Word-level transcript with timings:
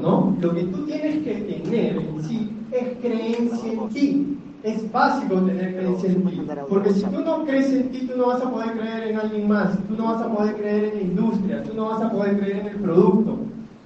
¿no? 0.00 0.36
Lo 0.40 0.54
que 0.54 0.64
tú 0.64 0.84
tienes 0.86 1.18
que 1.24 1.34
tener 1.34 1.96
en 1.96 2.24
sí 2.24 2.50
es 2.72 2.98
creencia 3.00 3.72
en 3.72 3.88
ti. 3.90 4.36
Es 4.62 4.92
básico 4.92 5.36
tener 5.36 5.76
creencia 5.76 6.10
en 6.10 6.24
ti. 6.24 6.42
Porque 6.68 6.92
si 6.92 7.02
tú 7.04 7.20
no 7.20 7.44
crees 7.44 7.72
en 7.72 7.90
ti, 7.90 8.06
tú 8.06 8.18
no 8.18 8.26
vas 8.26 8.42
a 8.42 8.50
poder 8.50 8.72
creer 8.78 9.08
en 9.08 9.18
alguien 9.18 9.48
más. 9.48 9.78
Tú 9.88 9.96
no 9.96 10.04
vas 10.04 10.22
a 10.22 10.28
poder 10.28 10.56
creer 10.56 10.84
en 10.84 10.94
la 10.96 11.02
industria. 11.02 11.62
Tú 11.62 11.74
no 11.74 11.86
vas 11.86 12.02
a 12.02 12.10
poder 12.10 12.38
creer 12.38 12.58
en 12.58 12.66
el 12.66 12.76
producto. 12.76 13.38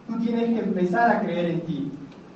Tú 0.09 0.19
tienes 0.21 0.51
que 0.51 0.61
empezar 0.61 1.11
a 1.11 1.21
creer 1.23 1.47
en 1.47 1.61
ti. 1.63 1.91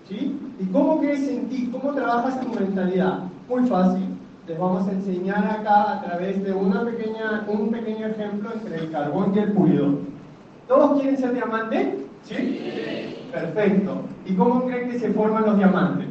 ¿Sí? 0.08 0.38
¿Y 0.60 0.64
cómo 0.66 1.00
crees 1.00 1.28
en 1.28 1.48
ti? 1.48 1.68
¿Cómo 1.70 1.92
trabajas 1.92 2.40
tu 2.40 2.48
mentalidad? 2.48 3.24
Muy 3.48 3.66
fácil. 3.66 4.06
Les 4.46 4.58
vamos 4.58 4.88
a 4.88 4.92
enseñar 4.92 5.44
acá 5.44 5.92
a 5.92 6.02
través 6.02 6.42
de 6.42 6.52
una 6.52 6.82
pequeña, 6.82 7.44
un 7.48 7.70
pequeño 7.70 8.06
ejemplo 8.06 8.50
entre 8.54 8.76
el 8.76 8.90
carbón 8.90 9.32
y 9.34 9.40
el 9.40 9.52
pulidor. 9.52 9.98
¿Todos 10.66 11.00
quieren 11.00 11.18
ser 11.18 11.34
diamantes? 11.34 11.88
¿Sí? 12.22 13.17
Perfecto. 13.32 14.02
¿Y 14.26 14.34
cómo 14.34 14.64
creen 14.66 14.90
que 14.90 14.98
se 14.98 15.12
forman 15.12 15.44
los 15.44 15.56
diamantes? 15.56 16.06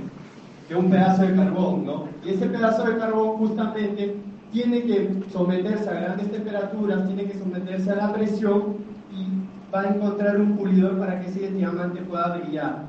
De 0.70 0.75
un 0.75 0.89
pedazo 0.89 1.23
de 1.23 1.36
carbón, 1.36 1.86
¿no? 1.86 2.05
Y 2.25 2.31
ese 2.31 2.47
pedazo 2.47 2.83
de 2.83 2.97
carbón 2.97 3.38
justamente 3.38 4.16
tiene 4.52 4.83
que 4.83 5.11
someterse 5.31 5.89
a 5.89 5.94
grandes 5.94 6.31
temperaturas, 6.31 7.06
tiene 7.08 7.25
que 7.25 7.38
someterse 7.38 7.91
a 7.91 7.95
la 7.95 8.14
presión 8.14 8.75
y 9.11 9.73
va 9.73 9.81
a 9.81 9.95
encontrar 9.95 10.39
un 10.39 10.58
pulidor 10.58 10.97
para 11.00 11.19
que 11.22 11.28
ese 11.28 11.52
diamante 11.52 12.02
pueda 12.02 12.38
brillar. 12.38 12.86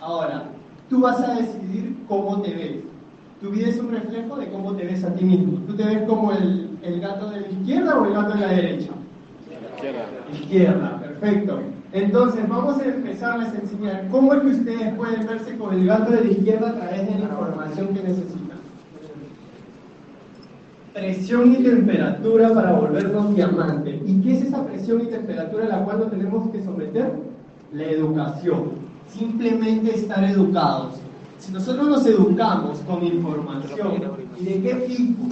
Ahora, 0.00 0.44
tú 0.88 1.00
vas 1.00 1.20
a 1.20 1.34
decidir 1.34 1.96
cómo 2.08 2.40
te 2.42 2.54
ves. 2.54 2.76
Tu 3.40 3.50
vida 3.50 3.68
es 3.68 3.78
un 3.78 3.90
reflejo 3.90 4.36
de 4.36 4.48
cómo 4.50 4.74
te 4.74 4.84
ves 4.84 5.04
a 5.04 5.14
ti 5.14 5.24
mismo. 5.24 5.58
¿Tú 5.66 5.74
te 5.74 5.84
ves 5.84 6.02
como 6.02 6.32
el, 6.32 6.78
el 6.82 7.00
gato 7.00 7.30
de 7.30 7.40
la 7.40 7.48
izquierda 7.48 7.98
o 7.98 8.06
el 8.06 8.14
gato 8.14 8.34
de 8.34 8.40
la 8.40 8.48
derecha? 8.48 8.90
Izquierda. 9.74 10.04
Izquierda, 10.32 11.00
perfecto. 11.00 11.60
Entonces, 11.92 12.48
vamos 12.48 12.78
a 12.78 12.86
empezarles 12.86 13.48
a 13.48 13.58
enseñar 13.58 14.08
cómo 14.10 14.32
es 14.32 14.40
que 14.40 14.46
ustedes 14.48 14.94
pueden 14.94 15.26
verse 15.26 15.56
con 15.58 15.74
el 15.74 15.86
gato 15.86 16.10
de 16.10 16.24
la 16.24 16.30
izquierda 16.30 16.70
a 16.70 16.74
través 16.74 17.06
de 17.06 17.18
la 17.18 17.24
información 17.26 17.88
que 17.88 18.02
necesitan. 18.02 18.62
Presión 20.94 21.52
y 21.52 21.56
temperatura 21.56 22.54
para 22.54 22.72
volvernos 22.72 23.34
diamantes. 23.34 24.00
¿Y 24.06 24.20
qué 24.22 24.38
es 24.38 24.42
esa 24.42 24.64
presión 24.64 25.02
y 25.02 25.06
temperatura 25.06 25.66
a 25.66 25.68
la 25.68 25.84
cual 25.84 26.00
nos 26.00 26.10
tenemos 26.10 26.50
que 26.50 26.62
someter? 26.62 27.12
La 27.72 27.84
educación. 27.84 28.70
Simplemente 29.08 29.94
estar 29.94 30.24
educados. 30.24 30.94
Si 31.38 31.52
nosotros 31.52 31.88
nos 31.88 32.06
educamos 32.06 32.78
con 32.80 33.04
información, 33.04 34.02
¿y 34.38 34.44
de 34.44 34.62
qué 34.62 34.74
tipo? 34.86 35.24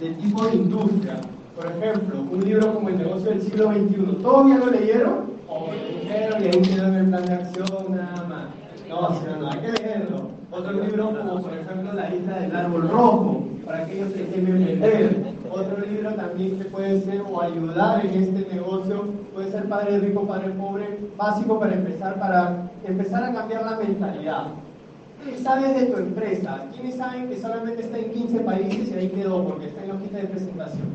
De 0.00 0.10
tipo 0.14 0.46
de 0.46 0.56
industria. 0.56 1.20
Por 1.56 1.66
ejemplo, 1.66 2.22
un 2.30 2.44
libro 2.44 2.74
como 2.74 2.88
El 2.88 2.98
negocio 2.98 3.30
del 3.30 3.42
siglo 3.42 3.72
XXI. 3.72 4.22
¿Todos 4.22 4.48
ya 4.48 4.58
lo 4.58 4.70
leyeron? 4.70 5.35
O 5.56 5.70
leyeron 5.72 6.42
y 6.42 6.46
ahí 6.46 6.62
quedó 6.62 6.96
el 6.96 7.06
plan 7.06 7.26
de 7.26 7.32
acción 7.32 7.96
nada 7.96 8.24
más. 8.28 8.46
No, 8.88 9.18
sino 9.18 9.36
no, 9.36 9.50
hay 9.50 9.58
que 9.60 9.72
leerlo. 9.72 10.30
Otro 10.50 10.72
libro 10.72 11.06
como 11.06 11.42
por 11.42 11.52
ejemplo 11.52 11.92
La 11.92 12.14
isla 12.14 12.38
del 12.38 12.56
árbol 12.56 12.88
rojo, 12.88 13.44
para 13.64 13.78
aquellos 13.78 14.12
que 14.12 14.26
quieren 14.26 14.80
leer. 14.80 15.34
Otro 15.50 15.78
libro 15.86 16.14
también 16.14 16.58
que 16.58 16.64
puede 16.66 17.00
ser 17.00 17.22
o 17.22 17.40
ayudar 17.40 18.04
en 18.04 18.22
este 18.22 18.54
negocio, 18.54 19.04
puede 19.34 19.50
ser 19.50 19.68
Padre 19.68 19.98
Rico, 19.98 20.26
Padre 20.26 20.50
Pobre, 20.50 20.98
básico 21.16 21.58
para 21.58 21.74
empezar, 21.74 22.18
para 22.18 22.68
empezar 22.84 23.24
a 23.24 23.32
cambiar 23.32 23.64
la 23.64 23.76
mentalidad. 23.76 24.46
¿Qué 25.24 25.38
sabes 25.38 25.74
de 25.74 25.86
tu 25.86 25.98
empresa? 25.98 26.66
¿Quiénes 26.72 26.96
saben 26.96 27.28
que 27.28 27.40
solamente 27.40 27.82
está 27.82 27.98
en 27.98 28.12
15 28.12 28.40
países 28.40 28.88
y 28.90 28.94
ahí 28.94 29.08
quedó 29.08 29.44
porque 29.44 29.66
está 29.66 29.82
en 29.82 29.88
la 29.88 29.94
hojita 29.94 30.18
de 30.18 30.24
presentación? 30.24 30.88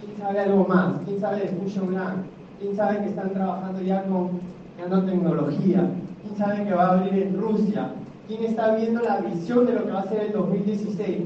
¿Quién 0.00 0.18
sabe 0.18 0.40
algo 0.40 0.66
más? 0.66 0.94
¿Quién 1.06 1.20
sabe 1.20 1.40
de 1.40 1.48
Fusion 1.48 1.94
Land? 1.94 2.37
¿Quién 2.60 2.74
sabe 2.76 2.98
que 2.98 3.10
están 3.10 3.30
trabajando 3.30 3.80
ya 3.82 4.02
con 4.04 4.40
nanotecnología? 4.80 5.88
¿Quién 6.22 6.36
sabe 6.36 6.64
que 6.64 6.74
va 6.74 6.86
a 6.86 6.92
abrir 6.98 7.22
en 7.22 7.40
Rusia? 7.40 7.90
¿Quién 8.26 8.44
está 8.44 8.74
viendo 8.74 9.00
la 9.00 9.18
visión 9.18 9.64
de 9.64 9.74
lo 9.74 9.84
que 9.84 9.92
va 9.92 10.00
a 10.00 10.08
ser 10.08 10.22
el 10.22 10.32
2016? 10.32 11.18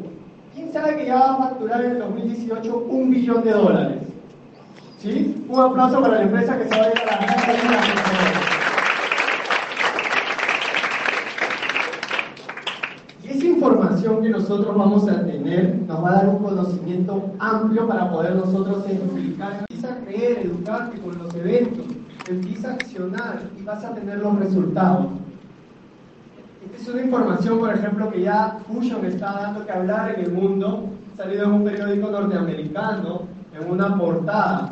¿Quién 0.54 0.72
sabe 0.72 0.98
que 0.98 1.06
ya 1.06 1.15
va 1.15 1.32
a 1.32 1.38
facturar 1.38 1.84
en 1.87 1.93
el 1.93 1.98
2018 2.00 2.87
un 2.91 3.10
billón 3.10 3.43
de 3.44 3.50
dólares? 3.53 4.03
¿Sí? 4.98 5.43
Un 5.48 5.59
aplauso 5.59 6.03
para 6.03 6.16
la 6.16 6.22
empresa 6.22 6.59
que 6.59 6.69
se 6.69 6.78
va 6.78 6.84
a 6.84 6.91
ir 6.91 6.98
a 6.98 7.04
la 7.06 7.26
Y 13.25 13.28
esa 13.28 13.47
información 13.47 14.22
que 14.22 14.28
nosotros 14.28 14.76
vamos 14.76 15.09
a 15.09 15.22
nos 15.92 16.03
va 16.03 16.08
a 16.08 16.14
dar 16.14 16.28
un 16.30 16.38
conocimiento 16.38 17.34
amplio 17.38 17.86
para 17.86 18.10
poder 18.10 18.34
nosotros 18.34 18.82
explicar 18.88 19.58
empieza 19.60 19.92
a 19.92 19.97
creer, 19.98 20.47
educarte 20.47 20.98
con 21.00 21.19
los 21.19 21.34
eventos, 21.34 21.84
empieza 22.28 22.70
a 22.70 22.75
accionar 22.75 23.42
y 23.58 23.62
vas 23.62 23.84
a 23.84 23.94
tener 23.94 24.19
los 24.19 24.38
resultados. 24.38 25.06
Esta 26.64 26.76
es 26.78 26.88
una 26.88 27.02
información, 27.02 27.58
por 27.58 27.75
ejemplo, 27.75 28.10
que 28.10 28.22
ya 28.22 28.58
Fusion 28.66 29.04
está 29.04 29.32
dando 29.32 29.66
que 29.66 29.72
hablar 29.72 30.14
en 30.14 30.25
el 30.25 30.32
mundo, 30.32 30.88
salido 31.14 31.44
en 31.44 31.52
un 31.52 31.64
periódico 31.64 32.10
norteamericano, 32.10 33.22
en 33.60 33.70
una 33.70 33.98
portada. 33.98 34.70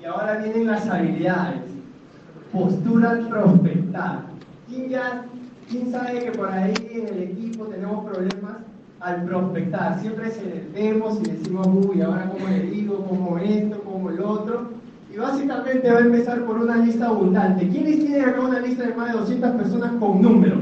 Y 0.00 0.04
ahora 0.04 0.36
vienen 0.36 0.68
las 0.68 0.86
habilidades. 0.86 1.62
Postura 2.52 3.10
al 3.10 3.26
prospectar. 3.26 4.20
¿Quién, 4.68 4.88
ya, 4.88 5.24
¿Quién 5.68 5.90
sabe 5.90 6.20
que 6.20 6.30
por 6.30 6.48
ahí 6.48 6.74
en 6.92 7.08
el 7.08 7.22
equipo 7.22 7.64
tenemos 7.64 8.04
problemas? 8.04 8.43
Al 9.04 9.22
prospectar. 9.24 10.00
Siempre 10.00 10.30
se 10.30 10.64
vemos 10.72 11.20
y 11.20 11.30
decimos, 11.30 11.66
uy, 11.66 12.00
ahora 12.00 12.30
cómo 12.30 12.48
le 12.48 12.60
digo, 12.60 13.04
cómo 13.06 13.38
esto, 13.38 13.82
cómo 13.84 14.10
el 14.10 14.20
otro. 14.20 14.68
Y 15.12 15.18
básicamente 15.18 15.92
va 15.92 15.98
a 15.98 16.02
empezar 16.02 16.44
por 16.44 16.58
una 16.58 16.76
lista 16.78 17.08
abundante. 17.08 17.68
¿Quiénes 17.68 17.98
tienen 18.00 18.24
acá 18.24 18.40
una 18.40 18.60
lista 18.60 18.84
de 18.84 18.94
más 18.94 19.12
de 19.12 19.18
200 19.18 19.50
personas 19.52 19.92
con 20.00 20.22
número? 20.22 20.56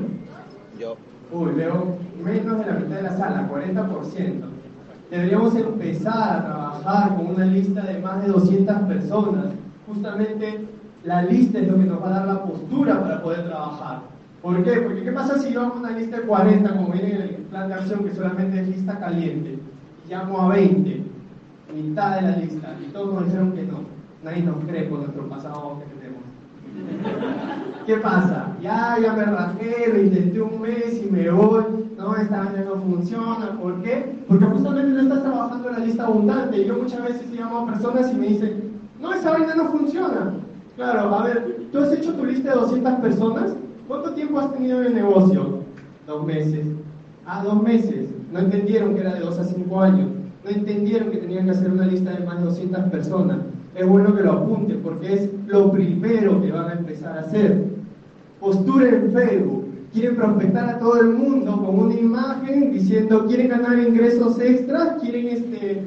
Yo. 0.78 0.96
Uy, 1.32 1.52
veo 1.52 1.96
menos 2.22 2.58
de 2.58 2.66
la 2.66 2.72
mitad 2.72 2.96
de 2.96 3.02
la 3.02 3.16
sala, 3.16 3.48
40%. 3.48 4.32
Deberíamos 5.10 5.54
empezar 5.54 6.36
a 6.38 6.44
trabajar 6.44 7.16
con 7.16 7.26
una 7.26 7.46
lista 7.46 7.82
de 7.82 8.00
más 8.00 8.22
de 8.22 8.28
200 8.28 8.76
personas. 8.82 9.46
Justamente 9.86 10.66
la 11.04 11.22
lista 11.22 11.58
es 11.60 11.68
lo 11.68 11.76
que 11.76 11.84
nos 11.84 12.02
va 12.02 12.08
a 12.08 12.10
dar 12.10 12.26
la 12.26 12.42
postura 12.44 13.00
para 13.00 13.22
poder 13.22 13.46
trabajar. 13.46 14.00
¿Por 14.42 14.64
qué? 14.64 14.72
Porque 14.72 15.04
¿qué 15.04 15.12
pasa 15.12 15.38
si 15.38 15.52
yo 15.52 15.62
hago 15.62 15.78
una 15.78 15.92
lista 15.92 16.16
de 16.16 16.22
40, 16.24 16.72
como 16.72 16.92
viene 16.92 17.14
en 17.14 17.22
el 17.22 17.34
plan 17.48 17.68
de 17.68 17.74
acción, 17.74 18.04
que 18.04 18.12
solamente 18.12 18.60
es 18.60 18.68
lista 18.68 18.98
caliente, 18.98 19.56
y 20.04 20.10
llamo 20.10 20.40
a 20.40 20.48
20, 20.48 21.04
mitad 21.72 22.16
de 22.16 22.22
la 22.22 22.36
lista, 22.36 22.74
y 22.84 22.92
todos 22.92 23.14
nos 23.14 23.26
dijeron 23.26 23.52
que 23.52 23.62
no, 23.62 23.84
nadie 24.24 24.42
nos 24.42 24.56
cree 24.64 24.88
por 24.88 24.98
nuestro 24.98 25.28
pasado 25.28 25.78
que 25.78 25.94
tenemos. 25.94 26.22
¿Qué 27.86 27.96
pasa? 27.98 28.48
Ya, 28.60 28.98
ya 29.00 29.12
me 29.12 29.24
rajé, 29.24 29.92
lo 29.92 30.02
intenté 30.02 30.40
un 30.40 30.60
mes 30.60 31.00
y 31.04 31.08
me 31.08 31.30
voy, 31.30 31.62
no, 31.96 32.16
esta 32.16 32.42
año 32.42 32.64
no 32.64 32.82
funciona, 32.82 33.52
¿por 33.60 33.80
qué? 33.82 34.16
Porque 34.26 34.44
justamente 34.44 34.90
no 34.90 35.02
estás 35.02 35.22
trabajando 35.22 35.68
en 35.68 35.74
la 35.74 35.84
lista 35.84 36.06
abundante, 36.06 36.64
yo 36.64 36.78
muchas 36.78 37.04
veces 37.04 37.30
llamo 37.30 37.58
a 37.60 37.66
personas 37.66 38.10
y 38.10 38.16
me 38.16 38.26
dicen, 38.26 38.72
no, 39.00 39.14
esa 39.14 39.30
vaina 39.30 39.54
no 39.54 39.70
funciona. 39.70 40.32
Claro, 40.74 41.14
a 41.14 41.24
ver, 41.24 41.68
¿tú 41.70 41.78
has 41.78 41.92
hecho 41.92 42.14
tu 42.14 42.24
lista 42.24 42.50
de 42.54 42.60
200 42.60 42.94
personas? 42.94 43.54
¿Cuánto 43.92 44.14
tiempo 44.14 44.40
has 44.40 44.50
tenido 44.54 44.80
en 44.80 44.86
el 44.86 44.94
negocio? 44.94 45.58
Dos 46.06 46.24
meses. 46.24 46.64
Ah, 47.26 47.44
dos 47.44 47.62
meses. 47.62 48.08
No 48.32 48.38
entendieron 48.38 48.94
que 48.94 49.02
era 49.02 49.12
de 49.12 49.20
dos 49.20 49.38
a 49.38 49.44
cinco 49.44 49.82
años. 49.82 50.08
No 50.42 50.50
entendieron 50.50 51.10
que 51.10 51.18
tenían 51.18 51.44
que 51.44 51.50
hacer 51.50 51.70
una 51.70 51.84
lista 51.84 52.12
de 52.12 52.24
más 52.24 52.38
de 52.38 52.44
200 52.46 52.84
personas. 52.84 53.40
Es 53.74 53.86
bueno 53.86 54.16
que 54.16 54.22
lo 54.22 54.32
apunten 54.32 54.80
porque 54.82 55.12
es 55.12 55.28
lo 55.46 55.70
primero 55.70 56.40
que 56.40 56.50
van 56.50 56.70
a 56.70 56.72
empezar 56.72 57.18
a 57.18 57.20
hacer. 57.20 57.66
Postura 58.40 58.88
en 58.88 59.12
Facebook. 59.12 59.66
Quieren 59.92 60.16
prospectar 60.16 60.70
a 60.70 60.78
todo 60.78 60.98
el 60.98 61.10
mundo 61.10 61.62
con 61.62 61.78
una 61.78 61.94
imagen 61.94 62.72
diciendo 62.72 63.26
quieren 63.26 63.48
ganar 63.48 63.78
ingresos 63.78 64.40
extras, 64.40 65.02
quieren 65.02 65.28
este, 65.28 65.82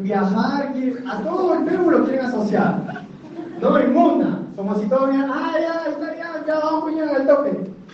viajar, 0.00 0.72
a 1.08 1.22
todo 1.22 1.54
el 1.54 1.64
Facebook 1.68 1.90
lo 1.90 2.04
quieren 2.04 2.24
asociar. 2.24 3.04
No 3.60 3.80
inmunda, 3.80 4.42
como 4.54 4.74
si 4.76 4.84
bien, 4.84 5.24
ah, 5.28 5.54
ya, 5.58 5.90
está 5.90 6.15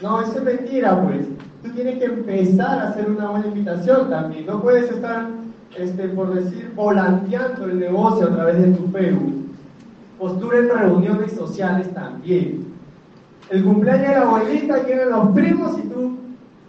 No, 0.02 0.20
eso 0.20 0.38
es 0.38 0.44
mentira, 0.44 1.02
pues. 1.02 1.26
Tú 1.62 1.70
tienes 1.70 1.98
que 1.98 2.06
empezar 2.06 2.78
a 2.78 2.88
hacer 2.88 3.10
una 3.10 3.30
buena 3.30 3.46
invitación 3.46 4.10
también. 4.10 4.46
No 4.46 4.60
puedes 4.60 4.90
estar, 4.90 5.28
este, 5.76 6.08
por 6.08 6.34
decir, 6.34 6.72
volanteando 6.74 7.64
el 7.66 7.78
negocio 7.78 8.26
a 8.26 8.34
través 8.34 8.58
de 8.58 8.72
tu 8.72 8.88
Facebook. 8.88 9.46
Postura 10.18 10.58
en 10.58 10.68
reuniones 10.68 11.32
sociales 11.32 11.92
también. 11.94 12.66
El 13.50 13.64
cumpleaños 13.64 14.08
de 14.08 14.14
la 14.14 14.22
abuelita, 14.22 14.82
llegan 14.86 15.10
los 15.10 15.28
primos 15.30 15.78
y 15.78 15.82
tú, 15.82 16.16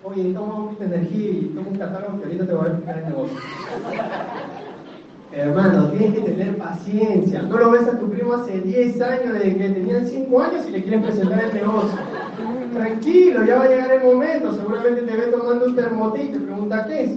oye, 0.03 0.33
toma 0.33 0.55
un 0.55 0.63
poquito 0.65 0.83
de 0.83 0.95
energía 0.95 1.29
y 1.29 1.51
toma 1.55 1.67
un 1.69 1.77
catálogo 1.77 2.19
que 2.19 2.25
ahorita 2.25 2.45
te 2.45 2.53
voy 2.53 2.65
a 2.65 2.67
explicar 2.67 2.97
el 2.97 3.05
negocio. 3.05 3.37
Hermano, 5.35 5.89
tienes 5.89 6.13
que 6.13 6.21
tener 6.21 6.57
paciencia. 6.57 7.41
No 7.41 7.57
lo 7.57 7.71
ves 7.71 7.87
a 7.87 7.97
tu 7.97 8.07
primo 8.07 8.33
hace 8.33 8.61
10 8.61 9.01
años, 9.01 9.33
desde 9.33 9.57
que 9.57 9.69
tenían 9.69 10.05
5 10.05 10.41
años 10.41 10.67
y 10.67 10.71
le 10.71 10.83
quieren 10.83 11.01
presentar 11.01 11.43
el 11.45 11.53
negocio. 11.55 11.97
Tranquilo, 12.71 13.43
ya 13.43 13.57
va 13.57 13.63
a 13.63 13.67
llegar 13.67 13.91
el 13.93 14.03
momento. 14.03 14.53
Seguramente 14.53 15.01
te 15.01 15.17
ve 15.17 15.27
tomando 15.27 15.65
un 15.65 15.75
termoté 15.75 16.23
y 16.23 16.27
te 16.27 16.39
pregunta 16.39 16.85
qué 16.85 17.03
es. 17.03 17.11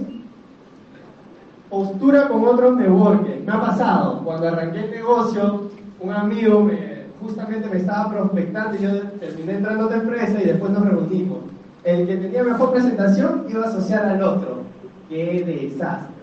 Postura 1.69 2.27
con 2.27 2.43
otros 2.43 2.77
networkers. 2.77 3.45
Me 3.45 3.51
ha 3.51 3.61
pasado. 3.61 4.23
Cuando 4.23 4.47
arranqué 4.47 4.85
el 4.85 4.91
negocio, 4.91 5.69
un 5.99 6.11
amigo 6.11 6.63
me, 6.63 7.03
justamente 7.21 7.69
me 7.69 7.77
estaba 7.77 8.09
prospectando 8.09 8.77
y 8.77 8.81
yo 8.81 9.01
terminé 9.19 9.57
entrando 9.57 9.83
a 9.83 9.85
otra 9.87 9.97
empresa 9.97 10.41
y 10.41 10.45
después 10.45 10.71
nos 10.71 10.85
reunimos. 10.85 11.39
El 11.83 12.07
que 12.07 12.17
tenía 12.17 12.43
mejor 12.43 12.71
presentación 12.71 13.45
iba 13.47 13.63
a 13.63 13.69
asociar 13.69 14.05
al 14.05 14.23
otro. 14.23 14.61
¡Qué 15.07 15.43
desastre! 15.45 16.16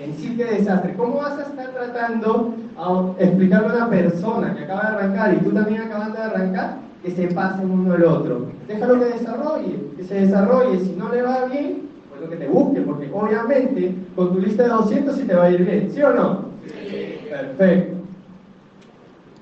En 0.00 0.16
sí 0.16 0.34
qué 0.36 0.44
desastre. 0.44 0.94
¿Cómo 0.96 1.16
vas 1.16 1.38
a 1.38 1.42
estar 1.42 1.70
tratando 1.70 2.54
a 2.76 3.12
explicarle 3.18 3.68
a 3.68 3.76
una 3.76 3.90
persona 3.90 4.54
que 4.54 4.64
acaba 4.64 4.82
de 4.82 4.96
arrancar 4.96 5.34
y 5.34 5.44
tú 5.44 5.50
también 5.50 5.82
acabas 5.82 6.12
de 6.12 6.18
arrancar 6.18 6.78
que 7.02 7.10
se 7.10 7.28
pasen 7.28 7.70
uno 7.70 7.94
el 7.94 8.04
otro? 8.04 8.46
Déjalo 8.66 8.98
que 8.98 9.04
desarrolle, 9.06 9.90
que 9.96 10.04
se 10.04 10.14
desarrolle. 10.14 10.80
Si 10.80 10.92
no 10.92 11.08
le 11.10 11.22
va 11.22 11.44
bien, 11.46 11.82
pues 12.08 12.20
lo 12.20 12.30
que 12.30 12.36
te 12.36 12.48
busque, 12.48 12.80
porque 12.80 13.10
obviamente 13.12 13.94
con 14.16 14.32
tu 14.32 14.40
lista 14.40 14.64
de 14.64 14.68
200 14.70 15.16
sí 15.16 15.22
te 15.24 15.34
va 15.34 15.44
a 15.44 15.50
ir 15.50 15.64
bien, 15.64 15.90
¿sí 15.92 16.02
o 16.02 16.12
no? 16.12 16.44
Sí. 16.66 17.28
Perfecto. 17.28 17.96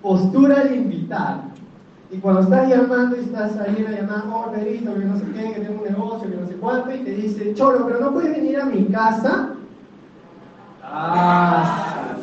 Postura 0.03 0.61
al 0.63 0.75
invitar. 0.75 1.53
Y 2.11 2.19
cuando 2.19 2.43
estás 2.43 2.69
llamando 2.69 3.17
y 3.17 3.21
estás 3.21 3.57
ahí 3.59 3.75
en 3.79 3.85
la 3.85 4.01
llamada, 4.01 4.25
oh, 4.35 4.53
perito, 4.53 4.93
que 4.93 5.05
no 5.05 5.17
sé 5.17 5.25
qué, 5.35 5.53
que 5.55 5.61
tengo 5.61 5.83
un 5.83 5.89
negocio, 5.91 6.31
que 6.31 6.37
no 6.37 6.47
sé 6.47 6.55
cuánto, 6.57 6.95
y 6.95 6.99
te 6.99 7.11
dice, 7.11 7.55
Cholo, 7.55 7.87
pero 7.87 8.01
no 8.01 8.13
puedes 8.13 8.33
venir 8.33 8.61
a 8.61 8.67
mi 8.67 8.85
casa 8.87 9.55
Ah. 10.95 12.17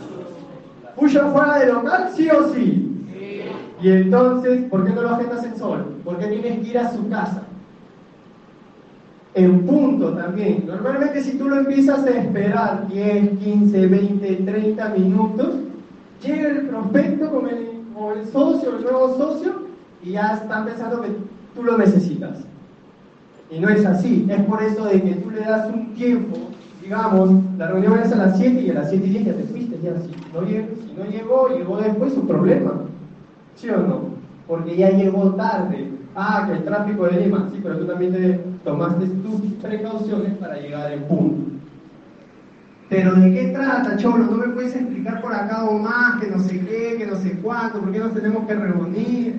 ¿Puyo 0.96 1.32
fuera 1.32 1.60
de 1.60 1.74
local, 1.74 2.12
sí 2.16 2.30
o 2.30 2.54
sí? 2.54 3.06
sí? 3.12 3.42
Y 3.82 3.90
entonces, 3.90 4.64
¿por 4.70 4.86
qué 4.86 4.92
no 4.92 5.02
lo 5.02 5.10
agendas 5.10 5.44
en 5.44 5.58
sol? 5.58 5.96
Porque 6.04 6.28
tienes 6.28 6.60
que 6.60 6.70
ir 6.70 6.78
a 6.78 6.92
su 6.92 7.10
casa. 7.10 7.44
En 9.34 9.66
punto 9.66 10.14
también. 10.14 10.66
Normalmente 10.68 11.24
si 11.24 11.38
tú 11.38 11.50
lo 11.50 11.56
empiezas 11.56 12.06
a 12.06 12.10
esperar 12.10 12.88
10, 12.90 13.40
15, 13.40 13.88
20, 13.88 14.36
30 14.36 14.90
minutos, 14.90 15.56
llega 16.22 16.50
el 16.50 16.68
prospecto 16.68 17.32
con 17.32 17.50
el, 17.50 17.70
con 17.96 18.20
el 18.20 18.28
socio, 18.28 18.76
el 18.76 18.84
nuevo 18.84 19.18
socio, 19.18 19.64
y 20.04 20.12
ya 20.12 20.34
están 20.34 20.66
pensando 20.66 21.02
que 21.02 21.10
tú 21.56 21.64
lo 21.64 21.78
necesitas. 21.78 22.40
Y 23.50 23.60
no 23.60 23.70
es 23.70 23.84
así. 23.86 24.28
Es 24.30 24.44
por 24.44 24.62
eso 24.62 24.86
de 24.86 25.02
que 25.02 25.16
tú 25.16 25.32
le 25.32 25.42
das 25.42 25.68
un 25.74 25.96
tiempo 25.96 26.49
digamos, 26.90 27.30
la 27.60 27.68
reunión 27.68 28.00
es 28.00 28.12
a 28.12 28.16
las 28.16 28.38
7 28.40 28.62
y 28.62 28.72
a 28.72 28.74
las 28.74 28.90
7 28.90 29.06
y 29.06 29.10
10 29.12 29.26
ya 29.26 29.34
te 29.34 29.44
fuiste, 29.44 29.80
ya 29.80 29.96
si 30.00 30.10
no, 30.34 30.42
llegó, 30.42 30.68
si 30.76 30.94
no 30.94 31.06
llegó, 31.06 31.50
llegó 31.50 31.78
después 31.78 32.14
su 32.14 32.26
problema. 32.26 32.82
¿Sí 33.56 33.70
o 33.70 33.78
no? 33.78 34.02
Porque 34.48 34.76
ya 34.76 34.90
llegó 34.90 35.36
tarde. 35.36 35.88
Ah, 36.16 36.46
que 36.48 36.54
el 36.54 36.64
tráfico 36.64 37.06
de 37.06 37.22
Lima, 37.22 37.48
sí, 37.52 37.60
pero 37.62 37.78
tú 37.78 37.86
también 37.86 38.12
te 38.12 38.40
tomaste 38.64 39.06
tus 39.06 39.40
precauciones 39.62 40.34
para 40.38 40.58
llegar 40.58 40.92
en 40.92 41.04
punto. 41.04 41.52
Pero 42.90 43.14
¿de 43.14 43.34
qué 43.36 43.50
trata, 43.50 43.96
Cholo? 43.98 44.26
¿No 44.26 44.38
me 44.38 44.48
puedes 44.48 44.76
explicar 44.76 45.22
por 45.22 45.32
acá 45.32 45.66
o 45.66 45.78
más, 45.78 46.20
que 46.20 46.32
no 46.32 46.40
sé 46.40 46.60
qué, 46.60 46.96
que 46.98 47.06
no 47.06 47.18
sé 47.18 47.34
cuánto, 47.34 47.82
por 47.82 47.92
qué 47.92 48.00
nos 48.00 48.16
tenemos 48.16 48.48
que 48.48 48.56
reunir? 48.56 49.36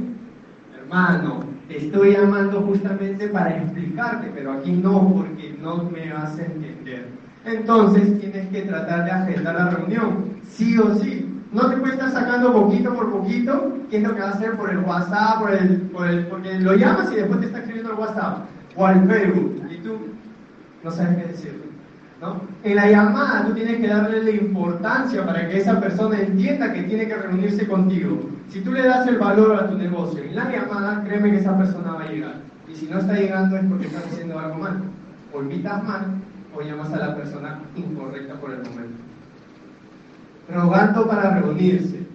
Hermano, 0.80 1.40
te 1.66 1.78
estoy 1.78 2.12
llamando 2.12 2.60
justamente 2.60 3.26
para 3.26 3.56
explicarte, 3.56 4.30
pero 4.36 4.52
aquí 4.52 4.70
no, 4.70 5.12
porque 5.12 5.56
no 5.60 5.82
me 5.90 6.12
vas 6.12 6.38
a 6.38 6.44
entender 6.44 7.20
entonces 7.44 8.20
tienes 8.20 8.48
que 8.48 8.62
tratar 8.62 9.04
de 9.04 9.10
agendar 9.10 9.54
la 9.54 9.70
reunión, 9.70 10.36
sí 10.48 10.78
o 10.78 10.94
sí. 10.96 11.26
No 11.52 11.68
te 11.68 11.76
puedes 11.78 11.94
estar 11.94 12.12
sacando 12.12 12.52
poquito 12.52 12.94
por 12.94 13.10
poquito, 13.10 13.78
qué 13.90 13.96
es 13.96 14.02
lo 14.02 14.14
que 14.14 14.20
vas 14.20 14.34
a 14.34 14.38
hacer 14.38 14.56
por 14.56 14.70
el 14.70 14.78
WhatsApp, 14.78 15.40
por 15.40 15.52
el, 15.52 15.80
por 15.82 16.06
el, 16.06 16.26
porque 16.26 16.60
lo 16.60 16.74
llamas 16.74 17.10
y 17.12 17.16
después 17.16 17.40
te 17.40 17.46
está 17.46 17.58
escribiendo 17.58 17.92
el 17.92 17.98
WhatsApp 17.98 18.38
o 18.76 18.86
al 18.86 19.06
Facebook 19.08 19.62
y 19.68 19.76
tú 19.78 19.98
no 20.84 20.90
sabes 20.90 21.16
qué 21.16 21.32
decir. 21.32 21.70
¿no? 22.20 22.42
En 22.62 22.76
la 22.76 22.90
llamada 22.90 23.46
tú 23.46 23.54
tienes 23.54 23.78
que 23.78 23.88
darle 23.88 24.22
la 24.22 24.30
importancia 24.30 25.24
para 25.24 25.48
que 25.48 25.58
esa 25.58 25.80
persona 25.80 26.20
entienda 26.20 26.72
que 26.72 26.82
tiene 26.82 27.08
que 27.08 27.16
reunirse 27.16 27.66
contigo. 27.66 28.28
Si 28.50 28.60
tú 28.60 28.72
le 28.72 28.82
das 28.82 29.08
el 29.08 29.18
valor 29.18 29.56
a 29.56 29.68
tu 29.68 29.78
negocio 29.78 30.22
en 30.22 30.36
la 30.36 30.50
llamada, 30.50 31.02
créeme 31.04 31.30
que 31.30 31.38
esa 31.38 31.56
persona 31.56 31.92
va 31.92 32.02
a 32.02 32.08
llegar. 32.12 32.34
Y 32.68 32.76
si 32.76 32.86
no 32.86 32.98
está 32.98 33.14
llegando 33.14 33.56
es 33.56 33.64
porque 33.64 33.86
estás 33.86 34.04
haciendo 34.06 34.38
algo 34.38 34.58
mal. 34.58 34.82
O 35.32 35.40
mal 35.40 36.20
o 36.56 36.62
llamas 36.62 36.92
a 36.92 36.98
la 36.98 37.16
persona 37.16 37.60
incorrecta 37.76 38.34
por 38.34 38.50
el 38.50 38.58
momento. 38.58 39.02
Rogando 40.52 41.06
para 41.06 41.40
reunirse. 41.40 42.06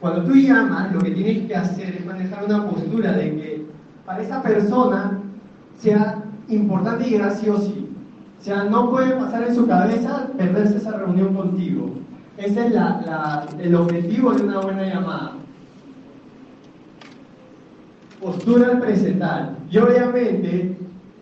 Cuando 0.00 0.24
tú 0.24 0.34
llamas, 0.34 0.92
lo 0.92 1.00
que 1.00 1.10
tienes 1.10 1.46
que 1.46 1.56
hacer 1.56 1.96
es 1.96 2.06
manejar 2.06 2.44
una 2.44 2.66
postura 2.66 3.12
de 3.12 3.34
que 3.34 3.66
para 4.04 4.22
esa 4.22 4.42
persona 4.42 5.18
sea 5.78 6.22
importante 6.48 7.08
y 7.08 7.20
sí 7.36 7.48
o 7.48 7.58
sí. 7.58 7.88
O 8.40 8.44
sea, 8.44 8.64
no 8.64 8.90
puede 8.90 9.16
pasar 9.16 9.48
en 9.48 9.54
su 9.54 9.66
cabeza 9.66 10.28
perderse 10.36 10.76
esa 10.76 10.92
reunión 10.92 11.34
contigo. 11.34 11.94
Ese 12.36 12.68
es 12.68 12.74
el 13.58 13.74
objetivo 13.74 14.32
de 14.32 14.44
una 14.44 14.60
buena 14.60 14.84
llamada. 14.84 15.32
Postura 18.20 18.68
al 18.68 18.80
presentar. 18.80 19.56
Y 19.70 19.78
obviamente 19.78 20.77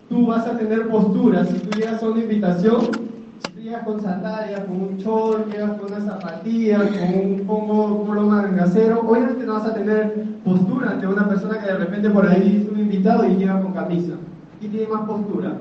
tú 0.09 0.25
vas 0.27 0.47
a 0.47 0.57
tener 0.57 0.87
posturas. 0.87 1.47
Si 1.49 1.59
tú 1.59 1.79
llegas 1.79 2.01
a 2.01 2.09
una 2.09 2.21
invitación, 2.21 2.81
si 2.81 3.51
tú 3.51 3.59
llegas 3.59 3.83
con 3.83 4.01
sandalias, 4.01 4.61
con 4.61 4.81
un 4.81 4.97
chor, 4.97 5.47
llegas 5.49 5.71
con 5.79 5.91
unas 5.91 6.05
zapatillas, 6.05 6.83
con 6.83 7.31
un 7.31 7.43
pongo 7.45 8.05
polo 8.05 8.23
mangacero, 8.23 9.01
obviamente 9.01 9.45
no 9.45 9.53
vas 9.53 9.65
a 9.65 9.73
tener 9.73 10.25
postura 10.43 10.91
ante 10.91 11.07
una 11.07 11.27
persona 11.27 11.59
que 11.59 11.67
de 11.67 11.77
repente 11.77 12.09
por 12.09 12.27
ahí 12.27 12.63
es 12.63 12.71
un 12.71 12.79
invitado 12.79 13.25
y 13.25 13.35
llega 13.35 13.61
con 13.61 13.73
camisa. 13.73 14.13
Y 14.61 14.67
tiene 14.67 14.87
más 14.87 15.01
postura. 15.05 15.53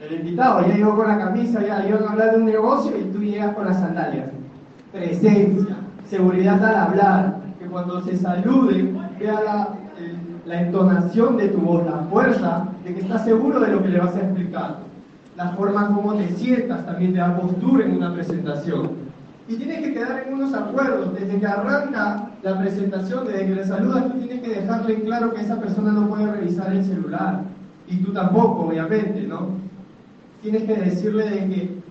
El 0.00 0.20
invitado 0.20 0.66
ya 0.66 0.74
llegó 0.74 0.96
con 0.96 1.08
la 1.08 1.18
camisa, 1.18 1.62
ya 1.62 1.86
iban 1.88 2.04
a 2.04 2.10
hablar 2.10 2.32
de 2.32 2.36
un 2.36 2.44
negocio 2.44 2.92
y 2.98 3.04
tú 3.04 3.20
llegas 3.20 3.54
con 3.54 3.66
las 3.66 3.78
sandalias. 3.80 4.28
Presencia, 4.92 5.76
seguridad 6.08 6.62
al 6.62 6.76
hablar, 6.76 7.40
que 7.58 7.66
cuando 7.66 8.02
se 8.02 8.16
saluden 8.16 8.98
vea 9.18 9.40
la, 9.40 9.68
la 10.46 10.62
entonación 10.62 11.36
de 11.36 11.48
tu 11.48 11.58
voz, 11.58 11.84
la 11.86 11.98
fuerza 12.10 12.68
de 12.84 12.94
que 12.94 13.00
estás 13.00 13.24
seguro 13.24 13.60
de 13.60 13.68
lo 13.68 13.82
que 13.82 13.88
le 13.88 13.98
vas 13.98 14.14
a 14.14 14.20
explicar. 14.20 14.78
La 15.36 15.50
forma 15.50 15.88
como 15.88 16.14
te 16.14 16.28
sientas 16.34 16.84
también 16.86 17.12
te 17.12 17.18
da 17.18 17.36
postura 17.36 17.84
en 17.84 17.96
una 17.96 18.12
presentación. 18.12 18.90
Y 19.48 19.56
tienes 19.56 19.80
que 19.80 19.94
quedar 19.94 20.24
en 20.26 20.34
unos 20.34 20.54
acuerdos. 20.54 21.14
Desde 21.14 21.38
que 21.38 21.46
arranca 21.46 22.30
la 22.42 22.58
presentación, 22.58 23.26
desde 23.26 23.46
que 23.46 23.54
le 23.54 23.66
saludas, 23.66 24.12
tú 24.12 24.18
tienes 24.18 24.40
que 24.40 24.60
dejarle 24.60 25.02
claro 25.02 25.32
que 25.32 25.40
esa 25.40 25.58
persona 25.58 25.92
no 25.92 26.08
puede 26.08 26.30
revisar 26.30 26.72
el 26.72 26.84
celular. 26.84 27.42
Y 27.88 27.96
tú 27.98 28.12
tampoco, 28.12 28.66
obviamente, 28.68 29.22
¿no? 29.22 29.48
Tienes 30.42 30.64
que 30.64 30.76
decirle 30.76 31.28
de 31.28 31.38
que 31.48 31.84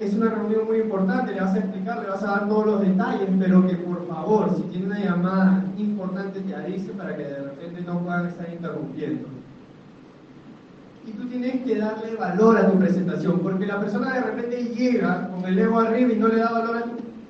es 0.00 0.14
una 0.14 0.30
reunión 0.30 0.66
muy 0.66 0.78
importante, 0.78 1.34
le 1.34 1.40
vas 1.40 1.54
a 1.54 1.58
explicar, 1.58 2.00
le 2.02 2.08
vas 2.08 2.22
a 2.22 2.26
dar 2.26 2.48
todos 2.48 2.66
los 2.66 2.80
detalles, 2.80 3.28
pero 3.38 3.66
que 3.66 3.76
favor, 4.10 4.54
si 4.56 4.62
tiene 4.62 4.86
una 4.86 4.98
llamada 4.98 5.64
importante, 5.78 6.40
te 6.40 6.54
avise 6.54 6.92
para 6.92 7.16
que 7.16 7.22
de 7.22 7.42
repente 7.42 7.80
no 7.82 8.00
puedan 8.00 8.26
estar 8.26 8.52
interrumpiendo. 8.52 9.28
Y 11.06 11.12
tú 11.12 11.26
tienes 11.28 11.62
que 11.62 11.78
darle 11.78 12.16
valor 12.16 12.58
a 12.58 12.70
tu 12.70 12.78
presentación, 12.78 13.38
porque 13.38 13.66
la 13.66 13.80
persona 13.80 14.12
de 14.14 14.20
repente 14.20 14.64
llega 14.74 15.28
con 15.28 15.44
el 15.44 15.58
ego 15.58 15.80
arriba 15.80 16.12
y 16.12 16.16
no 16.16 16.28
le 16.28 16.36
da 16.36 16.50
valor 16.50 16.76
a 16.76 16.82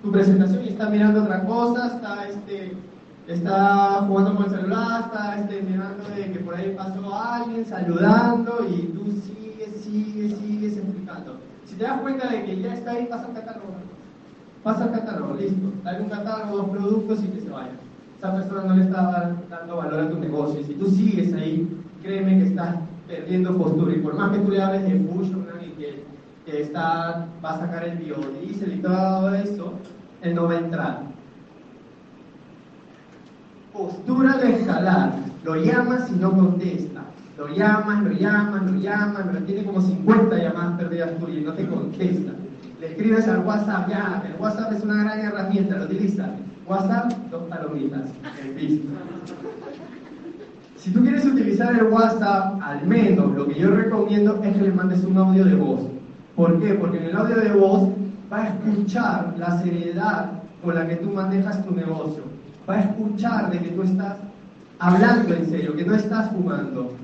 tu, 0.03 0.11
presentación 0.11 0.65
y 0.65 0.69
está 0.69 0.89
mirando 0.89 1.23
otra 1.23 1.45
cosa, 1.45 1.95
está, 1.95 2.27
este, 2.27 2.75
está 3.29 4.07
jugando 4.09 4.35
con 4.35 4.47
el 4.47 4.51
celular, 4.51 5.03
está 5.05 5.39
este, 5.39 5.61
mirando 5.61 6.09
de 6.09 6.33
que 6.33 6.39
por 6.39 6.55
ahí 6.55 6.75
pasó 6.75 7.15
alguien, 7.15 7.67
saludando 7.67 8.67
y 8.67 8.87
tú 8.95 9.05
sigues, 9.27 9.85
sigues, 9.85 10.39
sigues 10.39 10.79
explicando. 10.79 11.37
Si 11.67 11.75
te 11.77 11.85
das 11.85 12.01
cuenta 12.01 12.29
de 12.29 12.45
que 12.45 12.61
ya 12.61 12.75
está 12.75 12.93
ahí, 12.93 13.07
pasa 13.11 13.27
al 13.27 13.35
catálogo. 13.35 13.90
Pasa 14.63 14.85
al 14.85 14.93
catálogo, 14.93 15.35
listo. 15.35 15.73
Dale 15.85 16.03
un 16.03 16.11
catálogo, 16.11 16.57
dos 16.59 16.71
productos 16.71 17.25
y 17.25 17.29
que 17.29 17.41
se 17.41 17.49
vaya. 17.49 17.73
Esa 18.19 18.35
persona 18.35 18.65
no 18.65 18.77
le 18.77 18.83
está 18.83 19.37
dando 19.49 19.77
valor 19.77 20.01
a 20.01 20.11
tu 20.11 20.19
negocio. 20.19 20.61
Y 20.61 20.65
si 20.65 20.75
tú 20.75 20.91
sigues 20.91 21.33
ahí, 21.33 21.67
créeme 22.03 22.39
que 22.39 22.49
estás 22.49 22.77
perdiendo 23.09 23.57
postura. 23.57 23.95
Y 23.95 24.01
por 24.01 24.15
más 24.15 24.31
que 24.33 24.39
tú 24.41 24.51
le 24.51 24.63
hables 24.63 24.83
de 24.83 24.97
push 24.97 25.29
y 25.29 25.71
que, 25.73 26.05
que 26.45 26.63
está, 26.63 27.27
va 27.43 27.55
a 27.55 27.61
sacar 27.61 27.85
el 27.85 27.99
biodiesel 27.99 28.75
y 28.75 28.83
todo 28.83 29.35
eso, 29.35 29.73
él 30.21 30.35
no 30.35 30.45
va 30.45 30.53
a 30.53 30.59
entrar. 30.59 31.03
Postura 33.73 34.37
de 34.37 34.61
escalar. 34.61 35.15
Lo 35.43 35.57
llamas 35.57 36.11
y 36.11 36.17
no 36.17 36.33
contesta. 36.33 37.01
Lo 37.39 37.49
llamas, 37.49 38.03
lo 38.03 38.13
llamas, 38.13 38.71
lo 38.71 38.79
llamas, 38.79 39.23
pero 39.33 39.45
tiene 39.47 39.65
como 39.65 39.81
50 39.81 40.37
llamadas 40.37 40.79
perdidas 40.79 41.19
tuyas 41.19 41.39
y 41.39 41.45
no 41.45 41.55
te 41.55 41.67
contesta. 41.67 42.33
Le 42.81 42.87
escribes 42.87 43.29
al 43.29 43.45
WhatsApp, 43.45 43.91
ya, 43.91 44.23
el 44.27 44.41
WhatsApp 44.41 44.73
es 44.73 44.83
una 44.83 45.05
gran 45.05 45.21
herramienta, 45.21 45.77
lo 45.77 45.85
utiliza. 45.85 46.31
WhatsApp, 46.67 47.13
dos 47.31 47.43
palomitas, 47.43 48.09
el 48.43 48.83
Si 50.77 50.91
tú 50.91 51.03
quieres 51.03 51.27
utilizar 51.27 51.75
el 51.75 51.89
WhatsApp, 51.89 52.59
al 52.63 52.87
menos 52.87 53.35
lo 53.35 53.47
que 53.49 53.61
yo 53.61 53.71
recomiendo 53.71 54.41
es 54.43 54.57
que 54.57 54.63
le 54.63 54.73
mandes 54.73 55.05
un 55.05 55.19
audio 55.19 55.45
de 55.45 55.57
voz. 55.57 55.81
¿Por 56.35 56.59
qué? 56.59 56.73
Porque 56.73 56.97
en 56.97 57.05
el 57.05 57.17
audio 57.17 57.37
de 57.37 57.53
voz 57.53 57.91
va 58.33 58.45
a 58.45 58.49
escuchar 58.49 59.35
la 59.37 59.61
seriedad 59.61 60.31
con 60.65 60.75
la 60.75 60.89
que 60.89 60.97
tú 60.97 61.11
manejas 61.11 61.63
tu 61.67 61.75
negocio. 61.75 62.23
Va 62.67 62.77
a 62.77 62.81
escuchar 62.81 63.51
de 63.51 63.59
que 63.59 63.69
tú 63.73 63.83
estás 63.83 64.17
hablando 64.79 65.35
en 65.35 65.51
serio, 65.51 65.77
que 65.77 65.85
no 65.85 65.95
estás 65.95 66.31
fumando. 66.31 66.95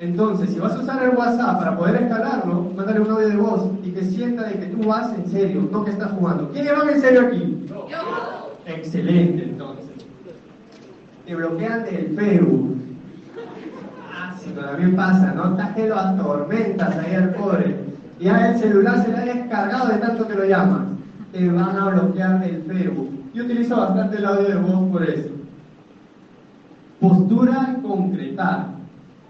Entonces, 0.00 0.50
si 0.50 0.60
vas 0.60 0.74
a 0.74 0.80
usar 0.80 1.02
el 1.02 1.16
WhatsApp 1.16 1.58
para 1.58 1.76
poder 1.76 2.02
escalarlo, 2.02 2.70
mándale 2.76 3.00
un 3.00 3.10
audio 3.10 3.28
de 3.28 3.36
voz 3.36 3.70
y 3.82 3.90
que 3.90 4.04
sienta 4.04 4.44
de 4.44 4.54
que 4.54 4.66
tú 4.66 4.86
vas 4.86 5.12
en 5.12 5.28
serio, 5.28 5.68
no 5.72 5.84
que 5.84 5.90
estás 5.90 6.12
jugando. 6.12 6.50
¿Quién 6.50 6.66
va 6.66 6.92
en 6.92 7.00
serio 7.00 7.22
aquí? 7.22 7.66
Yo. 7.68 7.86
Excelente, 8.66 9.42
entonces. 9.42 9.86
Te 11.26 11.34
bloquean 11.34 11.84
del 11.84 12.14
Facebook. 12.14 12.76
Ah, 14.14 14.36
sí, 14.38 14.50
todavía 14.50 14.94
pasa, 14.94 15.32
¿no? 15.34 15.50
Estás 15.50 15.74
que 15.74 15.88
lo 15.88 15.98
atormentas 15.98 16.96
ahí 16.96 17.14
al 17.14 17.34
pobre. 17.34 17.76
Y 18.20 18.24
ya 18.24 18.52
el 18.52 18.58
celular 18.58 19.04
se 19.04 19.10
le 19.10 19.18
ha 19.18 19.24
descargado 19.24 19.88
de 19.88 19.98
tanto 19.98 20.28
que 20.28 20.34
lo 20.34 20.44
llamas. 20.44 20.86
Te 21.32 21.50
van 21.50 21.76
a 21.76 21.88
bloquear 21.90 22.40
del 22.40 22.62
Facebook. 22.62 23.10
Yo 23.34 23.44
utilizo 23.44 23.76
bastante 23.76 24.18
el 24.18 24.26
audio 24.26 24.48
de 24.48 24.56
voz 24.56 24.90
por 24.92 25.02
eso. 25.02 25.28
Postura 27.00 27.76
concretar. 27.82 28.77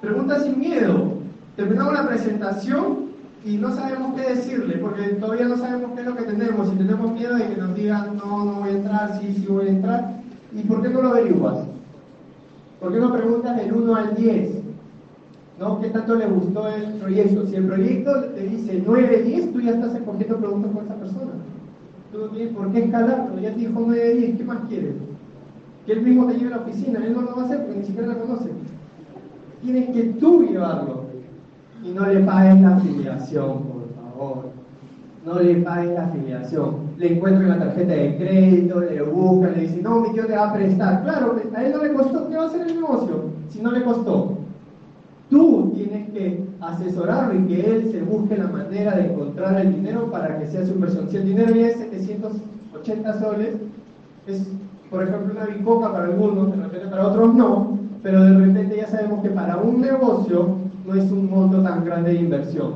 Pregunta 0.00 0.40
sin 0.40 0.58
miedo. 0.58 1.14
Terminamos 1.56 1.92
la 1.92 2.08
presentación 2.08 3.08
y 3.44 3.56
no 3.56 3.74
sabemos 3.74 4.14
qué 4.14 4.34
decirle, 4.34 4.78
porque 4.78 5.08
todavía 5.14 5.48
no 5.48 5.56
sabemos 5.56 5.92
qué 5.94 6.00
es 6.00 6.06
lo 6.06 6.16
que 6.16 6.22
tenemos 6.22 6.72
y 6.72 6.76
tenemos 6.76 7.12
miedo 7.12 7.34
de 7.34 7.48
que 7.48 7.56
nos 7.56 7.74
digan, 7.74 8.16
no, 8.16 8.44
no 8.44 8.52
voy 8.60 8.68
a 8.68 8.72
entrar, 8.72 9.20
sí, 9.20 9.34
sí 9.34 9.46
voy 9.48 9.66
a 9.66 9.70
entrar. 9.70 10.20
¿Y 10.52 10.62
por 10.62 10.82
qué 10.82 10.88
no 10.88 11.02
lo 11.02 11.08
averiguas? 11.08 11.58
¿Por 12.80 12.92
qué 12.92 13.00
no 13.00 13.12
preguntas 13.12 13.56
del 13.56 13.72
1 13.72 13.94
al 13.94 14.14
10? 14.14 14.50
¿No? 15.58 15.80
¿Qué 15.80 15.88
tanto 15.88 16.14
le 16.14 16.26
gustó 16.26 16.68
el 16.68 16.92
proyecto? 16.94 17.46
Si 17.48 17.56
el 17.56 17.64
proyecto 17.64 18.24
te 18.36 18.42
dice 18.42 18.82
9, 18.86 19.22
10, 19.24 19.52
tú 19.52 19.60
ya 19.60 19.72
estás 19.72 19.96
escogiendo 19.96 20.36
preguntas 20.36 20.70
con 20.72 20.84
esa 20.84 20.94
persona. 20.94 21.32
Tú 22.12 22.18
no 22.18 22.26
tienes 22.28 22.54
por 22.54 22.70
qué 22.70 22.84
escalarlo, 22.84 23.40
ya 23.40 23.50
te 23.50 23.58
dijo 23.58 23.82
9, 23.84 24.14
10, 24.14 24.36
¿qué 24.36 24.44
más 24.44 24.58
quieres? 24.68 24.94
Que 25.86 25.92
él 25.92 26.02
mismo 26.02 26.26
te 26.26 26.34
lleve 26.34 26.54
a 26.54 26.56
la 26.56 26.62
oficina, 26.62 27.04
él 27.04 27.14
no 27.14 27.22
lo 27.22 27.34
va 27.34 27.42
a 27.42 27.44
hacer 27.46 27.64
porque 27.64 27.80
ni 27.80 27.86
siquiera 27.86 28.08
la 28.08 28.18
conoce. 28.18 28.50
Tienes 29.62 29.90
que 29.90 30.02
tú 30.14 30.46
llevarlo. 30.46 31.08
Y 31.82 31.90
no 31.90 32.06
le 32.06 32.20
pagues 32.20 32.60
la 32.60 32.76
afiliación, 32.76 33.62
por 33.62 33.88
favor. 33.94 34.50
No 35.24 35.40
le 35.40 35.56
pagues 35.56 35.92
la 35.94 36.06
afiliación. 36.06 36.76
Le 36.96 37.14
encuentran 37.14 37.48
la 37.48 37.58
tarjeta 37.58 37.92
de 37.92 38.16
crédito, 38.16 38.80
le 38.80 39.02
buscan, 39.02 39.52
le 39.54 39.62
dicen, 39.62 39.82
no, 39.82 40.00
mi 40.00 40.12
tío 40.12 40.26
te 40.26 40.34
va 40.34 40.50
a 40.50 40.52
prestar. 40.52 41.02
Claro, 41.02 41.36
a 41.54 41.64
él 41.64 41.72
no 41.72 41.84
le 41.84 41.92
costó, 41.94 42.28
¿qué 42.28 42.36
va 42.36 42.44
a 42.44 42.46
hacer 42.46 42.62
el 42.62 42.74
negocio? 42.74 43.24
Si 43.48 43.60
no 43.60 43.70
le 43.70 43.84
costó. 43.84 44.38
Tú 45.30 45.72
tienes 45.74 46.10
que 46.10 46.44
asesorarlo 46.60 47.38
y 47.38 47.46
que 47.46 47.70
él 47.70 47.90
se 47.92 48.02
busque 48.02 48.36
la 48.36 48.48
manera 48.48 48.96
de 48.96 49.12
encontrar 49.12 49.60
el 49.60 49.74
dinero 49.74 50.10
para 50.10 50.38
que 50.38 50.46
sea 50.46 50.64
su 50.64 50.72
inversión. 50.72 51.08
Si 51.10 51.16
el 51.16 51.26
dinero 51.26 51.54
ya 51.54 51.68
es 51.68 51.76
780 51.76 53.20
soles, 53.20 53.56
es, 54.26 54.48
por 54.90 55.02
ejemplo, 55.02 55.34
una 55.34 55.46
bicoca 55.46 55.92
para 55.92 56.06
algunos, 56.06 56.50
de 56.50 56.62
repente 56.62 56.88
para 56.88 57.08
otros 57.08 57.34
no, 57.34 57.77
pero 58.08 58.24
de 58.24 58.38
repente 58.38 58.76
ya 58.78 58.86
sabemos 58.86 59.22
que 59.22 59.28
para 59.28 59.58
un 59.58 59.82
negocio 59.82 60.56
no 60.86 60.94
es 60.94 61.10
un 61.12 61.28
monto 61.28 61.62
tan 61.62 61.84
grande 61.84 62.14
de 62.14 62.20
inversión. 62.20 62.72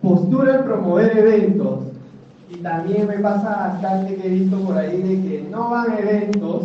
Postura 0.00 0.56
en 0.56 0.64
promover 0.64 1.18
eventos. 1.18 1.80
Y 2.48 2.56
también 2.58 3.06
me 3.06 3.18
pasa 3.18 3.68
bastante 3.68 4.14
que 4.14 4.26
he 4.26 4.30
visto 4.30 4.58
por 4.60 4.78
ahí 4.78 5.02
de 5.02 5.28
que 5.28 5.48
no 5.50 5.68
van 5.68 5.98
eventos, 5.98 6.62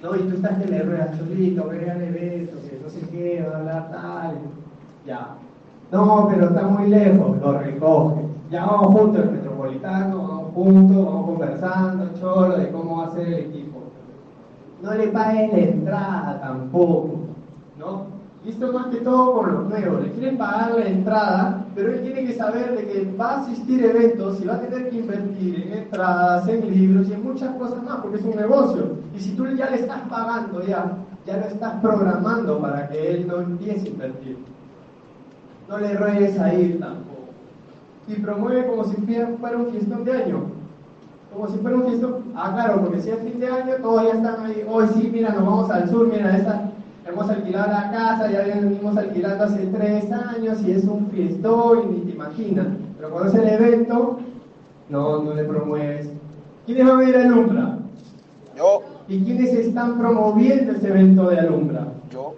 ¿no? 0.00 0.14
Y 0.14 0.20
tú 0.20 0.36
estás 0.36 0.62
que 0.62 0.70
le 0.70 0.82
ruedas, 0.82 1.18
solito, 1.18 1.64
vean 1.66 2.00
eventos, 2.00 2.60
que 2.60 2.80
no 2.80 2.88
sé 2.88 3.00
qué, 3.10 3.44
va 3.50 3.56
a 3.56 3.58
hablar 3.58 3.90
tal. 3.90 4.34
Ya. 5.04 5.28
No, 5.90 6.28
pero 6.30 6.50
está 6.50 6.68
muy 6.68 6.88
lejos, 6.88 7.36
lo 7.40 7.58
recoge. 7.58 8.20
Ya 8.52 8.64
vamos 8.64 8.94
juntos, 8.94 9.24
el 9.24 9.30
metropolitano, 9.32 10.18
vamos 10.18 10.54
juntos, 10.54 11.04
vamos 11.04 11.26
conversando, 11.26 12.10
cholo, 12.20 12.58
de 12.58 12.70
cómo 12.70 12.98
va 12.98 13.06
a 13.06 13.10
ser 13.10 13.26
el 13.26 13.34
equipo. 13.34 13.57
No 14.82 14.94
le 14.94 15.08
paguen 15.08 15.50
la 15.50 15.58
entrada 15.58 16.40
tampoco, 16.40 17.18
¿no? 17.78 18.18
Visto 18.44 18.72
más 18.72 18.86
que 18.86 18.98
todo 18.98 19.34
por 19.34 19.52
los 19.52 19.68
nuevos, 19.68 20.02
le 20.02 20.12
quieren 20.12 20.38
pagar 20.38 20.72
la 20.76 20.86
entrada, 20.86 21.66
pero 21.74 21.92
él 21.92 22.02
tiene 22.02 22.24
que 22.24 22.34
saber 22.34 22.76
de 22.76 22.86
que 22.86 23.16
va 23.16 23.32
a 23.32 23.40
asistir 23.40 23.84
eventos 23.84 24.40
y 24.40 24.46
va 24.46 24.54
a 24.54 24.60
tener 24.60 24.88
que 24.88 24.98
invertir 24.98 25.66
en 25.66 25.78
entradas, 25.78 26.48
en 26.48 26.70
libros 26.70 27.08
y 27.08 27.14
en 27.14 27.24
muchas 27.24 27.54
cosas 27.56 27.82
más, 27.82 27.96
porque 27.96 28.18
es 28.18 28.24
un 28.24 28.36
negocio. 28.36 28.96
Y 29.16 29.20
si 29.20 29.32
tú 29.32 29.46
ya 29.48 29.68
le 29.70 29.80
estás 29.80 30.02
pagando 30.08 30.64
ya, 30.64 30.98
ya 31.26 31.36
lo 31.36 31.46
estás 31.46 31.74
programando 31.82 32.60
para 32.60 32.88
que 32.88 33.10
él 33.10 33.26
no 33.26 33.38
empiece 33.40 33.88
a 33.88 33.90
invertir. 33.90 34.38
No 35.68 35.78
le 35.78 35.94
ruegues 35.94 36.38
a 36.38 36.54
ir 36.54 36.78
tampoco. 36.78 37.28
Y 38.06 38.14
promueve 38.14 38.66
como 38.66 38.84
si 38.84 38.96
fuera 38.96 39.58
un 39.58 39.66
fiestón 39.66 40.04
de 40.04 40.12
año. 40.12 40.57
Como 41.32 41.48
si 41.48 41.58
fuera 41.58 41.76
un. 41.76 42.32
Ah, 42.34 42.52
claro, 42.54 42.80
porque 42.82 43.00
si 43.00 43.10
es 43.10 43.18
fin 43.20 43.38
de 43.38 43.48
año, 43.48 43.74
todos 43.82 44.02
ya 44.04 44.18
están 44.18 44.46
ahí. 44.46 44.64
Hoy 44.68 44.86
sí, 44.94 45.10
mira, 45.12 45.30
nos 45.30 45.44
vamos 45.44 45.70
al 45.70 45.88
sur, 45.88 46.08
mira, 46.08 46.36
esta 46.36 46.72
hemos 47.08 47.28
alquilado 47.30 47.72
la 47.72 47.90
casa, 47.90 48.30
ya 48.30 48.42
venimos 48.42 48.96
alquilando 48.96 49.44
hace 49.44 49.66
tres 49.66 50.10
años 50.12 50.60
y 50.62 50.72
es 50.72 50.84
un 50.84 51.08
fiestón 51.10 51.82
y 51.84 51.86
ni 51.92 52.00
te 52.00 52.10
imaginas. 52.12 52.66
Pero 52.96 53.10
cuando 53.10 53.30
es 53.30 53.34
el 53.34 53.48
evento, 53.48 54.18
no, 54.88 55.22
no 55.22 55.34
le 55.34 55.44
promueves. 55.44 56.10
¿Quiénes 56.66 56.86
van 56.86 57.00
a 57.00 57.08
ir 57.08 57.16
a 57.16 57.22
Alumbra? 57.22 57.78
Yo. 58.56 58.82
¿Y 59.08 59.24
quiénes 59.24 59.54
están 59.54 59.98
promoviendo 59.98 60.72
ese 60.72 60.88
evento 60.88 61.30
de 61.30 61.38
Alumbra? 61.38 61.86
Yo. 62.10 62.34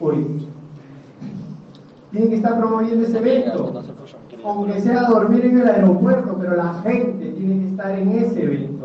Uy. 0.00 0.48
Tienen 2.10 2.30
que 2.30 2.36
estar 2.36 2.58
promoviendo 2.58 3.06
ese 3.06 3.18
evento. 3.18 3.82
Aunque 4.46 4.80
sea 4.80 5.08
dormir 5.08 5.44
en 5.44 5.58
el 5.58 5.68
aeropuerto, 5.68 6.36
pero 6.40 6.56
la 6.56 6.74
gente 6.84 7.32
tiene 7.32 7.60
que 7.60 7.68
estar 7.68 7.90
en 7.98 8.08
ese 8.12 8.42
evento 8.42 8.76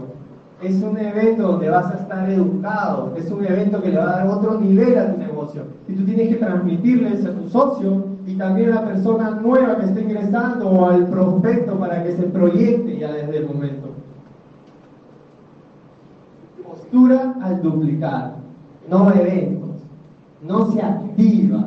es 0.62 0.82
un 0.84 0.96
evento 0.98 1.44
donde 1.44 1.70
vas 1.70 1.92
a 1.92 1.98
estar 1.98 2.30
educado, 2.30 3.14
es 3.18 3.32
un 3.32 3.44
evento 3.44 3.82
que 3.82 3.90
le 3.90 3.98
va 3.98 4.04
a 4.04 4.16
dar 4.18 4.28
otro 4.28 4.60
nivel 4.60 4.98
a 4.98 5.12
tu 5.12 5.20
negocio. 5.20 5.64
Y 5.88 5.94
tú 5.94 6.06
tienes 6.06 6.30
que 6.30 6.36
transmitirles 6.36 7.26
a 7.26 7.34
tu 7.34 7.50
socio 7.50 8.06
y 8.28 8.36
también 8.36 8.72
a 8.72 8.76
la 8.76 8.86
persona 8.86 9.32
nueva 9.32 9.78
que 9.78 9.86
está 9.88 10.02
ingresando 10.02 10.70
o 10.70 10.86
al 10.86 11.08
prospecto 11.08 11.80
para 11.80 12.04
que 12.04 12.16
se 12.16 12.24
proyecte 12.24 13.00
ya 13.00 13.12
desde 13.12 13.38
el 13.38 13.48
momento. 13.48 13.88
Postura 16.64 17.36
al 17.42 17.62
duplicar, 17.64 18.36
no 18.88 19.12
eventos, 19.14 19.78
no 20.44 20.72
se 20.72 20.82
activa, 20.82 21.66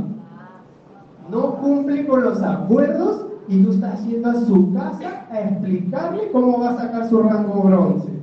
no 1.28 1.54
cumple 1.56 2.06
con 2.06 2.22
los 2.22 2.40
acuerdos 2.42 3.23
y 3.48 3.62
tú 3.62 3.72
estás 3.72 4.04
yendo 4.06 4.30
a 4.30 4.40
su 4.40 4.72
casa 4.72 5.26
a 5.30 5.40
explicarle 5.40 6.30
cómo 6.32 6.60
va 6.60 6.70
a 6.70 6.76
sacar 6.76 7.08
su 7.08 7.22
rango 7.22 7.62
bronce. 7.62 8.14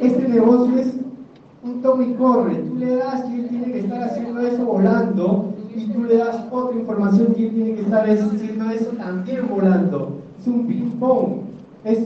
este 0.00 0.28
negocio 0.28 0.78
es 0.78 0.92
un 1.62 1.82
toma 1.82 2.04
y 2.04 2.12
corre. 2.14 2.56
Tú 2.56 2.76
le 2.76 2.96
das 2.96 3.24
y 3.30 3.40
él 3.40 3.48
tiene 3.48 3.72
que 3.72 3.78
estar 3.80 4.02
haciendo 4.02 4.40
eso 4.40 4.64
volando 4.64 5.54
y 5.74 5.86
tú 5.86 6.04
le 6.04 6.18
das 6.18 6.44
otra 6.50 6.78
información 6.78 7.34
y 7.36 7.44
él 7.44 7.50
tiene 7.54 7.74
que 7.74 7.82
estar 7.82 8.08
haciendo 8.08 8.70
eso 8.70 8.90
también 8.96 9.48
volando. 9.48 10.20
Es 10.40 10.46
un 10.46 10.66
ping-pong. 10.66 11.40
Es, 11.84 12.00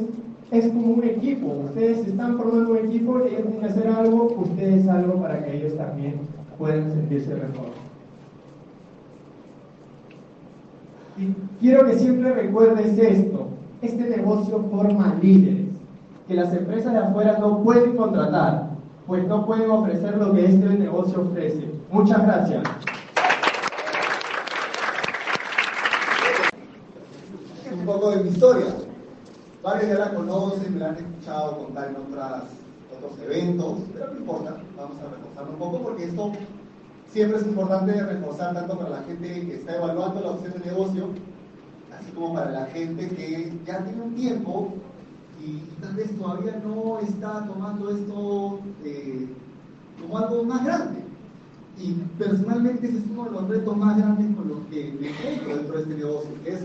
es 0.50 0.68
como 0.68 0.94
un 0.94 1.04
equipo. 1.04 1.64
Ustedes 1.66 2.06
están 2.06 2.36
formando 2.36 2.72
un 2.72 2.78
equipo, 2.78 3.18
ellos 3.18 3.42
tienen 3.42 3.60
que 3.60 3.66
hacer 3.66 3.88
algo, 3.88 4.34
ustedes 4.38 4.88
algo 4.88 5.20
para 5.20 5.44
que 5.44 5.56
ellos 5.56 5.76
también 5.76 6.20
puedan 6.58 6.90
sentirse 6.92 7.34
mejor. 7.34 7.89
Quiero 11.60 11.86
que 11.86 11.98
siempre 11.98 12.32
recuerdes 12.32 12.98
esto. 12.98 13.48
Este 13.82 14.08
negocio 14.08 14.64
forma 14.70 15.16
líderes 15.20 15.66
que 16.30 16.34
las 16.34 16.52
empresas 16.54 16.92
de 16.92 16.98
afuera 17.00 17.38
no 17.40 17.62
pueden 17.64 17.96
contratar, 17.96 18.70
pues 19.06 19.26
no 19.26 19.44
pueden 19.46 19.68
ofrecer 19.68 20.16
lo 20.16 20.32
que 20.32 20.44
este 20.44 20.68
negocio 20.78 21.22
ofrece. 21.22 21.68
Muchas 21.90 22.22
gracias. 22.22 22.62
Un 27.72 27.84
poco 27.84 28.10
de 28.12 28.22
mi 28.22 28.30
historia. 28.30 28.66
Varios 29.62 29.90
ya 29.90 29.98
la 29.98 30.14
conocen, 30.14 30.72
me 30.72 30.80
la 30.80 30.88
han 30.90 30.96
escuchado 30.96 31.58
contar 31.58 31.88
en 31.88 31.96
otras, 31.96 32.44
otros 32.96 33.18
eventos, 33.26 33.78
pero 33.92 34.12
no 34.12 34.18
importa, 34.20 34.56
vamos 34.76 34.96
a 35.00 35.14
reforzarlo 35.16 35.52
un 35.52 35.58
poco 35.58 35.82
porque 35.82 36.04
esto 36.04 36.32
siempre 37.12 37.38
es 37.38 37.46
importante 37.46 37.92
reforzar 38.02 38.54
tanto 38.54 38.78
para 38.78 38.90
la 38.90 39.02
gente 39.02 39.46
que 39.46 39.54
está 39.56 39.76
evaluando 39.76 40.20
la 40.20 40.30
opción 40.30 40.52
de 40.52 40.70
negocio, 40.70 41.08
así 41.98 42.12
como 42.12 42.34
para 42.34 42.50
la 42.50 42.66
gente 42.66 43.08
que 43.08 43.52
ya 43.66 43.84
tiene 43.84 44.02
un 44.02 44.14
tiempo 44.14 44.74
y, 45.44 45.58
tal 45.80 45.94
vez 45.94 46.16
todavía 46.18 46.60
no 46.64 46.98
está 47.00 47.46
tomando 47.46 47.90
esto 47.90 48.60
eh, 48.84 49.26
como 50.00 50.18
algo 50.18 50.44
más 50.44 50.64
grande. 50.64 51.00
Y 51.78 51.92
personalmente 52.18 52.88
ese 52.88 52.98
es 52.98 53.04
uno 53.10 53.24
de 53.24 53.30
los 53.30 53.48
retos 53.48 53.76
más 53.76 53.96
grandes 53.96 54.36
con 54.36 54.48
los 54.48 54.58
que 54.66 54.92
me 55.00 55.08
encuentro 55.08 55.56
dentro 55.56 55.76
de 55.76 55.82
este 55.82 55.94
negocio, 55.94 56.30
que 56.44 56.50
es 56.50 56.60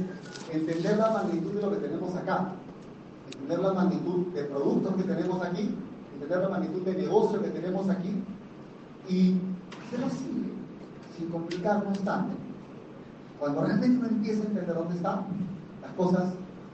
entender 0.52 0.98
la 0.98 1.10
magnitud 1.12 1.54
de 1.54 1.62
lo 1.62 1.72
que 1.72 1.78
tenemos 1.78 2.16
acá, 2.16 2.52
entender 3.32 3.60
la 3.60 3.74
magnitud 3.74 4.26
de 4.34 4.44
productos 4.44 4.96
que 4.96 5.04
tenemos 5.04 5.42
aquí, 5.42 5.70
entender 6.14 6.40
la 6.40 6.50
magnitud 6.50 6.82
de 6.82 6.96
negocio 6.96 7.42
que 7.42 7.50
tenemos 7.50 7.90
aquí 7.90 8.14
y 9.08 9.36
hacerlo 9.86 10.10
simple, 10.10 10.50
sin 11.18 11.30
complicarnos 11.30 12.00
tanto. 12.00 12.36
Cuando 13.40 13.62
realmente 13.64 13.98
uno 13.98 14.08
empieza 14.08 14.44
a 14.44 14.48
entender 14.48 14.76
dónde 14.76 14.96
está, 14.96 15.24
las 15.82 15.92
cosas 15.94 16.34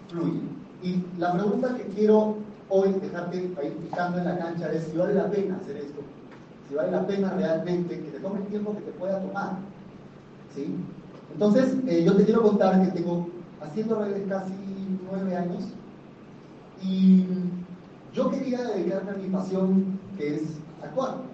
fluyen. 0.09 0.49
Y 0.83 1.03
la 1.17 1.33
pregunta 1.33 1.75
que 1.75 1.83
quiero 1.87 2.37
hoy 2.69 2.93
dejarte 2.93 3.53
ahí 3.59 3.77
picando 3.81 4.17
en 4.17 4.25
la 4.25 4.37
cancha 4.37 4.71
es 4.71 4.85
si 4.85 4.97
vale 4.97 5.13
la 5.13 5.29
pena 5.29 5.57
hacer 5.57 5.77
esto, 5.77 6.01
si 6.69 6.75
vale 6.75 6.91
la 6.91 7.05
pena 7.05 7.33
realmente 7.33 7.99
que 7.99 8.11
te 8.11 8.19
tome 8.19 8.39
el 8.39 8.45
tiempo 8.47 8.75
que 8.75 8.81
te 8.81 8.91
pueda 8.91 9.19
tomar. 9.19 9.57
¿Sí? 10.55 10.75
Entonces, 11.33 11.77
eh, 11.87 12.03
yo 12.03 12.15
te 12.15 12.25
quiero 12.25 12.41
contar 12.41 12.81
que 12.81 12.91
tengo 12.91 13.27
haciendo 13.61 13.99
redes 13.99 14.27
casi 14.27 14.53
nueve 15.09 15.35
años 15.35 15.63
y 16.81 17.25
yo 18.13 18.29
quería 18.29 18.61
dedicarme 18.63 19.11
a 19.11 19.15
mi 19.15 19.27
pasión 19.27 19.99
que 20.17 20.35
es 20.35 20.41
actuar. 20.83 21.30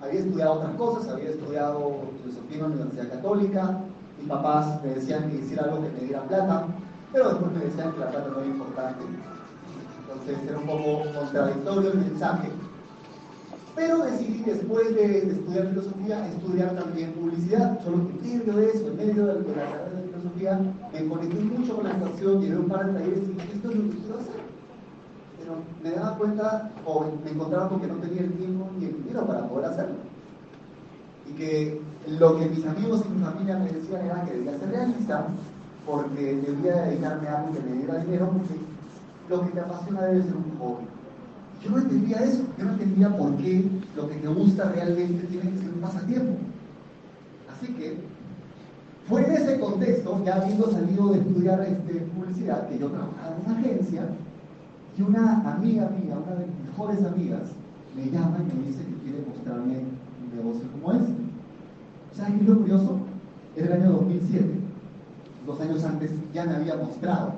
Había 0.00 0.20
estudiado 0.20 0.52
otras 0.54 0.74
cosas, 0.76 1.08
había 1.08 1.30
estudiado 1.30 2.00
filosofía 2.22 2.56
en 2.56 2.60
la 2.60 2.66
Universidad 2.66 3.08
Católica, 3.08 3.80
mis 4.18 4.28
papás 4.28 4.82
me 4.82 4.94
decían 4.94 5.30
que 5.30 5.36
hiciera 5.36 5.64
algo 5.64 5.82
que 5.82 5.88
me 5.90 6.00
diera 6.00 6.22
plata, 6.24 6.66
pero 7.12 7.28
después 7.30 7.52
me 7.52 7.64
decían 7.64 7.92
que 7.92 8.00
la 8.00 8.10
plata 8.10 8.28
no 8.28 8.38
era 8.38 8.46
importante. 8.46 9.04
Entonces 10.00 10.48
era 10.48 10.58
un 10.58 10.66
poco 10.66 11.12
contradictorio 11.12 11.92
el 11.92 11.98
mensaje. 11.98 12.48
Pero 13.74 14.04
decidí 14.04 14.42
después 14.42 14.94
de, 14.94 15.18
estudiar 15.18 15.68
filosofía, 15.68 16.26
estudiar 16.28 16.74
también 16.76 17.12
publicidad. 17.12 17.78
Solo 17.84 18.08
que 18.08 18.32
en 18.32 18.38
medio 18.38 18.52
de 18.54 18.70
eso, 18.70 18.86
en 18.86 18.96
medio 18.96 19.26
de, 19.26 19.34
la 19.34 19.64
carrera 19.64 20.00
de 20.00 20.08
filosofía, 20.08 20.60
me 20.92 21.08
conecté 21.08 21.44
mucho 21.44 21.76
con 21.76 21.84
la 21.84 21.90
estación, 21.90 22.40
llevé 22.40 22.58
un 22.58 22.68
par 22.68 22.86
de 22.86 22.92
talleres 22.94 23.18
y 23.18 23.32
dije, 23.32 23.52
esto 23.54 23.70
es 23.70 23.76
lo 23.76 23.82
que 23.82 23.96
quiero 23.96 24.18
hacer. 24.18 24.45
Me 25.82 25.90
daba 25.90 26.16
cuenta, 26.18 26.70
o 26.84 27.06
me 27.24 27.30
encontraba 27.30 27.68
con 27.68 27.80
que 27.80 27.86
no 27.86 27.94
tenía 27.94 28.22
el 28.22 28.32
tiempo 28.32 28.68
ni 28.78 28.86
el 28.86 29.02
dinero 29.02 29.26
para 29.26 29.48
poder 29.48 29.66
hacerlo. 29.66 29.96
Y 31.28 31.32
que 31.32 31.80
lo 32.18 32.38
que 32.38 32.46
mis 32.46 32.66
amigos 32.66 33.02
y 33.06 33.14
mi 33.14 33.24
familia 33.24 33.58
me 33.58 33.70
decían 33.70 34.06
era 34.06 34.24
que 34.24 34.32
debía 34.32 34.58
ser 34.58 34.70
realista, 34.70 35.26
porque 35.86 36.34
debía 36.34 36.82
dedicarme 36.82 37.28
a 37.28 37.38
algo 37.38 37.52
que 37.52 37.60
me 37.60 37.76
diera 37.76 37.98
dinero, 37.98 38.30
porque 38.30 38.54
lo 39.28 39.42
que 39.42 39.52
te 39.52 39.60
apasiona 39.60 40.02
debe 40.02 40.22
ser 40.22 40.36
un 40.36 40.58
hobby. 40.58 40.86
Yo 41.64 41.70
no 41.70 41.78
entendía 41.78 42.18
eso, 42.18 42.42
yo 42.58 42.64
no 42.64 42.72
entendía 42.72 43.16
por 43.16 43.36
qué 43.36 43.64
lo 43.96 44.08
que 44.08 44.16
te 44.16 44.28
gusta 44.28 44.72
realmente 44.72 45.26
tiene 45.26 45.50
que 45.50 45.58
ser 45.58 45.68
un 45.68 45.80
pasatiempo. 45.80 46.32
Así 47.52 47.72
que 47.74 47.98
fue 49.08 49.24
en 49.24 49.32
ese 49.32 49.60
contexto, 49.60 50.22
ya 50.24 50.36
habiendo 50.36 50.70
salido 50.70 51.08
de 51.12 51.18
estudiar 51.20 51.60
este, 51.62 52.00
publicidad, 52.00 52.68
que 52.68 52.78
yo 52.78 52.88
trabajaba 52.88 53.36
en 53.36 53.50
una 53.50 53.58
agencia 53.60 54.02
y 54.96 55.02
una 55.02 55.42
amiga 55.42 55.90
mía, 55.90 56.16
una 56.16 56.36
de 56.36 56.46
mis 56.46 56.70
mejores 56.70 57.04
amigas, 57.04 57.42
me 57.94 58.10
llama 58.10 58.38
y 58.40 58.56
me 58.56 58.66
dice 58.66 58.84
que 58.84 58.94
quiere 59.02 59.24
mostrarme 59.28 59.78
un 60.22 60.36
negocio 60.36 60.70
como 60.72 60.92
este. 60.92 61.12
¿Sabes 62.14 62.34
qué 62.34 62.40
es 62.40 62.48
lo 62.48 62.58
curioso? 62.58 62.98
Era 63.56 63.66
el 63.66 63.82
año 63.82 63.92
2007. 63.92 64.46
Dos 65.46 65.60
años 65.60 65.84
antes 65.84 66.10
ya 66.32 66.44
me 66.44 66.56
había 66.56 66.76
mostrado 66.76 67.34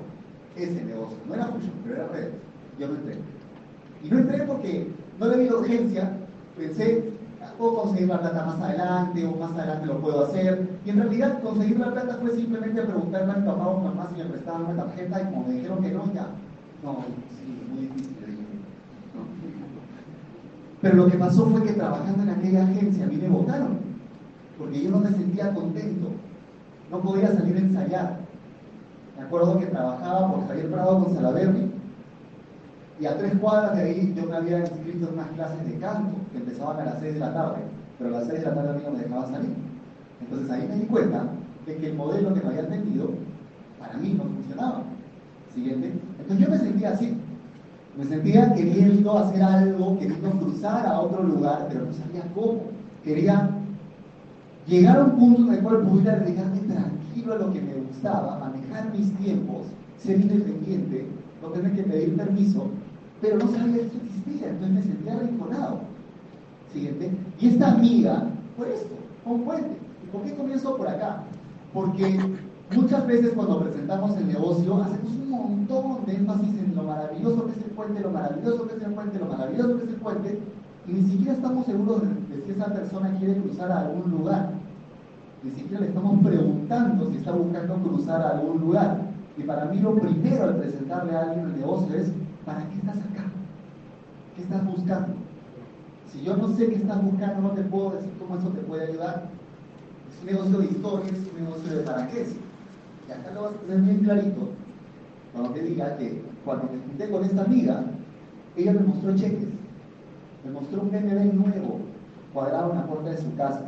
ese 0.55 0.83
negocio. 0.85 1.17
No 1.27 1.35
era 1.35 1.47
mucho, 1.47 1.67
pero 1.83 1.95
era 1.95 2.07
redes. 2.07 2.33
Yo 2.79 2.87
no 2.87 2.95
entré. 2.95 3.17
Y 4.03 4.09
no 4.09 4.19
entré 4.19 4.43
porque 4.43 4.91
no 5.19 5.27
le 5.27 5.37
vi 5.37 5.49
urgencia. 5.49 6.13
Pensé, 6.57 7.11
puedo 7.57 7.75
conseguir 7.75 8.07
la 8.07 8.21
plata 8.21 8.45
más 8.45 8.59
adelante 8.61 9.25
o 9.25 9.35
más 9.35 9.51
adelante 9.51 9.85
lo 9.85 9.99
puedo 9.99 10.25
hacer. 10.25 10.69
Y 10.85 10.89
en 10.91 10.97
realidad 10.97 11.41
conseguir 11.41 11.77
la 11.77 11.91
plata 11.91 12.17
fue 12.21 12.31
simplemente 12.31 12.81
preguntarle 12.81 13.33
a 13.33 13.35
mi 13.35 13.45
papá 13.45 13.67
o 13.67 13.79
mamá 13.81 14.09
si 14.13 14.21
me 14.21 14.29
prestaban 14.29 14.65
una 14.65 14.83
tarjeta 14.83 15.21
y 15.21 15.25
como 15.25 15.47
me 15.47 15.53
dijeron 15.55 15.83
que 15.83 15.91
no, 15.91 16.13
ya. 16.13 16.27
No, 16.83 17.05
sí, 17.37 17.71
muy 17.71 17.81
difícil. 17.81 18.15
Pero 20.81 20.95
lo 20.95 21.07
que 21.07 21.17
pasó 21.17 21.45
fue 21.47 21.63
que 21.63 21.73
trabajando 21.73 22.23
en 22.23 22.29
aquella 22.29 22.63
agencia 22.63 23.03
a 23.03 23.07
mí 23.07 23.17
me 23.17 23.27
votaron, 23.27 23.79
porque 24.57 24.81
yo 24.81 24.91
no 24.91 24.99
me 24.99 25.11
sentía 25.11 25.53
contento, 25.53 26.07
no 26.89 27.01
podía 27.01 27.33
salir 27.33 27.57
a 27.57 27.59
ensayar. 27.59 28.19
Me 29.17 29.25
acuerdo 29.25 29.59
que 29.59 29.65
trabajaba 29.65 30.31
por 30.31 30.47
Javier 30.47 30.71
Prado 30.71 31.03
con 31.03 31.13
Salaberry 31.13 31.71
y 33.01 33.05
a 33.05 33.17
tres 33.17 33.33
cuadras 33.39 33.75
de 33.75 33.83
ahí 33.83 34.13
yo 34.15 34.25
me 34.25 34.37
había 34.37 34.59
inscrito 34.59 35.07
en 35.07 35.13
unas 35.13 35.27
clases 35.31 35.65
de 35.65 35.77
canto 35.79 36.15
que 36.31 36.37
empezaban 36.37 36.79
a 36.79 36.85
las 36.85 36.99
seis 36.99 37.15
de 37.15 37.19
la 37.19 37.33
tarde, 37.33 37.61
pero 37.97 38.15
a 38.15 38.19
las 38.19 38.27
seis 38.27 38.39
de 38.39 38.45
la 38.45 38.55
tarde 38.55 38.69
a 38.69 38.73
mí 38.73 38.83
no 38.85 38.91
me 38.91 38.99
dejaban 38.99 39.31
salir. 39.31 39.53
Entonces 40.21 40.49
ahí 40.49 40.67
me 40.69 40.75
di 40.75 40.85
cuenta 40.85 41.25
de 41.65 41.75
que 41.75 41.87
el 41.87 41.95
modelo 41.95 42.33
que 42.33 42.41
me 42.41 42.47
habían 42.47 42.69
vendido 42.69 43.09
para 43.79 43.95
mí 43.95 44.13
no 44.17 44.23
funcionaba. 44.23 44.83
Siguiente. 45.53 46.08
Entonces 46.29 46.47
yo 46.47 46.51
me 46.51 46.69
sentía 46.69 46.89
así. 46.91 47.13
Me 47.97 48.05
sentía 48.05 48.53
queriendo 48.53 49.17
hacer 49.17 49.41
algo, 49.41 49.97
queriendo 49.97 50.29
cruzar 50.31 50.85
a 50.85 51.01
otro 51.01 51.23
lugar, 51.23 51.67
pero 51.69 51.85
no 51.85 51.93
sabía 51.93 52.23
cómo. 52.35 52.61
Quería 53.03 53.49
llegar 54.67 54.99
a 54.99 55.05
un 55.05 55.11
punto 55.17 55.47
en 55.47 55.53
el 55.57 55.63
cual 55.63 55.81
pudiera 55.81 56.19
dedicarme 56.19 56.59
tranquilo 56.59 57.33
a 57.33 57.37
lo 57.37 57.51
que 57.51 57.61
me 57.61 57.73
gustaba, 57.73 58.39
manejar 58.39 58.93
mis 58.93 59.11
tiempos, 59.17 59.65
ser 59.97 60.21
independiente, 60.21 61.07
no 61.41 61.49
tener 61.49 61.75
que 61.75 61.83
pedir 61.83 62.15
permiso, 62.15 62.67
pero 63.21 63.39
no 63.39 63.47
sabía 63.51 63.77
que 63.77 63.97
existía, 63.97 64.49
entonces 64.49 64.75
me 64.75 64.83
sentía 64.83 65.15
arrinconado. 65.15 65.79
Siguiente. 66.71 67.09
Y 67.39 67.47
esta 67.47 67.71
amiga 67.71 68.23
fue 68.55 68.71
esto, 68.75 68.95
un 69.25 69.43
puente. 69.43 69.71
¿Y 70.03 70.11
por 70.11 70.21
qué 70.21 70.35
comienzo 70.35 70.77
por 70.77 70.87
acá? 70.87 71.23
Porque 71.73 72.19
muchas 72.75 73.07
veces 73.07 73.33
cuando 73.35 73.61
presentamos 73.61 74.17
el 74.17 74.27
negocio 74.27 74.81
hacemos 74.81 75.11
un 75.11 75.29
montón 75.29 76.05
de 76.05 76.15
énfasis 76.15 76.59
en 76.59 76.75
lo 76.75 76.83
maravilloso 76.83 77.45
que 77.45 77.51
es 77.51 77.65
el 77.65 77.71
puente, 77.71 77.99
lo 78.01 78.11
maravilloso 78.11 78.67
que 78.67 78.75
es 78.75 78.81
el 78.81 78.93
puente, 78.93 79.19
lo 79.19 79.25
maravilloso 79.25 79.77
que 79.77 79.83
es 79.83 79.89
el 79.89 79.95
puente, 79.95 80.39
y 80.87 80.93
ni 80.93 81.09
siquiera 81.09 81.33
estamos 81.33 81.65
seguros 81.65 82.01
de, 82.01 82.43
si 82.45 82.51
esa 82.51 82.73
persona 82.73 83.15
quiere 83.19 83.35
cruzar 83.41 83.71
a 83.71 83.81
algún 83.81 84.11
lugar. 84.11 84.51
Ni 85.43 85.51
siquiera 85.51 85.81
le 85.81 85.87
estamos 85.89 86.23
preguntando 86.23 87.11
si 87.11 87.17
está 87.17 87.31
buscando 87.31 87.75
cruzar 87.75 88.21
a 88.21 88.39
algún 88.39 88.61
lugar. 88.61 89.01
Y 89.37 89.43
para 89.43 89.65
mí 89.65 89.79
lo 89.79 89.95
primero 89.95 90.45
al 90.45 90.55
presentarle 90.57 91.15
a 91.15 91.21
alguien 91.21 91.45
el 91.45 91.57
negocio 91.59 91.95
es, 91.95 92.11
¿para 92.45 92.67
qué 92.67 92.75
estás 92.75 92.97
acá? 92.97 93.23
¿Qué 94.35 94.41
estás 94.41 94.65
buscando? 94.65 95.13
Si 96.11 96.23
yo 96.23 96.35
no 96.35 96.49
sé 96.49 96.69
qué 96.69 96.75
estás 96.75 97.03
buscando, 97.03 97.41
no 97.41 97.51
te 97.51 97.61
puedo 97.61 97.91
decir 97.91 98.11
cómo 98.19 98.39
eso 98.39 98.49
te 98.49 98.61
puede 98.61 98.87
ayudar. 98.87 99.29
Es 100.11 100.21
un 100.21 100.25
negocio 100.25 100.57
de 100.57 100.65
historia, 100.65 101.11
es 101.11 101.31
un 101.31 101.45
negocio 101.45 101.77
de 101.77 101.83
para 101.83 102.07
qué. 102.07 102.25
Y 103.09 103.11
acá 103.11 103.31
lo 103.33 103.41
vas 103.41 103.53
a 103.55 103.57
tener 103.65 103.81
bien 103.81 104.03
clarito 104.03 104.49
cuando 105.33 105.51
te 105.51 105.63
diga 105.63 105.97
que 105.97 106.21
cuando 106.45 106.65
me 106.65 106.79
junté 106.79 107.09
con 107.09 107.23
esta 107.23 107.43
amiga, 107.43 107.83
ella 108.55 108.73
me 108.73 108.81
mostró 108.81 109.15
cheques. 109.15 109.49
Me 110.45 110.51
mostró 110.51 110.83
un 110.83 110.91
BMW 110.91 111.33
nuevo, 111.33 111.79
cuadrado 112.33 112.71
en 112.71 112.77
la 112.77 112.85
puerta 112.85 113.09
de 113.09 113.17
su 113.17 113.35
casa. 113.35 113.65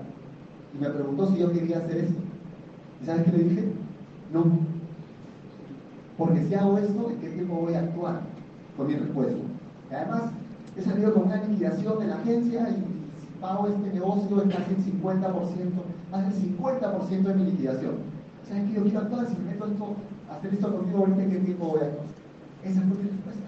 Y 0.75 0.77
me 0.77 0.89
preguntó 0.89 1.27
si 1.31 1.39
yo 1.39 1.51
quería 1.51 1.79
hacer 1.79 1.97
esto. 1.97 2.21
¿Y 3.01 3.05
sabes 3.05 3.23
qué 3.23 3.31
le 3.31 3.43
dije? 3.43 3.73
No, 4.31 4.45
porque 6.17 6.45
si 6.45 6.53
hago 6.53 6.77
esto, 6.77 7.09
¿en 7.09 7.17
qué 7.17 7.29
tiempo 7.29 7.55
voy 7.55 7.73
a 7.73 7.79
actuar? 7.79 8.21
Con 8.77 8.87
mi 8.87 8.95
respuesta. 8.95 9.41
Y 9.89 9.93
además, 9.95 10.31
he 10.77 10.81
salido 10.83 11.15
con 11.15 11.23
una 11.23 11.43
liquidación 11.43 11.97
de 11.99 12.05
la 12.05 12.15
agencia 12.17 12.69
y 12.69 12.75
si 12.75 13.27
pago 13.41 13.67
este 13.67 13.89
negocio 13.91 14.43
es 14.43 14.55
casi 14.55 14.73
el 14.73 15.01
50%, 15.01 15.31
más 16.11 16.29
del 16.29 16.57
50% 16.57 17.23
de 17.23 17.33
mi 17.33 17.45
liquidación. 17.45 18.10
¿Sabes 18.51 18.67
qué? 18.67 18.73
Yo 18.75 18.83
quiero 18.83 18.99
actuar, 18.99 19.27
si 19.29 19.35
me 19.37 19.51
meto 19.51 19.65
esto, 19.65 19.95
hacer 20.29 20.53
esto 20.53 20.75
contigo 20.75 20.97
ahorita, 20.99 21.23
¿en 21.23 21.31
qué 21.31 21.37
tiempo 21.37 21.65
voy 21.67 21.79
a 21.79 21.83
actuar? 21.83 22.05
Esa 22.65 22.81
fue 22.81 22.97
mi 22.97 23.09
respuesta. 23.09 23.47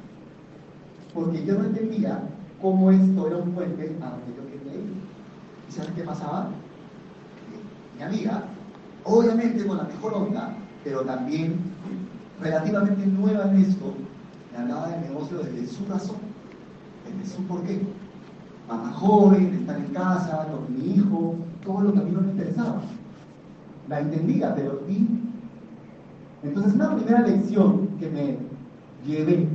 Porque 1.14 1.46
yo 1.46 1.58
no 1.58 1.66
entendía 1.66 2.22
cómo 2.62 2.90
esto 2.90 3.28
era 3.28 3.38
un 3.38 3.52
puente 3.52 3.98
a 4.02 4.10
donde 4.12 4.34
yo 4.38 4.48
quería 4.48 4.80
ir. 4.80 4.94
¿Y 5.68 5.72
sabes 5.74 5.92
qué 5.92 6.04
pasaba? 6.04 6.52
Mi 7.98 8.04
amiga, 8.04 8.46
obviamente 9.04 9.66
con 9.66 9.78
la 9.78 9.84
mejor 9.84 10.14
onda, 10.14 10.56
pero 10.86 11.02
también 11.02 11.60
relativamente 12.42 13.06
nueva 13.06 13.52
en 13.52 13.58
esto, 13.58 13.94
me 14.54 14.58
hablaba 14.58 14.88
del 14.88 15.02
negocio 15.02 15.40
desde 15.40 15.68
su 15.68 15.86
razón, 15.86 16.16
desde 17.06 17.36
su 17.36 17.44
porqué. 17.44 17.82
Mamá 18.70 18.94
joven, 18.94 19.54
estar 19.54 19.78
en 19.78 19.88
casa, 19.88 20.48
con 20.50 20.74
mi 20.74 20.96
hijo, 20.96 21.36
todo 21.66 21.82
lo 21.82 21.94
que 21.94 22.00
a 22.00 22.04
mí 22.04 22.12
no 22.12 22.22
me 22.22 22.32
interesaba. 22.32 22.82
La 23.90 24.00
entendía, 24.00 24.56
pero 24.56 24.82
y 24.88 25.08
entonces 26.44 26.74
una 26.74 26.96
primera 26.96 27.22
lección 27.22 27.90
que 28.00 28.10
me 28.10 28.38
llevé 29.06 29.48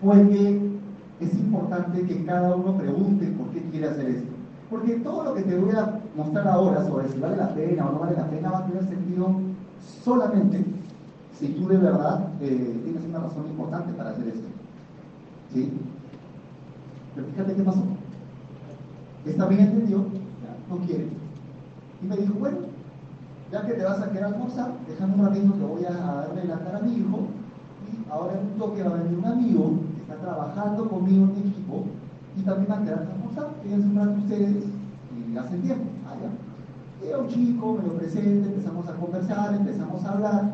fue 0.00 0.28
que 0.28 0.74
es 1.20 1.34
importante 1.34 2.02
que 2.02 2.24
cada 2.24 2.54
uno 2.54 2.76
pregunte 2.76 3.26
por 3.28 3.48
qué 3.48 3.62
quiere 3.70 3.88
hacer 3.88 4.10
esto. 4.10 4.32
Porque 4.70 4.96
todo 4.96 5.24
lo 5.24 5.34
que 5.34 5.42
te 5.42 5.56
voy 5.56 5.74
a 5.74 6.00
mostrar 6.16 6.48
ahora 6.48 6.86
sobre 6.86 7.08
si 7.08 7.18
vale 7.18 7.36
la 7.36 7.54
pena 7.54 7.88
o 7.88 7.92
no 7.92 7.98
vale 7.98 8.16
la 8.16 8.28
pena 8.28 8.50
va 8.50 8.58
a 8.58 8.66
tener 8.66 8.84
sentido 8.84 9.28
solamente 10.02 10.64
si 11.38 11.48
tú 11.48 11.66
de 11.68 11.76
verdad 11.78 12.28
eh, 12.40 12.80
tienes 12.84 13.04
una 13.04 13.20
razón 13.20 13.46
importante 13.48 13.92
para 13.92 14.10
hacer 14.10 14.28
esto. 14.28 14.48
¿Sí? 15.52 15.72
Pero 17.14 17.26
fíjate 17.28 17.54
qué 17.54 17.62
pasó. 17.62 17.82
Esta 19.24 19.46
bien 19.46 19.60
entendió, 19.60 20.04
no 20.68 20.76
quiere. 20.86 21.08
Y 22.02 22.06
me 22.06 22.16
dijo, 22.16 22.34
bueno, 22.34 22.58
ya 23.50 23.66
que 23.66 23.74
te 23.74 23.84
vas 23.84 24.00
a 24.00 24.10
quedar 24.10 24.34
almorzar, 24.34 24.72
déjame 24.88 25.14
un 25.14 25.26
ratito 25.26 25.54
que 25.54 25.64
voy 25.64 25.84
a 25.84 25.92
darle 25.92 26.44
la 26.44 26.58
cara 26.60 26.78
a 26.78 26.82
mi 26.82 26.96
hijo. 26.96 27.20
Y 27.86 28.10
ahora 28.10 28.34
en 28.34 28.46
un 28.46 28.58
toque 28.58 28.82
va 28.82 28.90
a 28.90 28.98
venir 29.02 29.18
un 29.18 29.26
amigo 29.26 29.70
que 29.94 30.02
está 30.02 30.16
trabajando 30.16 30.88
conmigo 30.88 31.24
en 31.24 31.48
equipo 31.48 31.84
y 32.36 32.42
también 32.42 32.72
a 32.72 32.82
quedarse 32.82 33.10
a 33.10 33.14
almorzar. 33.14 33.48
Quédense 33.62 33.88
un 33.88 33.96
rato 33.96 34.18
ustedes 34.18 34.64
y 35.14 35.36
hacen 35.36 35.62
tiempo. 35.62 35.84
Allá. 36.10 36.30
Era 37.08 37.18
un 37.18 37.28
chico, 37.28 37.78
me 37.80 37.86
lo 37.86 37.94
presente, 37.98 38.48
empezamos 38.48 38.88
a 38.88 38.94
conversar, 38.94 39.54
empezamos 39.54 40.04
a 40.04 40.12
hablar, 40.12 40.52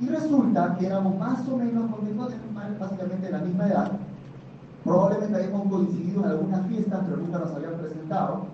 y 0.00 0.06
resulta 0.06 0.76
que 0.76 0.86
éramos 0.86 1.16
más 1.18 1.48
o 1.48 1.56
menos, 1.56 1.88
básicamente 2.80 3.26
de 3.26 3.32
la 3.32 3.38
misma 3.38 3.66
edad, 3.68 3.92
probablemente 4.82 5.36
habíamos 5.36 5.68
coincidido 5.68 6.24
en 6.24 6.30
algunas 6.30 6.66
fiestas, 6.66 7.00
pero 7.04 7.16
nunca 7.18 7.38
nos 7.38 7.54
habían 7.54 7.74
presentado, 7.74 8.46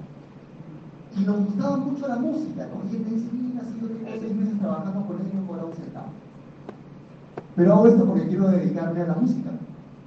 y 1.17 1.21
nos 1.25 1.45
gustaba 1.47 1.77
mucho 1.79 2.09
la 2.09 2.17
música, 2.17 2.69
¿no? 2.69 2.91
Y 2.91 2.97
él 2.97 3.03
me 3.05 3.11
dice, 3.17 3.29
mira, 3.61 3.73
si 3.73 3.81
yo 3.81 3.89
tengo 3.89 4.21
seis 4.21 4.35
meses 4.35 4.59
trabajando 4.59 5.07
con 5.07 5.17
él 5.21 5.27
y 5.33 5.37
no 5.37 5.47
cobra 5.47 5.65
un 5.65 5.73
centavo. 5.73 6.07
Pero 7.57 7.73
hago 7.73 7.87
esto 7.87 8.05
porque 8.07 8.29
quiero 8.29 8.49
dedicarme 8.49 9.01
a 9.01 9.07
la 9.07 9.15
música. 9.15 9.51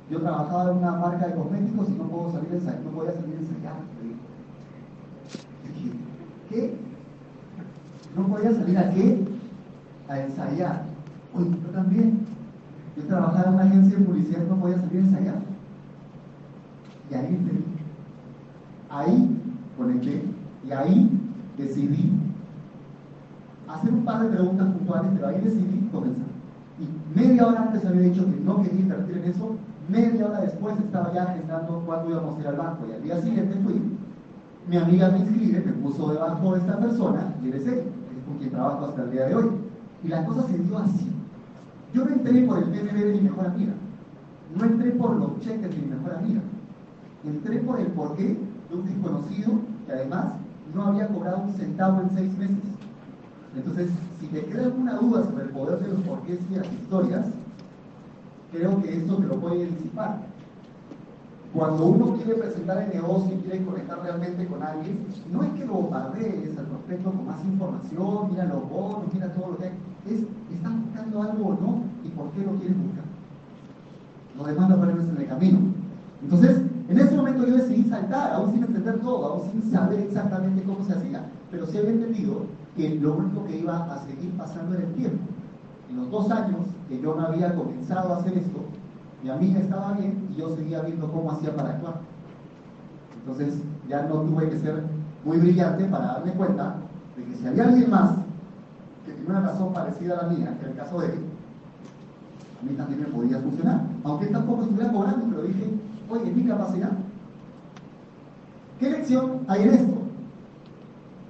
Yo 0.09 0.21
trabajaba 0.21 0.71
en 0.71 0.77
una 0.77 0.91
marca 0.91 1.27
de 1.27 1.35
cosméticos 1.35 1.89
y 1.89 1.91
no 1.93 2.03
puedo 2.03 2.31
salir 2.31 2.51
a 2.51 2.55
ensayar, 2.55 2.81
no 2.81 2.91
podía 2.91 3.13
salir 3.13 3.35
a 3.35 3.39
ensayar. 3.39 3.73
¿Qué? 6.49 6.77
¿No 8.15 8.27
podía 8.27 8.53
salir 8.53 8.77
a 8.77 8.91
qué? 8.91 9.25
A 10.07 10.19
ensayar. 10.19 10.83
Oye, 11.33 11.49
yo 11.49 11.69
también. 11.71 12.19
Yo 12.95 13.03
trabajaba 13.05 13.49
en 13.49 13.53
una 13.55 13.63
agencia 13.63 13.97
de 13.97 14.05
publicidad 14.05 14.43
y 14.45 14.49
no 14.49 14.55
podía 14.57 14.79
salir 14.79 14.97
a 14.97 14.99
ensayar. 14.99 15.35
Y 17.09 17.15
ahí 17.15 17.25
entendí. 17.25 17.63
Ahí 18.89 19.41
conecté 19.75 20.23
y 20.67 20.71
ahí 20.71 21.19
decidí 21.57 22.11
hacer 23.73 23.93
un 23.93 24.05
par 24.05 24.23
de 24.23 24.29
preguntas 24.29 24.67
puntuales, 24.67 25.11
pero 25.15 25.27
ahí 25.27 25.41
decidí 25.41 25.89
comenzar. 25.91 26.25
Y 26.79 27.19
media 27.19 27.47
hora 27.47 27.63
antes 27.63 27.85
había 27.85 28.01
dicho 28.01 28.25
que 28.25 28.39
no 28.41 28.61
quería 28.61 28.79
invertir 28.79 29.17
en 29.17 29.31
eso, 29.31 29.55
media 29.89 30.25
hora 30.25 30.41
después 30.41 30.77
estaba 30.79 31.13
ya 31.13 31.23
agendando 31.23 31.83
cuándo 31.85 32.11
íbamos 32.11 32.37
a 32.37 32.41
ir 32.41 32.47
al 32.47 32.55
banco. 32.55 32.85
Y 32.89 32.93
al 32.93 33.03
día 33.03 33.21
siguiente 33.21 33.55
fui, 33.63 33.81
mi 34.67 34.77
amiga 34.77 35.09
me 35.09 35.19
inscribe, 35.19 35.63
me 35.65 35.73
puso 35.73 36.11
debajo 36.11 36.53
de 36.53 36.59
esta 36.59 36.77
persona, 36.79 37.33
y 37.43 37.49
eres 37.49 37.67
él, 37.67 37.79
es 37.79 38.25
con 38.25 38.37
quien 38.37 38.51
trabajo 38.51 38.85
hasta 38.85 39.03
el 39.03 39.11
día 39.11 39.25
de 39.25 39.35
hoy. 39.35 39.49
Y 40.03 40.07
la 40.07 40.25
cosa 40.25 40.43
se 40.47 40.57
dio 40.57 40.77
así. 40.77 41.09
Yo 41.93 42.05
no 42.05 42.11
entré 42.11 42.41
por 42.43 42.57
el 42.57 42.65
PNB 42.65 42.95
de 42.95 43.13
mi 43.13 43.21
mejor 43.21 43.45
amiga, 43.47 43.73
no 44.55 44.65
entré 44.65 44.91
por 44.91 45.15
los 45.15 45.39
cheques 45.41 45.69
de 45.69 45.81
mi 45.81 45.87
mejor 45.87 46.15
amiga, 46.15 46.41
entré 47.23 47.59
por 47.59 47.79
el 47.79 47.87
porqué 47.87 48.37
de 48.69 48.75
un 48.75 48.85
desconocido 48.85 49.53
que 49.85 49.93
además 49.93 50.25
no 50.73 50.83
había 50.87 51.07
cobrado 51.07 51.43
un 51.43 51.53
centavo 51.53 52.01
en 52.01 52.09
seis 52.15 52.37
meses. 52.37 52.72
Entonces, 53.55 53.89
si 54.19 54.27
te 54.27 54.45
queda 54.45 54.63
alguna 54.63 54.95
duda 54.95 55.23
sobre 55.25 55.43
el 55.43 55.49
poder 55.49 55.79
de 55.79 55.89
los 55.89 56.01
porqués 56.01 56.39
y 56.49 56.55
las 56.55 56.71
historias, 56.73 57.27
creo 58.51 58.81
que 58.81 58.97
esto 58.97 59.17
te 59.17 59.27
lo 59.27 59.39
puede 59.39 59.65
disipar. 59.67 60.19
Cuando 61.53 61.85
uno 61.85 62.15
quiere 62.15 62.33
presentar 62.33 62.81
el 62.81 62.89
negocio 62.89 63.35
y 63.35 63.41
quiere 63.41 63.63
conectar 63.63 64.01
realmente 64.01 64.47
con 64.47 64.63
alguien, 64.63 65.05
no 65.31 65.43
es 65.43 65.51
que 65.51 65.65
lo 65.65 65.73
bombardees 65.73 66.57
al 66.57 66.65
prospecto 66.65 67.11
con 67.11 67.27
más 67.27 67.45
información, 67.45 68.31
mira 68.31 68.45
los 68.45 68.67
bonos, 68.69 69.13
mira 69.13 69.31
todo 69.33 69.51
lo 69.51 69.57
que 69.57 69.65
hay. 69.65 69.71
Es, 70.09 70.21
¿estás 70.51 70.73
buscando 70.83 71.21
algo 71.21 71.45
o 71.45 71.61
no? 71.61 71.83
¿Y 72.03 72.09
por 72.09 72.31
qué 72.31 72.41
lo 72.41 72.53
quieres 72.53 72.75
buscar? 72.75 73.03
Lo 74.35 74.43
demás 74.45 74.69
lo 74.69 74.79
ponemos 74.79 75.05
en 75.09 75.17
el 75.17 75.27
camino. 75.27 75.59
Entonces, 76.23 76.57
en 76.89 76.99
ese 76.99 77.15
momento 77.15 77.45
yo 77.45 77.55
decidí 77.55 77.87
saltar, 77.87 78.33
aún 78.33 78.51
sin 78.51 78.63
entender 78.63 78.99
todo, 79.01 79.25
aún 79.25 79.51
sin 79.51 79.71
saber 79.71 79.99
exactamente 79.99 80.63
cómo 80.63 80.83
se 80.85 80.93
hacía, 80.93 81.23
pero 81.53 81.67
sí 81.67 81.77
había 81.77 81.91
entendido 81.91 82.47
que 82.75 82.95
lo 82.95 83.13
único 83.13 83.45
que 83.45 83.59
iba 83.59 83.93
a 83.93 83.99
seguir 84.07 84.31
pasando 84.35 84.73
era 84.73 84.85
el 84.85 84.93
tiempo. 84.95 85.23
En 85.91 85.97
los 85.97 86.09
dos 86.09 86.31
años 86.31 86.61
que 86.89 86.99
yo 86.99 87.13
no 87.13 87.27
había 87.27 87.53
comenzado 87.53 88.11
a 88.11 88.17
hacer 88.17 88.39
esto, 88.39 88.59
mi 89.23 89.29
amiga 89.29 89.59
estaba 89.59 89.93
bien 89.93 90.27
y 90.31 90.39
yo 90.39 90.55
seguía 90.55 90.81
viendo 90.81 91.11
cómo 91.11 91.31
hacía 91.31 91.55
para 91.55 91.69
actuar. 91.69 91.99
Entonces 93.19 93.53
ya 93.87 94.01
no 94.01 94.21
tuve 94.21 94.49
que 94.49 94.59
ser 94.59 94.83
muy 95.23 95.37
brillante 95.37 95.85
para 95.85 96.05
darme 96.07 96.31
cuenta 96.31 96.77
de 97.15 97.23
que 97.23 97.35
si 97.35 97.45
había 97.45 97.65
alguien 97.65 97.91
más 97.91 98.15
que 99.05 99.11
tenía 99.11 99.29
una 99.29 99.41
razón 99.41 99.73
parecida 99.73 100.17
a 100.17 100.23
la 100.23 100.29
mía, 100.29 100.57
que 100.57 100.61
era 100.61 100.71
el 100.71 100.75
caso 100.75 101.01
de 101.01 101.07
él, 101.07 101.19
a 102.61 102.65
mí 102.65 102.75
también 102.75 103.01
me 103.01 103.07
podía 103.07 103.37
funcionar. 103.37 103.81
Aunque 104.03 104.25
tampoco 104.25 104.63
estuviera 104.63 104.91
cobrando, 104.91 105.27
pero 105.29 105.43
dije, 105.43 105.69
oye, 106.09 106.29
es 106.31 106.35
mi 106.35 106.45
capacidad. 106.45 106.91
¿Qué 108.79 108.89
lección 108.89 109.41
hay 109.47 109.61
en 109.61 109.73
esto? 109.75 110.02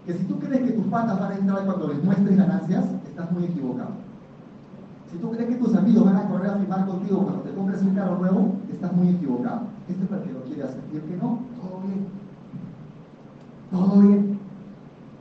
Que 0.05 0.13
si 0.13 0.23
tú 0.25 0.39
crees 0.39 0.63
que 0.63 0.71
tus 0.71 0.85
patas 0.87 1.19
van 1.19 1.31
a 1.31 1.35
entrar 1.35 1.65
cuando 1.65 1.87
les 1.87 2.03
muestres 2.03 2.37
ganancias, 2.37 2.85
estás 3.07 3.31
muy 3.31 3.45
equivocado. 3.45 3.91
Si 5.11 5.17
tú 5.17 5.31
crees 5.31 5.49
que 5.49 5.55
tus 5.55 5.75
amigos 5.75 6.05
van 6.05 6.17
a 6.17 6.27
correr 6.27 6.49
a 6.49 6.57
firmar 6.57 6.85
contigo 6.85 7.23
cuando 7.23 7.41
te 7.41 7.53
compres 7.53 7.81
un 7.83 7.95
carro 7.95 8.17
nuevo, 8.17 8.55
estás 8.71 8.93
muy 8.93 9.09
equivocado. 9.09 9.61
Esto 9.87 10.03
es 10.03 10.09
para 10.09 10.23
que 10.23 10.33
lo 10.33 10.43
quiere 10.43 10.63
hacer. 10.63 10.81
Y 10.91 10.95
el 10.95 11.03
que 11.03 11.17
no, 11.17 11.39
todo 11.61 11.81
bien. 11.85 12.07
Todo 13.71 14.01
bien. 14.01 14.39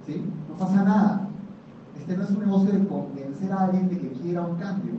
¿Sí? 0.07 0.25
No 0.49 0.57
pasa 0.57 0.85
nada. 0.85 1.29
Este 1.99 2.17
no 2.17 2.25
es 2.25 2.31
un 2.31 2.39
negocio 2.41 2.73
de 2.73 2.87
convencer 2.89 3.53
a 3.53 3.65
alguien 3.65 3.89
de 3.89 3.99
que 3.99 4.13
quiera 4.13 4.43
un 4.43 4.57
cambio. 4.57 4.95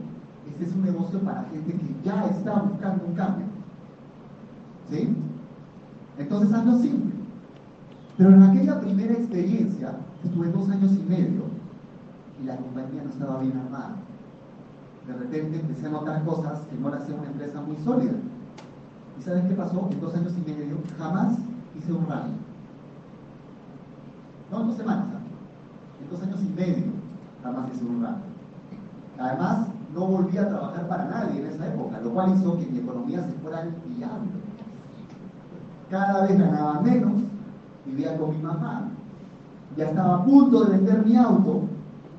Este 0.48 0.64
es 0.64 0.72
un 0.74 0.84
negocio 0.84 1.18
para 1.20 1.44
gente 1.44 1.72
que 1.72 1.94
ya 2.04 2.26
está 2.26 2.62
buscando 2.62 3.04
un 3.06 3.14
cambio. 3.14 3.46
¿Sí? 4.90 5.16
Entonces 6.18 6.52
hazlo 6.52 6.78
simple. 6.78 7.14
Pero 8.16 8.30
en 8.30 8.42
aquella 8.42 8.80
primera 8.80 9.12
experiencia, 9.12 9.73
estuve 10.24 10.50
dos 10.50 10.68
años 10.70 10.92
y 10.92 11.02
medio 11.08 11.42
y 12.40 12.46
la 12.46 12.56
compañía 12.56 13.02
no 13.04 13.10
estaba 13.10 13.40
bien 13.40 13.56
armada. 13.56 13.96
De 15.06 15.12
repente 15.12 15.60
empecé 15.60 15.86
a 15.86 15.90
notar 15.90 16.24
cosas 16.24 16.60
que 16.70 16.76
no 16.76 16.88
era 16.88 17.04
ser 17.04 17.14
una 17.14 17.28
empresa 17.28 17.60
muy 17.60 17.76
sólida. 17.84 18.14
¿Y 19.18 19.22
sabes 19.22 19.44
qué 19.44 19.54
pasó? 19.54 19.88
En 19.90 20.00
dos 20.00 20.14
años 20.14 20.32
y 20.36 20.50
medio 20.50 20.78
jamás 20.98 21.38
hice 21.76 21.92
un 21.92 22.06
rally. 22.08 22.32
No, 24.50 24.64
dos 24.64 24.76
semanas. 24.76 25.06
En 26.02 26.10
dos 26.10 26.22
años 26.22 26.40
y 26.40 26.48
medio 26.48 26.92
jamás 27.42 27.70
hice 27.74 27.84
un 27.84 28.02
rally. 28.02 28.22
Además, 29.18 29.68
no 29.94 30.06
volví 30.06 30.36
a 30.38 30.48
trabajar 30.48 30.88
para 30.88 31.04
nadie 31.04 31.40
en 31.40 31.46
esa 31.46 31.68
época, 31.68 32.00
lo 32.00 32.10
cual 32.10 32.34
hizo 32.34 32.58
que 32.58 32.66
mi 32.66 32.78
economía 32.78 33.22
se 33.24 33.32
fuera 33.34 33.60
al. 33.60 33.70
Cada 35.90 36.26
vez 36.26 36.38
ganaba 36.38 36.80
menos, 36.80 37.22
vivía 37.86 38.18
con 38.18 38.30
mi 38.30 38.42
mamá, 38.42 38.88
ya 39.76 39.86
estaba 39.86 40.16
a 40.16 40.24
punto 40.24 40.64
de 40.64 40.76
vender 40.76 41.04
mi 41.04 41.16
auto, 41.16 41.62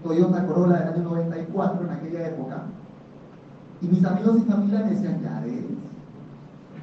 Toyota 0.03 0.45
Corolla 0.45 0.79
del 0.79 0.93
año 0.93 1.03
94 1.03 1.86
en 1.86 1.89
aquella 1.89 2.27
época, 2.27 2.63
y 3.81 3.88
mis 3.88 4.05
amigos 4.05 4.38
y 4.38 4.51
familia 4.51 4.79
me 4.79 4.91
decían, 4.91 5.21
ya 5.21 5.41
ves, 5.41 5.63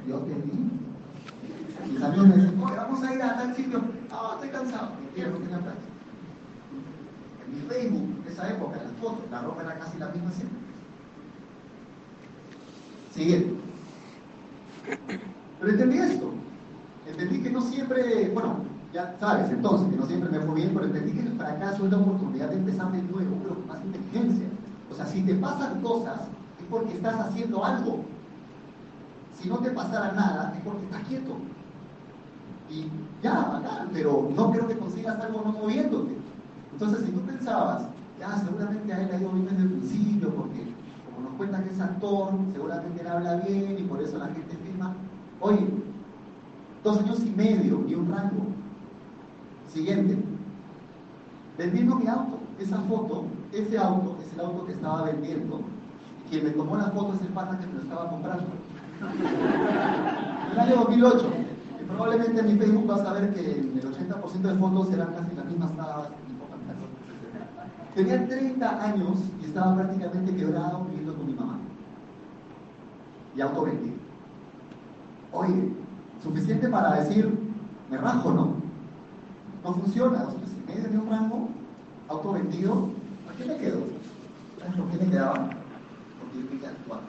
yo 0.07 0.17
te 0.19 0.33
di. 0.33 1.91
Mis 1.91 2.01
amigos 2.01 2.27
me 2.27 2.35
decían, 2.35 2.63
oye, 2.63 2.75
vamos 2.75 3.03
a 3.03 3.13
ir 3.13 3.21
a 3.21 3.37
tal 3.37 3.55
sitio, 3.55 3.81
ah, 4.11 4.31
estoy 4.35 4.49
cansado, 4.49 4.89
quiero, 5.13 5.31
no 5.31 5.37
tenía 5.37 5.59
plata. 5.59 5.77
En 7.45 7.53
mi 7.53 7.61
Facebook, 7.61 8.25
esa 8.29 8.49
época, 8.49 8.77
las 8.83 8.91
fotos, 8.93 9.29
la 9.31 9.41
ropa 9.41 9.61
era 9.63 9.79
casi 9.79 9.97
la 9.97 10.07
misma 10.09 10.31
siempre. 10.31 10.59
Siguiente. 13.13 13.53
Pero 15.59 15.71
entendí 15.71 15.97
esto. 15.97 16.31
Entendí 17.07 17.43
que 17.43 17.51
no 17.51 17.61
siempre, 17.61 18.31
bueno, 18.33 18.65
ya 18.93 19.15
sabes 19.19 19.49
entonces 19.49 19.89
que 19.89 19.95
no 19.95 20.05
siempre 20.05 20.29
me 20.29 20.45
fue 20.45 20.55
bien, 20.55 20.71
pero 20.73 20.85
entendí 20.85 21.13
que 21.13 21.21
el 21.21 21.35
fracaso 21.35 21.85
es 21.85 21.91
la 21.91 21.97
oportunidad 21.97 22.49
de 22.49 22.55
empezar 22.55 22.91
de 22.91 23.01
nuevo, 23.01 23.37
pero 23.41 23.55
con 23.55 23.67
más 23.67 23.83
inteligencia. 23.83 24.47
O 24.91 24.95
sea, 24.95 25.07
si 25.07 25.23
te 25.23 25.33
pasan 25.35 25.81
cosas, 25.81 26.21
es 26.59 26.65
porque 26.69 26.93
estás 26.93 27.19
haciendo 27.19 27.65
algo. 27.65 28.05
Si 29.41 29.49
no 29.49 29.57
te 29.57 29.71
pasara 29.71 30.11
nada, 30.11 30.53
es 30.55 30.63
porque 30.63 30.85
estás 30.85 31.03
quieto. 31.07 31.37
Y 32.69 32.87
ya, 33.23 33.33
bacán, 33.33 33.89
pero 33.91 34.29
no 34.35 34.51
creo 34.51 34.67
que 34.67 34.77
consigas 34.77 35.19
algo 35.19 35.41
no 35.43 35.51
moviéndote. 35.53 36.15
Entonces, 36.71 37.03
si 37.03 37.11
tú 37.11 37.19
pensabas, 37.21 37.83
ya, 38.19 38.37
seguramente 38.37 38.93
a 38.93 39.01
él 39.01 39.09
ha 39.11 39.19
ido 39.19 39.31
bien 39.31 39.47
desde 39.47 39.63
el 39.63 39.69
principio, 39.69 40.29
porque 40.35 40.71
como 41.05 41.27
nos 41.27 41.37
cuentan 41.37 41.63
que 41.63 41.71
es 41.71 41.79
actor, 41.81 42.29
seguramente 42.53 43.01
él 43.01 43.07
habla 43.07 43.37
bien 43.37 43.75
y 43.79 43.83
por 43.83 44.01
eso 44.01 44.19
la 44.19 44.27
gente 44.27 44.55
firma. 44.63 44.93
Oye, 45.39 45.67
dos 46.83 46.99
años 46.99 47.19
y 47.25 47.29
medio 47.31 47.87
y 47.87 47.95
un 47.95 48.11
rango. 48.11 48.52
Siguiente. 49.73 50.17
Vendiendo 51.57 51.95
mi 51.95 52.07
auto. 52.07 52.39
Esa 52.59 52.77
foto, 52.81 53.25
ese 53.51 53.77
auto 53.77 54.17
es 54.21 54.31
el 54.33 54.39
auto 54.39 54.65
que 54.65 54.73
estaba 54.73 55.03
vendiendo. 55.03 55.61
Y 56.25 56.29
quien 56.29 56.43
me 56.45 56.51
tomó 56.51 56.77
la 56.77 56.91
foto 56.91 57.13
es 57.15 57.21
el 57.21 57.29
pata 57.29 57.57
que 57.57 57.65
me 57.65 57.73
lo 57.73 57.81
estaba 57.81 58.09
comprando. 58.09 58.45
el 60.51 60.59
año 60.59 60.75
2008. 60.75 61.29
Y 61.81 61.85
probablemente 61.85 62.39
en 62.39 62.45
mi 62.45 62.57
Facebook 62.57 62.87
vas 62.87 63.01
a 63.01 63.13
ver 63.13 63.33
que 63.33 63.39
el 63.39 63.81
80% 63.81 64.41
de 64.41 64.55
fotos 64.55 64.93
eran 64.93 65.13
casi 65.13 65.35
las 65.35 65.45
mismas 65.45 65.75
tabas. 65.75 66.09
Tenía 67.95 68.27
30 68.27 68.85
años 68.85 69.17
y 69.41 69.45
estaba 69.45 69.75
prácticamente 69.75 70.35
quebrado 70.35 70.85
viviendo 70.85 71.15
con 71.15 71.25
mi 71.25 71.33
mamá. 71.33 71.57
Y 73.35 73.41
auto 73.41 73.63
vendido. 73.63 73.97
Oye, 75.31 75.73
suficiente 76.21 76.69
para 76.69 77.01
decir, 77.01 77.37
me 77.89 77.97
rajo, 77.97 78.31
¿no? 78.31 78.52
No 79.63 79.73
funciona, 79.73 80.23
dos 80.23 80.35
meses 80.39 80.57
y 80.57 80.71
medio 80.71 80.89
de 80.89 80.97
un 80.97 81.09
rango, 81.09 81.49
auto 82.09 82.33
vendido, 82.33 82.89
¿a 83.29 83.37
qué 83.37 83.45
me 83.45 83.57
quedo? 83.57 83.79
¿Sabes 84.59 84.75
por 84.75 84.89
qué 84.91 85.05
me 85.05 85.11
quedaba? 85.11 85.49
Porque 86.19 86.41
yo 86.41 86.49
quería 86.49 86.69
actuar. 86.69 86.99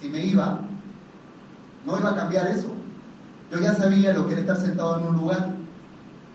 Si 0.00 0.08
me 0.08 0.26
iba, 0.26 0.60
no 1.86 1.98
iba 1.98 2.10
a 2.10 2.16
cambiar 2.16 2.48
eso. 2.48 2.68
Yo 3.52 3.60
ya 3.60 3.74
sabía 3.74 4.12
lo 4.12 4.26
que 4.26 4.32
era 4.32 4.40
estar 4.40 4.56
sentado 4.56 4.98
en 4.98 5.06
un 5.06 5.16
lugar 5.18 5.50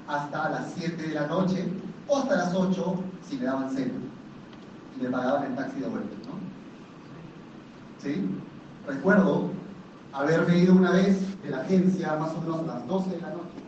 hasta 0.08 0.50
las 0.50 0.74
7 0.78 1.02
de 1.02 1.14
la 1.14 1.28
noche 1.28 1.68
o 2.08 2.18
hasta 2.18 2.36
las 2.36 2.56
8 2.56 2.96
si 3.28 3.38
me 3.38 3.46
daban 3.46 3.70
cena 3.72 3.94
y 4.98 5.04
me 5.04 5.10
pagaban 5.10 5.44
el 5.46 5.56
taxi 5.56 5.80
de 5.80 5.88
vuelta, 5.88 6.16
¿no? 6.28 6.36
¿Sí? 8.02 8.30
Recuerdo 8.88 9.50
haberme 10.14 10.60
ido 10.60 10.74
una 10.74 10.92
vez 10.92 11.42
de 11.42 11.50
la 11.50 11.62
agencia 11.62 12.16
más 12.18 12.32
o 12.34 12.42
menos 12.42 12.60
a 12.62 12.76
las 12.76 12.88
12 12.88 13.10
de 13.10 13.22
la 13.22 13.30
noche 13.30 13.65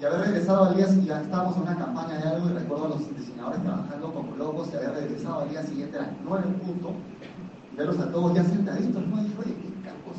y 0.00 0.04
haber 0.04 0.20
regresado 0.22 0.64
al 0.64 0.76
día 0.76 0.88
siguiente, 0.88 1.22
estábamos 1.22 1.56
en 1.56 1.62
una 1.62 1.76
campaña 1.76 2.18
de 2.18 2.28
algo 2.28 2.50
y 2.50 2.52
recuerdo 2.52 2.84
a 2.86 2.88
los 2.88 3.16
diseñadores 3.16 3.62
trabajando 3.62 4.12
como 4.12 4.36
locos 4.36 4.68
y 4.72 4.76
haber 4.76 4.94
regresado 4.94 5.40
al 5.42 5.50
día 5.50 5.62
siguiente 5.62 5.98
a 5.98 6.02
las 6.02 6.10
9 6.24 6.44
en 6.46 6.54
punto 6.54 6.94
y 7.72 7.76
verlos 7.76 7.98
a 8.00 8.10
todos 8.10 8.34
ya 8.34 8.44
sentaditos, 8.44 9.06
¿no? 9.06 9.20
Y 9.20 9.24
dije, 9.24 9.36
oye, 9.38 9.54
qué 9.54 9.88
capos, 9.88 10.16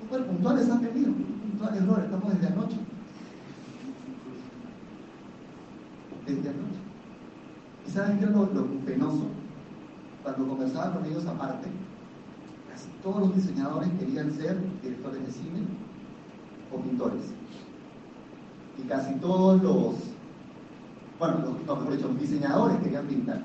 súper 0.00 0.26
puntuales 0.26 0.70
han 0.70 0.82
venido, 0.82 1.12
puntuales, 1.12 1.82
no, 1.82 1.98
estamos 1.98 2.32
desde 2.34 2.46
anoche. 2.52 2.76
Desde 6.26 6.48
anoche. 6.48 6.80
¿Y 7.86 7.90
saben 7.90 8.18
qué 8.18 8.24
es 8.24 8.30
lo, 8.32 8.46
lo 8.46 8.66
penoso? 8.84 9.26
Cuando 10.24 10.48
conversaba 10.48 10.94
con 10.94 11.04
ellos 11.06 11.24
aparte, 11.26 11.68
casi 12.72 12.88
todos 13.04 13.20
los 13.20 13.36
diseñadores 13.36 13.88
querían 14.00 14.32
ser 14.32 14.58
directores 14.82 15.24
de 15.24 15.30
cine 15.30 15.60
o 16.72 16.80
pintores 16.80 17.22
y 18.78 18.88
casi 18.88 19.14
todos 19.14 19.62
los, 19.62 19.94
bueno, 21.18 21.38
los, 21.66 21.78
mejor 21.78 21.96
dicho, 21.96 22.08
diseñadores 22.20 22.78
querían 22.78 23.06
pintar. 23.06 23.42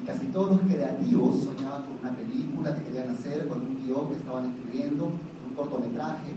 Y 0.00 0.06
casi 0.06 0.26
todos 0.26 0.52
los 0.52 0.60
creativos 0.60 1.44
soñaban 1.44 1.82
con 1.82 1.98
una 2.00 2.16
película 2.16 2.74
que 2.74 2.84
querían 2.84 3.10
hacer, 3.10 3.48
con 3.48 3.60
un 3.60 3.84
guion 3.84 4.08
que 4.08 4.14
estaban 4.14 4.50
escribiendo, 4.50 5.04
un 5.06 5.54
cortometraje. 5.54 6.34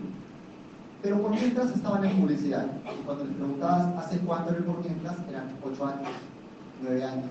Pero 1.01 1.21
por 1.21 1.31
mientras 1.31 1.71
estaban 1.71 2.05
en 2.05 2.19
publicidad. 2.19 2.67
Y 2.85 3.03
cuando 3.03 3.25
les 3.25 3.35
preguntabas 3.35 4.05
hace 4.05 4.19
cuánto 4.19 4.49
era 4.49 4.59
el 4.59 4.65
por 4.65 4.79
mientras, 4.79 5.15
eran 5.29 5.51
8 5.63 5.85
años, 5.85 6.09
9 6.81 7.03
años, 7.03 7.29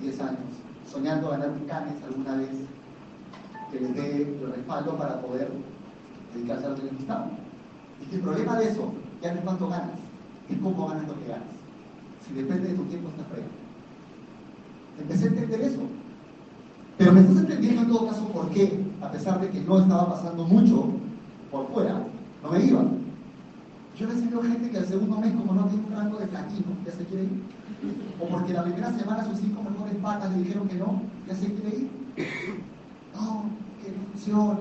10 0.00 0.20
años, 0.20 0.38
soñando 0.90 1.30
ganar 1.30 1.50
un 1.50 1.66
canes 1.66 1.94
alguna 2.04 2.36
vez 2.36 2.50
que 3.70 3.80
les 3.80 3.94
dé 3.94 4.22
el 4.22 4.52
respaldo 4.52 4.96
para 4.96 5.20
poder 5.20 5.50
dedicarse 6.34 6.66
a 6.66 6.68
lo 6.70 6.76
que 6.76 6.82
les 6.82 6.96
gustaba. 6.96 7.30
Y 8.00 8.06
que 8.06 8.16
el 8.16 8.22
problema 8.22 8.58
de 8.58 8.68
eso 8.68 8.92
ya 9.20 9.32
no 9.32 9.38
es 9.38 9.44
cuánto 9.44 9.68
ganas, 9.68 9.98
es 10.48 10.58
cómo 10.58 10.88
ganas 10.88 11.08
lo 11.08 11.18
que 11.20 11.28
ganas. 11.28 11.48
Si 12.26 12.34
depende 12.34 12.68
de 12.68 12.74
tu 12.74 12.84
tiempo, 12.84 13.08
estás 13.08 13.26
fregado. 13.26 13.52
Empecé 15.00 15.24
a 15.24 15.28
entender 15.28 15.60
eso. 15.60 15.80
Pero 16.96 17.12
me 17.12 17.20
estás 17.20 17.36
entendiendo 17.36 17.82
en 17.82 17.88
todo 17.88 18.06
caso 18.08 18.28
por 18.28 18.50
qué, 18.50 18.84
a 19.00 19.10
pesar 19.10 19.40
de 19.40 19.50
que 19.50 19.60
no 19.60 19.78
estaba 19.78 20.10
pasando 20.10 20.44
mucho 20.44 20.88
por 21.50 21.68
fuera, 21.72 22.02
no 22.42 22.50
me 22.50 22.64
iba. 22.64 22.84
Yo 23.98 24.06
veces 24.06 24.30
veo 24.30 24.42
gente 24.42 24.70
que 24.70 24.78
al 24.78 24.86
segundo 24.86 25.18
mes, 25.18 25.32
como 25.34 25.54
no 25.54 25.66
tiene 25.66 25.86
un 25.86 25.92
rango 25.92 26.18
de 26.18 26.26
platino, 26.26 26.66
ya 26.84 26.92
se 26.92 27.04
quiere 27.04 27.24
ir. 27.24 27.42
O 28.20 28.28
porque 28.28 28.52
la 28.52 28.64
primera 28.64 28.92
semana 28.92 29.24
sus 29.24 29.38
cinco 29.38 29.62
mejores 29.62 29.94
patas 29.96 30.30
le 30.32 30.38
dijeron 30.38 30.68
que 30.68 30.76
no, 30.76 31.02
ya 31.26 31.34
se 31.34 31.46
quiere 31.46 31.76
ir. 31.76 31.90
No, 33.14 33.44
que 33.82 33.90
no 33.90 34.04
funciona 34.12 34.58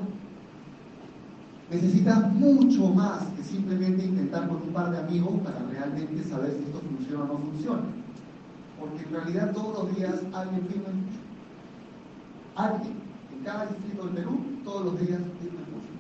necesitas 1.82 2.34
mucho 2.34 2.90
más 2.90 3.24
que 3.36 3.44
simplemente 3.44 4.06
intentar 4.06 4.48
con 4.48 4.58
un 4.58 4.74
par 4.74 4.92
de 4.92 4.98
amigos 4.98 5.42
para 5.44 5.60
realmente 5.70 6.24
saber 6.24 6.52
si 6.54 6.64
esto 6.64 6.82
funciona 6.82 7.24
o 7.24 7.28
no 7.28 7.38
funciona. 7.38 7.84
Porque 8.80 9.04
en 9.04 9.12
realidad 9.12 9.54
todos 9.54 9.86
los 9.86 9.96
días 9.96 10.16
alguien 10.34 10.68
firma 10.68 10.90
el 10.90 10.96
mucho. 10.96 11.20
Alguien, 12.56 12.94
en 13.32 13.44
cada 13.44 13.68
distrito 13.68 14.06
del 14.06 14.16
Perú, 14.16 14.40
todos 14.64 14.86
los 14.86 15.00
días 15.00 15.22
firma 15.40 15.60
el 15.60 15.74
mucho. 15.74 15.94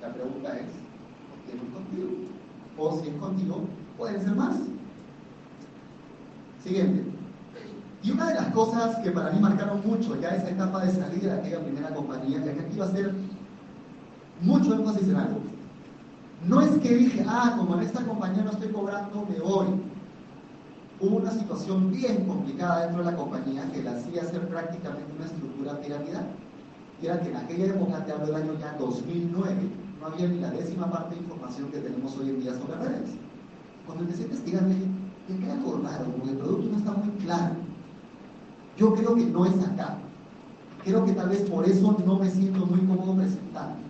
La 0.00 0.12
pregunta 0.12 0.58
es, 0.58 0.68
¿por 1.28 1.38
qué 1.44 1.56
no 1.56 1.68
es 1.68 1.74
contigo? 1.74 2.08
O 2.78 3.00
si 3.00 3.08
es 3.08 3.16
contigo, 3.16 3.60
pueden 3.98 4.22
ser 4.22 4.34
más. 4.34 4.56
Siguiente. 6.64 7.04
Y 8.02 8.12
una 8.12 8.28
de 8.28 8.34
las 8.34 8.46
cosas 8.52 8.96
que 9.00 9.10
para 9.10 9.30
mí 9.30 9.40
marcaron 9.40 9.82
mucho 9.86 10.18
ya 10.18 10.30
esa 10.30 10.48
etapa 10.48 10.84
de 10.84 10.92
salir 10.92 11.20
de 11.20 11.32
aquella 11.32 11.62
primera 11.62 11.94
compañía, 11.94 12.38
ya 12.38 12.54
que 12.54 12.60
aquí 12.60 12.76
iba 12.76 12.86
a 12.86 12.92
ser 12.92 13.14
mucho 14.42 14.74
énfasis 14.74 15.08
en 15.08 15.16
algo. 15.16 15.40
No 16.46 16.60
es 16.62 16.70
que 16.78 16.94
dije, 16.94 17.24
ah, 17.28 17.54
como 17.58 17.76
en 17.76 17.82
esta 17.82 18.04
compañía 18.04 18.42
no 18.42 18.50
estoy 18.50 18.68
cobrando, 18.68 19.26
me 19.28 19.38
voy. 19.40 19.66
Hubo 21.00 21.16
una 21.16 21.30
situación 21.30 21.90
bien 21.90 22.24
complicada 22.26 22.86
dentro 22.86 23.04
de 23.04 23.10
la 23.10 23.16
compañía 23.16 23.70
que 23.72 23.82
la 23.82 23.92
hacía 23.92 24.24
ser 24.24 24.48
prácticamente 24.48 25.12
una 25.16 25.26
estructura 25.26 25.80
piramidal. 25.80 26.26
Y 27.02 27.06
era 27.06 27.20
que 27.20 27.30
en 27.30 27.36
aquella 27.36 27.66
época, 27.66 28.04
te 28.04 28.12
hablo 28.12 28.26
del 28.26 28.34
año 28.36 28.54
ya 28.58 28.76
2009, 28.78 29.54
no 30.00 30.06
había 30.06 30.28
ni 30.28 30.40
la 30.40 30.50
décima 30.50 30.90
parte 30.90 31.14
de 31.14 31.22
información 31.22 31.70
que 31.70 31.78
tenemos 31.78 32.16
hoy 32.16 32.30
en 32.30 32.40
día 32.40 32.52
sobre 32.54 32.76
redes. 32.76 33.10
Cuando 33.86 34.04
empecé 34.04 34.22
a 34.22 34.26
investigar, 34.26 34.62
me 34.62 34.74
dije, 34.74 34.86
¿qué 35.26 35.36
queda 35.38 35.54
raro? 35.54 36.04
Porque 36.12 36.30
el 36.30 36.38
producto 36.38 36.70
no 36.70 36.78
está 36.78 36.92
muy 36.92 37.10
claro. 37.24 37.54
Yo 38.76 38.94
creo 38.94 39.14
que 39.14 39.26
no 39.26 39.46
es 39.46 39.58
acá. 39.66 39.98
Creo 40.84 41.04
que 41.04 41.12
tal 41.12 41.28
vez 41.28 41.42
por 41.42 41.66
eso 41.66 41.96
no 42.06 42.18
me 42.18 42.30
siento 42.30 42.64
muy 42.64 42.80
cómodo 42.80 43.16
presentando. 43.16 43.89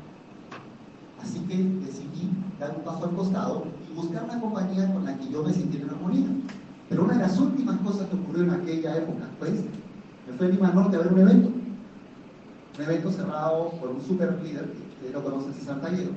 Así 1.30 1.38
que 1.46 1.56
decidí 1.58 2.28
dar 2.58 2.74
un 2.76 2.82
paso 2.82 3.04
al 3.04 3.14
costado 3.14 3.62
y 3.88 3.94
buscar 3.94 4.24
una 4.24 4.40
compañía 4.40 4.92
con 4.92 5.04
la 5.04 5.16
que 5.16 5.30
yo 5.30 5.44
me 5.44 5.52
sintiera 5.52 5.86
en 5.86 5.90
armonía. 5.92 6.26
Pero 6.88 7.04
una 7.04 7.14
de 7.14 7.20
las 7.20 7.38
últimas 7.38 7.78
cosas 7.82 8.08
que 8.08 8.16
ocurrió 8.16 8.42
en 8.42 8.50
aquella 8.50 8.96
época 8.96 9.28
fue 9.38 9.50
Me 9.50 10.36
fui 10.36 10.46
a 10.48 10.50
Lima 10.50 10.72
Norte 10.72 10.96
a 10.96 10.98
ver 10.98 11.12
un 11.12 11.20
evento. 11.20 11.50
Un 12.76 12.84
evento 12.84 13.12
cerrado 13.12 13.70
por 13.80 13.90
un 13.90 14.02
super 14.02 14.40
líder, 14.42 14.72
que 15.00 15.10
lo 15.10 15.22
conocen, 15.22 15.54
César 15.54 15.80
Tallero. 15.80 16.10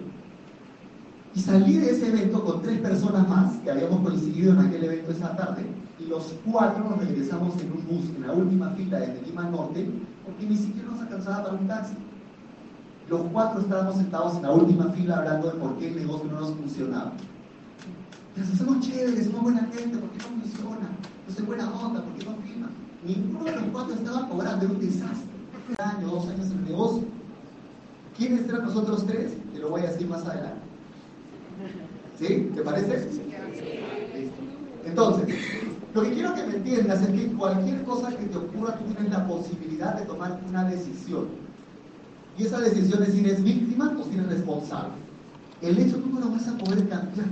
Y 1.35 1.39
salí 1.39 1.77
de 1.77 1.91
ese 1.91 2.07
evento 2.07 2.43
con 2.43 2.63
tres 2.63 2.79
personas 2.79 3.29
más 3.29 3.57
que 3.57 3.69
habíamos 3.69 3.99
coincidido 3.99 4.53
en 4.53 4.59
aquel 4.61 4.83
evento 4.83 5.11
esa 5.11 5.35
tarde. 5.35 5.63
Y 5.99 6.05
los 6.05 6.33
cuatro 6.43 6.89
nos 6.89 6.97
regresamos 6.97 7.53
en 7.61 7.71
un 7.71 7.85
bus 7.85 8.09
en 8.15 8.25
la 8.25 8.33
última 8.33 8.71
fila 8.71 8.99
desde 8.99 9.21
Lima 9.27 9.43
Norte 9.43 9.87
porque 10.25 10.47
ni 10.47 10.57
siquiera 10.57 10.89
nos 10.89 11.01
alcanzaba 11.01 11.43
para 11.43 11.55
un 11.55 11.67
taxi. 11.67 11.93
Los 13.13 13.21
cuatro 13.31 13.61
estábamos 13.61 13.97
sentados 13.97 14.37
en 14.37 14.41
la 14.41 14.51
última 14.53 14.85
fila 14.85 15.17
hablando 15.17 15.51
de 15.51 15.59
por 15.59 15.77
qué 15.77 15.89
el 15.89 15.97
negocio 15.97 16.31
no 16.31 16.39
nos 16.39 16.55
funcionaba. 16.55 17.11
Pero 18.33 18.47
si 18.47 18.57
somos 18.57 18.79
chéveres, 18.79 19.25
somos 19.25 19.43
buena 19.43 19.69
gente, 19.71 19.99
¿por 19.99 20.09
qué 20.09 20.17
no 20.17 20.41
funciona? 20.41 20.89
No 21.27 21.35
soy 21.35 21.45
buena 21.45 21.71
onda, 21.71 22.01
¿por 22.01 22.13
qué 22.13 22.25
no 22.25 22.35
firma? 22.37 22.69
Ninguno 23.05 23.43
de 23.43 23.51
los 23.51 23.65
cuatro 23.65 23.93
estaba 23.93 24.27
cobrando, 24.27 24.65
era 24.65 24.73
un 24.73 24.79
desastre. 24.79 25.27
Un 25.69 25.85
año, 25.85 26.07
dos 26.07 26.27
años 26.27 26.47
en 26.47 26.57
el 26.57 26.63
negocio. 26.63 27.03
¿Quiénes 28.17 28.49
eran 28.49 28.65
nosotros 28.65 29.05
tres? 29.05 29.33
Te 29.53 29.59
lo 29.59 29.69
voy 29.69 29.81
a 29.81 29.91
decir 29.91 30.07
más 30.07 30.25
adelante. 30.25 30.61
¿Sí? 32.17 32.49
¿Te 32.55 32.61
parece? 32.63 33.09
Entonces, 34.85 35.35
lo 35.93 36.01
que 36.01 36.13
quiero 36.13 36.33
que 36.33 36.47
me 36.47 36.55
entiendas 36.55 37.03
es 37.03 37.09
que 37.09 37.31
cualquier 37.33 37.83
cosa 37.83 38.09
que 38.09 38.25
te 38.25 38.37
ocurra, 38.39 38.75
tú 38.75 38.85
tienes 38.85 39.11
la 39.11 39.27
posibilidad 39.27 39.99
de 39.99 40.05
tomar 40.07 40.41
una 40.49 40.63
decisión. 40.63 41.42
Y 42.37 42.43
esa 42.43 42.59
decisión 42.59 43.03
es 43.03 43.13
si 43.13 43.19
eres 43.19 43.43
víctima 43.43 43.95
o 43.99 44.03
si 44.03 44.15
eres 44.15 44.27
responsable. 44.27 44.93
El 45.61 45.77
hecho 45.77 45.97
tú 45.97 46.09
no 46.09 46.19
lo 46.19 46.31
vas 46.31 46.47
a 46.47 46.57
poder 46.57 46.87
cambiar. 46.89 47.27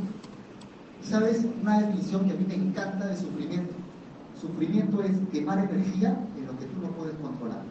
¿Sabes? 1.04 1.46
Una 1.62 1.80
definición 1.80 2.26
que 2.26 2.34
a 2.34 2.36
mí 2.36 2.46
me 2.48 2.56
encanta 2.56 3.08
de 3.08 3.18
sufrimiento. 3.18 3.74
Sufrimiento 4.40 5.02
es 5.02 5.12
quemar 5.32 5.60
energía 5.60 6.18
en 6.38 6.46
lo 6.46 6.58
que 6.58 6.66
tú 6.66 6.82
no 6.82 6.92
puedes 6.92 7.16
controlar. 7.16 7.64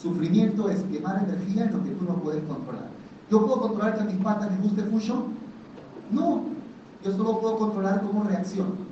Sufrimiento 0.00 0.68
es 0.70 0.82
quemar 0.84 1.24
energía 1.24 1.64
en 1.64 1.72
lo 1.72 1.82
que 1.82 1.90
tú 1.90 2.04
no 2.04 2.14
puedes 2.22 2.42
controlar. 2.44 2.88
¿Yo 3.30 3.44
puedo 3.44 3.60
controlar 3.60 3.96
que 3.96 4.00
a 4.02 4.04
mis 4.04 4.22
patas 4.22 4.50
les 4.52 4.62
guste 4.62 4.82
Fusion? 4.84 5.24
No. 6.12 6.44
Yo 7.04 7.16
solo 7.16 7.40
puedo 7.40 7.58
controlar 7.58 8.02
cómo 8.02 8.24
reacciono. 8.24 8.85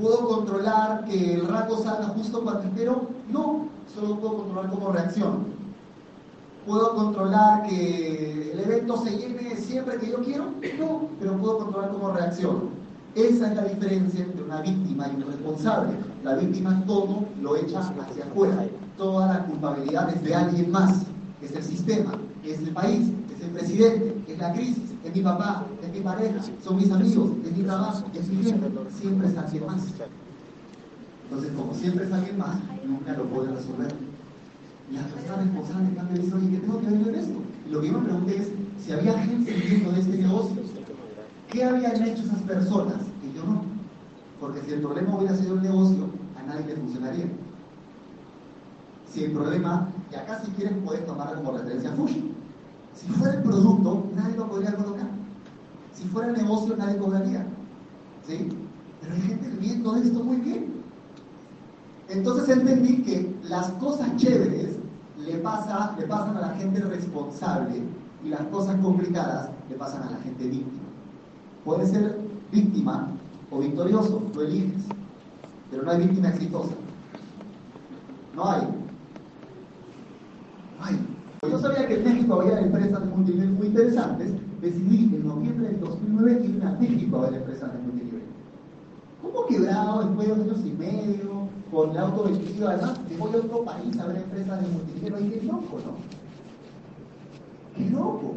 ¿Puedo 0.00 0.28
controlar 0.28 1.04
que 1.06 1.34
el 1.34 1.48
rato 1.48 1.82
salga 1.82 2.08
justo 2.08 2.42
cuando 2.42 2.62
espero? 2.64 3.08
No 3.30 3.66
solo 3.94 4.20
puedo 4.20 4.36
controlar 4.38 4.70
cómo 4.70 4.92
reacciono. 4.92 5.38
¿Puedo 6.66 6.94
controlar 6.94 7.66
que 7.66 8.52
el 8.52 8.60
evento 8.60 8.98
se 8.98 9.16
llene 9.16 9.56
siempre 9.56 9.98
que 9.98 10.10
yo 10.10 10.22
quiero? 10.22 10.46
No, 10.78 11.08
pero 11.18 11.36
puedo 11.38 11.58
controlar 11.58 11.90
cómo 11.92 12.12
reacciono. 12.12 12.76
Esa 13.14 13.48
es 13.48 13.56
la 13.56 13.64
diferencia 13.64 14.24
entre 14.24 14.44
una 14.44 14.60
víctima 14.60 15.08
y 15.08 15.16
un 15.16 15.32
responsable. 15.32 15.92
La 16.22 16.34
víctima 16.34 16.82
todo 16.86 17.24
lo 17.40 17.56
echa 17.56 17.80
hacia 17.80 18.24
afuera. 18.24 18.66
Toda 18.98 19.28
la 19.28 19.46
culpabilidad 19.46 20.10
es 20.14 20.22
de 20.22 20.34
alguien 20.34 20.70
más. 20.70 21.06
Es 21.40 21.52
el 21.52 21.62
sistema, 21.62 22.12
es 22.44 22.58
el 22.58 22.70
país, 22.70 23.10
es 23.34 23.42
el 23.42 23.50
presidente, 23.52 24.24
es 24.28 24.38
la 24.38 24.52
crisis, 24.52 24.85
es 25.06 25.14
mi 25.14 25.22
papá, 25.22 25.66
es 25.82 25.92
mi 25.92 26.00
pareja, 26.00 26.40
son 26.64 26.76
mis 26.76 26.90
amigos, 26.90 27.30
es 27.44 27.56
mi 27.56 27.62
trabajo, 27.62 28.06
es 28.12 28.28
mi 28.28 28.42
gente. 28.42 28.70
Siempre 28.98 29.28
es 29.28 29.38
alguien 29.38 29.66
más. 29.66 29.82
Entonces, 31.24 31.52
como 31.56 31.74
siempre 31.74 32.04
es 32.06 32.12
alguien 32.12 32.38
más, 32.38 32.56
nunca 32.84 33.12
lo 33.12 33.24
puede 33.24 33.52
resolver. 33.52 33.94
Y 34.90 34.94
la 34.94 35.02
persona 35.02 35.42
responsable 35.42 35.88
en 35.88 35.94
cambio 35.94 36.22
dice, 36.22 36.34
oye, 36.34 36.50
¿qué 36.50 36.58
tengo 36.58 36.80
que 36.80 36.86
ver 36.86 37.08
en 37.08 37.14
esto? 37.14 37.38
Y 37.66 37.70
lo 37.70 37.80
que 37.80 37.86
yo 37.88 37.92
me 37.98 38.04
pregunté 38.04 38.36
es, 38.36 38.48
si 38.84 38.92
había 38.92 39.18
gente 39.18 39.52
viviendo 39.52 39.92
de 39.92 40.00
este 40.00 40.18
negocio, 40.18 40.62
¿qué 41.50 41.64
habían 41.64 42.02
hecho 42.02 42.22
esas 42.22 42.42
personas? 42.42 42.98
Y 43.22 43.36
yo 43.36 43.44
no. 43.44 43.62
Porque 44.40 44.60
si 44.62 44.72
el 44.72 44.80
problema 44.80 45.16
hubiera 45.16 45.36
sido 45.36 45.54
el 45.54 45.62
negocio, 45.62 46.08
a 46.38 46.42
nadie 46.42 46.66
le 46.66 46.76
funcionaría. 46.76 47.26
Si 49.12 49.24
el 49.24 49.32
problema, 49.32 49.88
y 50.10 50.14
acá 50.14 50.42
si 50.44 50.50
quieren 50.52 50.82
puedes 50.82 51.06
tomar 51.06 51.34
como 51.36 51.52
referencia 51.52 51.92
Fuji. 51.92 52.32
Si 52.94 53.06
fuera 53.08 53.34
el 53.34 53.42
producto, 53.42 54.06
nadie 54.14 54.36
lo 54.36 54.48
podría 54.48 54.74
colocar. 54.74 54.95
Si 55.96 56.04
fuera 56.08 56.30
negocio, 56.32 56.76
nadie 56.76 56.98
cobraría. 56.98 57.46
¿Sí? 58.26 58.48
Pero 59.00 59.14
hay 59.14 59.20
gente 59.22 59.48
viviendo 59.48 59.96
esto 59.96 60.22
muy 60.22 60.36
bien. 60.36 60.82
Entonces 62.08 62.48
entendí 62.50 63.02
que 63.02 63.34
las 63.44 63.70
cosas 63.72 64.14
chéveres 64.16 64.76
le, 65.18 65.38
pasa, 65.38 65.96
le 65.98 66.06
pasan 66.06 66.36
a 66.36 66.40
la 66.40 66.50
gente 66.50 66.80
responsable 66.80 67.82
y 68.22 68.28
las 68.28 68.42
cosas 68.42 68.76
complicadas 68.80 69.50
le 69.70 69.76
pasan 69.76 70.02
a 70.02 70.10
la 70.10 70.18
gente 70.18 70.44
víctima. 70.44 70.82
Puede 71.64 71.86
ser 71.86 72.18
víctima 72.52 73.08
o 73.50 73.58
victorioso, 73.58 74.22
lo 74.34 74.42
eliges, 74.42 74.84
pero 75.70 75.82
no 75.82 75.90
hay 75.90 76.00
víctima 76.02 76.28
exitosa. 76.28 76.74
No 78.34 78.50
hay. 78.50 78.62
No 80.78 80.84
hay. 80.84 80.98
Yo 81.50 81.58
sabía 81.58 81.88
que 81.88 81.94
en 81.94 82.04
México 82.04 82.40
había 82.40 82.60
empresas 82.60 83.00
de 83.00 83.06
multinivel 83.06 83.50
muy 83.52 83.66
interesantes, 83.68 84.32
decidí 84.66 85.14
en 85.14 85.26
noviembre 85.26 85.68
del 85.68 85.80
2009 85.80 86.40
irme 86.44 86.64
a 86.64 86.70
México 86.72 87.16
a 87.16 87.20
ver 87.20 87.34
empresas 87.34 87.72
de 87.72 87.78
multinivel. 87.78 88.22
¿Cómo 89.22 89.46
quebrado 89.46 90.04
después 90.04 90.28
de 90.28 90.34
dos 90.34 90.44
años 90.44 90.66
y 90.66 90.72
medio, 90.72 91.48
con 91.70 91.90
el 91.90 91.98
auto 91.98 92.24
vestido? 92.24 92.68
Además, 92.68 93.00
me 93.08 93.16
voy 93.16 93.32
a 93.32 93.36
otro 93.36 93.64
país 93.64 93.98
a 93.98 94.06
ver 94.06 94.16
empresas 94.16 94.60
de 94.60 94.68
multinivel. 94.68 95.26
Y 95.26 95.30
qué 95.30 95.42
loco, 95.46 95.78
¿no? 95.84 95.94
Qué 97.76 97.90
loco. 97.90 98.34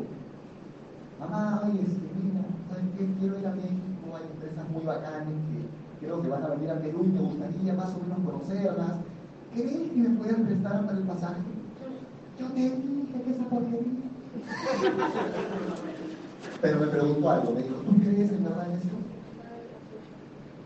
Mamá, 1.19 1.61
oye, 1.65 1.81
este, 1.81 2.07
mira, 2.23 2.45
¿sabes 2.69 2.85
qué? 2.97 3.05
Quiero 3.19 3.39
ir 3.39 3.47
a 3.47 3.55
México, 3.55 4.15
hay 4.15 4.23
empresas 4.31 4.69
muy 4.69 4.83
bacanas 4.85 5.25
que 5.25 6.05
creo 6.05 6.21
que 6.21 6.29
van 6.29 6.43
a 6.43 6.49
venir 6.49 6.69
a 6.71 6.79
Perú 6.79 7.03
y 7.03 7.07
me 7.07 7.19
gustaría 7.19 7.73
más 7.73 7.89
o 7.89 7.99
menos 8.03 8.19
conocerlas. 8.23 8.93
¿Crees 9.53 9.91
que 9.91 9.99
me 9.99 10.09
puedan 10.09 10.45
prestar 10.45 10.85
para 10.85 10.97
el 10.97 11.03
pasaje? 11.05 11.41
Yo 12.39 12.47
te 12.47 12.61
dije 12.61 13.21
que 13.25 13.31
esa 13.31 13.43
porquería. 13.49 14.09
Pero 16.61 16.79
me 16.79 16.87
preguntó 16.87 17.29
algo, 17.29 17.51
me 17.53 17.63
dijo, 17.63 17.75
¿tú 17.75 17.97
crees 18.01 18.31
en 18.31 18.43
verdad 18.43 18.67
en 18.67 18.73
esto? 18.73 18.95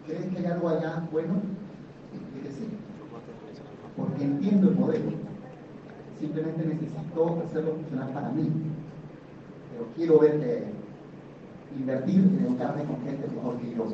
¿Crees 0.07 0.25
que 0.25 0.37
hay 0.39 0.45
algo 0.45 0.69
allá 0.69 1.03
bueno? 1.11 1.35
Y 2.11 2.37
dije 2.37 2.51
sí. 2.51 2.67
Porque 3.95 4.23
entiendo 4.23 4.69
el 4.69 4.75
modelo. 4.75 5.11
Simplemente 6.19 6.65
necesito 6.65 7.43
hacerlo 7.45 7.73
funcionar 7.75 8.09
para 8.11 8.29
mí. 8.29 8.49
Pero 9.71 9.85
quiero 9.95 10.19
ver 10.19 10.39
que 10.39 10.63
invertir 11.77 12.19
en 12.19 12.45
educarme 12.45 12.85
con 12.85 13.01
gente 13.03 13.27
mejor 13.27 13.57
que 13.57 13.75
yo. 13.75 13.85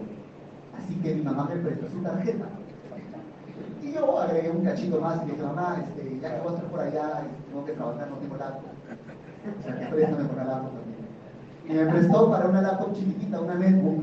Así 0.78 0.96
que 1.02 1.16
mi 1.16 1.22
mamá 1.22 1.50
me 1.54 1.62
prestó 1.62 1.90
su 1.90 2.02
tarjeta. 2.02 2.46
Y 3.84 3.92
yo 3.92 4.20
agregué 4.20 4.52
un 4.52 4.64
cachito 4.64 5.02
más 5.02 5.22
y 5.24 5.32
dije, 5.32 5.44
mamá, 5.44 5.84
este, 5.84 6.20
ya 6.22 6.36
que 6.36 6.42
voy 6.42 6.54
a 6.54 6.56
estar 6.56 6.72
por 6.72 6.80
allá, 6.80 7.24
tengo 7.50 7.66
que 7.66 7.74
trabajar, 7.74 8.10
no 8.10 8.18
tengo 8.18 8.38
laptop. 8.38 8.72
O 9.60 9.64
sea, 9.64 9.90
préstame 9.90 10.26
por 10.26 10.38
la 10.38 10.44
laptop 10.46 10.89
Y 11.70 11.74
me 11.74 11.86
prestó 11.86 12.32
para 12.32 12.50
una 12.50 12.64
laptop 12.64 12.96
chiquitita, 12.96 13.40
una 13.40 13.54
netbook. 13.54 14.02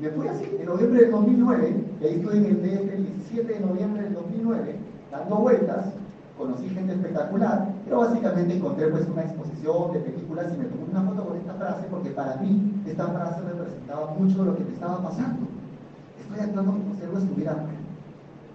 Me 0.00 0.08
fui 0.10 0.28
así, 0.28 0.44
en 0.58 0.66
noviembre 0.66 1.02
del 1.02 1.10
2009, 1.10 1.84
y 2.00 2.04
ahí 2.04 2.14
estoy 2.14 2.38
en 2.38 2.44
el 2.44 2.62
DF 2.62 2.94
el 2.94 3.06
17 3.06 3.52
de 3.54 3.60
noviembre 3.60 4.02
del 4.02 4.14
2009, 4.14 4.76
dando 5.10 5.36
vueltas, 5.36 5.86
conocí 6.38 6.68
gente 6.68 6.92
espectacular, 6.92 7.72
pero 7.84 7.98
básicamente 7.98 8.56
encontré 8.56 8.86
pues 8.86 9.06
una 9.08 9.22
exposición 9.22 9.92
de 9.92 10.00
películas 10.00 10.46
y 10.54 10.58
me 10.58 10.64
tomé 10.64 10.84
una 10.90 11.02
foto 11.02 11.28
con 11.28 11.36
esta 11.38 11.54
frase 11.54 11.86
porque 11.90 12.10
para 12.10 12.36
mí 12.36 12.82
esta 12.86 13.06
frase 13.08 13.40
representaba 13.42 14.14
mucho 14.18 14.38
de 14.38 14.44
lo 14.44 14.56
que 14.56 14.64
me 14.64 14.72
estaba 14.72 15.02
pasando. 15.02 15.46
Estoy 16.20 16.40
actuando 16.40 16.72
como 16.72 16.94
si 16.94 17.02
algo 17.02 17.18
estuviera 17.18 17.52
mal. 17.54 17.76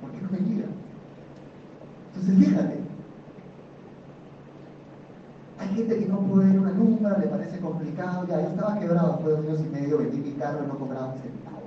¿Por 0.02 0.12
qué 0.12 0.22
no 0.22 0.30
me 0.32 0.40
mira? 0.40 0.68
Entonces 2.16 2.48
fíjate, 2.48 2.87
hay 5.68 5.76
gente 5.76 6.00
que 6.00 6.06
no 6.06 6.20
puede 6.22 6.48
ver 6.48 6.60
una 6.60 6.72
lumbre, 6.72 7.20
le 7.20 7.28
parece 7.28 7.60
complicado, 7.60 8.26
ya 8.28 8.42
yo 8.42 8.48
estaba 8.48 8.80
quebrado 8.80 9.14
después 9.14 9.26
de 9.26 9.32
dos 9.32 9.60
años 9.60 9.62
y 9.68 9.82
medio, 9.82 9.98
vendí 9.98 10.18
mi 10.18 10.32
carro 10.34 10.64
y 10.64 10.68
no 10.68 10.80
cobraba 10.80 11.08
un 11.08 11.20
centavo. 11.20 11.62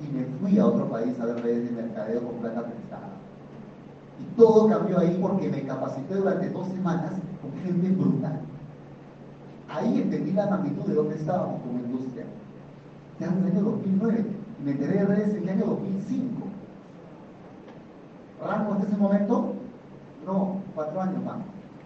Y 0.00 0.12
me 0.12 0.24
fui 0.40 0.58
a 0.58 0.66
otro 0.66 0.88
país 0.90 1.18
a 1.20 1.26
ver 1.26 1.42
redes 1.42 1.70
de 1.70 1.82
mercadeo 1.82 2.22
con 2.22 2.36
plata 2.40 2.64
prestada. 2.64 3.10
Y 4.20 4.36
todo 4.36 4.68
cambió 4.68 4.98
ahí 4.98 5.18
porque 5.20 5.48
me 5.48 5.62
capacité 5.62 6.14
durante 6.14 6.50
dos 6.50 6.66
semanas 6.68 7.12
con 7.40 7.52
gente 7.62 7.88
brutal. 7.90 8.40
Ahí 9.68 10.02
entendí 10.02 10.32
la 10.32 10.50
magnitud 10.50 10.84
de 10.84 10.94
dónde 10.94 11.14
estábamos 11.14 11.62
como 11.62 11.78
industria. 11.78 12.24
Ya 13.20 13.28
en 13.28 13.38
el 13.38 13.52
año 13.52 13.62
2009. 13.62 14.24
Me 14.64 14.70
enteré 14.72 14.98
de 14.98 15.04
redes 15.04 15.34
en 15.34 15.42
el 15.42 15.48
año 15.48 15.66
2005. 15.66 16.46
¿Rango 18.44 18.72
hasta 18.72 18.86
ese 18.86 18.96
momento? 18.96 19.54
No, 20.26 20.56
cuatro 20.74 21.00
años 21.00 21.24
más. 21.24 21.38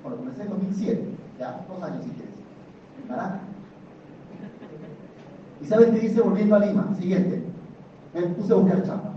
Bueno, 0.02 0.18
comencé 0.18 0.42
en 0.42 0.50
2007. 0.50 1.16
Ya, 1.38 1.60
dos 1.68 1.82
años 1.82 2.04
si 2.04 2.10
quieres. 2.10 2.34
¿Y 5.60 5.66
sabes 5.66 5.90
qué 5.90 5.98
dice 6.00 6.20
volviendo 6.20 6.56
a 6.56 6.58
Lima? 6.60 6.94
Siguiente. 6.98 7.42
Me 8.14 8.22
puse 8.22 8.52
a 8.52 8.56
buscar 8.56 8.82
chamba. 8.82 9.12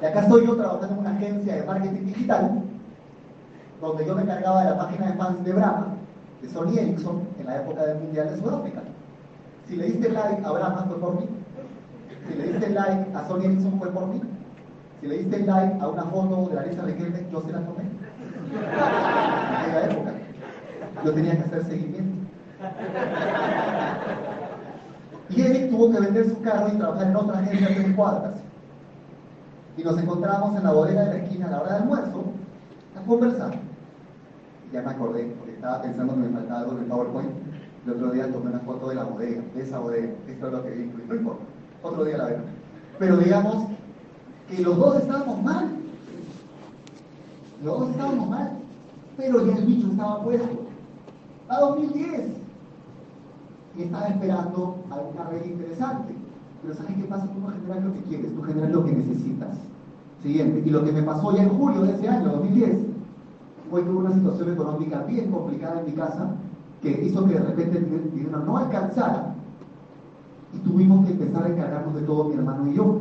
Y 0.00 0.04
acá 0.04 0.20
estoy 0.20 0.46
yo 0.46 0.56
trabajando 0.56 0.94
en 0.94 1.00
una 1.00 1.10
agencia 1.16 1.54
de 1.54 1.62
marketing 1.64 2.06
digital, 2.06 2.62
donde 3.80 4.04
yo 4.04 4.14
me 4.16 4.22
encargaba 4.22 4.64
de 4.64 4.70
la 4.70 4.78
página 4.78 5.06
de 5.06 5.12
fans 5.14 5.44
de 5.44 5.52
Brahma, 5.52 5.86
de 6.40 6.48
Sony 6.48 6.76
Ericsson, 6.76 7.22
en 7.38 7.46
la 7.46 7.56
época 7.56 7.86
del 7.86 7.98
Mundial 7.98 8.30
de 8.30 8.36
Sudáfrica. 8.36 8.82
Si 9.68 9.76
le 9.76 9.84
diste 9.86 10.08
like 10.10 10.44
a 10.44 10.50
Brahma 10.50 10.86
fue 10.88 10.98
por 10.98 11.20
mí. 11.20 11.28
Si 12.28 12.34
le 12.34 12.48
diste 12.48 12.70
like 12.70 13.16
a 13.16 13.28
Sony 13.28 13.44
Ericsson 13.44 13.78
fue 13.78 13.90
por 13.90 14.06
mí. 14.08 14.20
Si 15.00 15.06
le 15.06 15.18
diste 15.18 15.38
like 15.40 15.80
a 15.80 15.88
una 15.88 16.02
foto 16.04 16.48
de 16.48 16.54
la 16.54 16.62
lista 16.62 16.82
Riquelme, 16.82 17.26
yo 17.30 17.40
se 17.42 17.52
la 17.52 17.60
tomé. 17.60 17.82
En 18.52 19.54
aquella 19.54 19.84
época. 19.90 20.11
Yo 21.04 21.12
tenía 21.12 21.36
que 21.36 21.42
hacer 21.42 21.64
seguimiento. 21.64 22.22
Y 25.30 25.40
Eric 25.40 25.70
tuvo 25.70 25.90
que 25.90 26.00
vender 26.00 26.28
su 26.28 26.40
carro 26.42 26.68
y 26.72 26.76
trabajar 26.76 27.06
en 27.06 27.16
otra 27.16 27.38
agencia 27.38 27.68
de 27.68 27.94
cuadras. 27.94 28.34
Y 29.76 29.82
nos 29.82 29.98
encontramos 29.98 30.56
en 30.56 30.64
la 30.64 30.72
bodega 30.72 31.02
de 31.04 31.18
la 31.18 31.24
esquina 31.24 31.46
a 31.46 31.50
la 31.50 31.60
hora 31.62 31.72
de 31.72 31.78
almuerzo 31.78 32.24
a 32.96 33.06
conversar. 33.06 33.54
Y 34.68 34.74
ya 34.74 34.82
me 34.82 34.90
acordé, 34.90 35.34
porque 35.38 35.54
estaba 35.54 35.82
pensando 35.82 36.14
que 36.14 36.20
me 36.20 36.28
faltaba 36.28 36.60
algo 36.60 36.72
en 36.72 36.78
el 36.78 36.84
PowerPoint. 36.84 37.30
El 37.86 37.92
otro 37.94 38.10
día 38.12 38.30
tomé 38.30 38.50
una 38.50 38.60
foto 38.60 38.90
de 38.90 38.94
la 38.94 39.04
bodega, 39.04 39.42
de 39.54 39.62
esa 39.62 39.78
bodega. 39.78 40.12
Esto 40.28 40.46
es 40.46 40.52
lo 40.52 40.62
que 40.62 40.70
vi. 40.70 40.92
No 41.08 41.14
importa, 41.14 41.42
otro 41.82 42.04
día 42.04 42.18
la 42.18 42.24
veo. 42.26 42.38
Pero 42.98 43.16
digamos 43.16 43.68
que 44.48 44.62
los 44.62 44.76
dos 44.76 44.96
estábamos 45.00 45.42
mal. 45.42 45.68
Los 47.64 47.80
dos 47.80 47.90
estábamos 47.90 48.28
mal. 48.28 48.52
Pero 49.16 49.46
ya 49.46 49.56
el 49.56 49.64
bicho 49.64 49.88
estaba 49.90 50.22
puesto. 50.22 50.61
A 51.48 51.60
2010. 51.60 52.42
Y 53.76 53.82
estaba 53.82 54.08
esperando 54.08 54.76
alguna 54.90 55.24
red 55.30 55.44
interesante. 55.44 56.14
Pero 56.62 56.74
¿sabes 56.74 56.96
qué 56.96 57.04
pasa? 57.04 57.26
Tú 57.26 57.40
no 57.40 57.48
generas 57.48 57.84
lo 57.84 57.92
que 57.92 58.00
quieres, 58.02 58.34
tú 58.34 58.42
generas 58.42 58.70
lo 58.70 58.84
que 58.84 58.92
necesitas. 58.92 59.56
Siguiente. 60.22 60.62
Y 60.64 60.70
lo 60.70 60.84
que 60.84 60.92
me 60.92 61.02
pasó 61.02 61.34
ya 61.34 61.42
en 61.42 61.48
julio 61.50 61.82
de 61.82 61.92
ese 61.92 62.08
año, 62.08 62.30
2010, 62.30 62.78
fue 63.70 63.82
que 63.82 63.90
hubo 63.90 64.00
una 64.00 64.12
situación 64.12 64.52
económica 64.52 65.02
bien 65.04 65.30
complicada 65.30 65.80
en 65.80 65.86
mi 65.86 65.92
casa 65.92 66.30
que 66.82 66.90
hizo 67.04 67.24
que 67.26 67.34
de 67.34 67.40
repente 67.40 67.78
el 67.78 68.10
dinero 68.12 68.40
no 68.40 68.58
alcanzara 68.58 69.34
y 70.54 70.58
tuvimos 70.58 71.06
que 71.06 71.12
empezar 71.12 71.44
a 71.44 71.48
encargarnos 71.48 71.94
de 71.94 72.02
todo 72.02 72.24
mi 72.24 72.34
hermano 72.34 72.70
y 72.70 72.74
yo. 72.74 72.98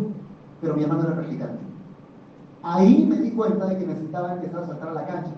Pero 0.61 0.75
mi 0.75 0.83
hermano 0.83 1.03
era 1.03 1.15
practicante. 1.15 1.59
Ahí 2.63 3.05
me 3.05 3.17
di 3.17 3.31
cuenta 3.31 3.65
de 3.65 3.77
que 3.77 3.87
necesitaba 3.87 4.33
empezar 4.33 4.63
a 4.63 4.67
saltar 4.67 4.89
a 4.89 4.93
la 4.93 5.05
cancha. 5.05 5.31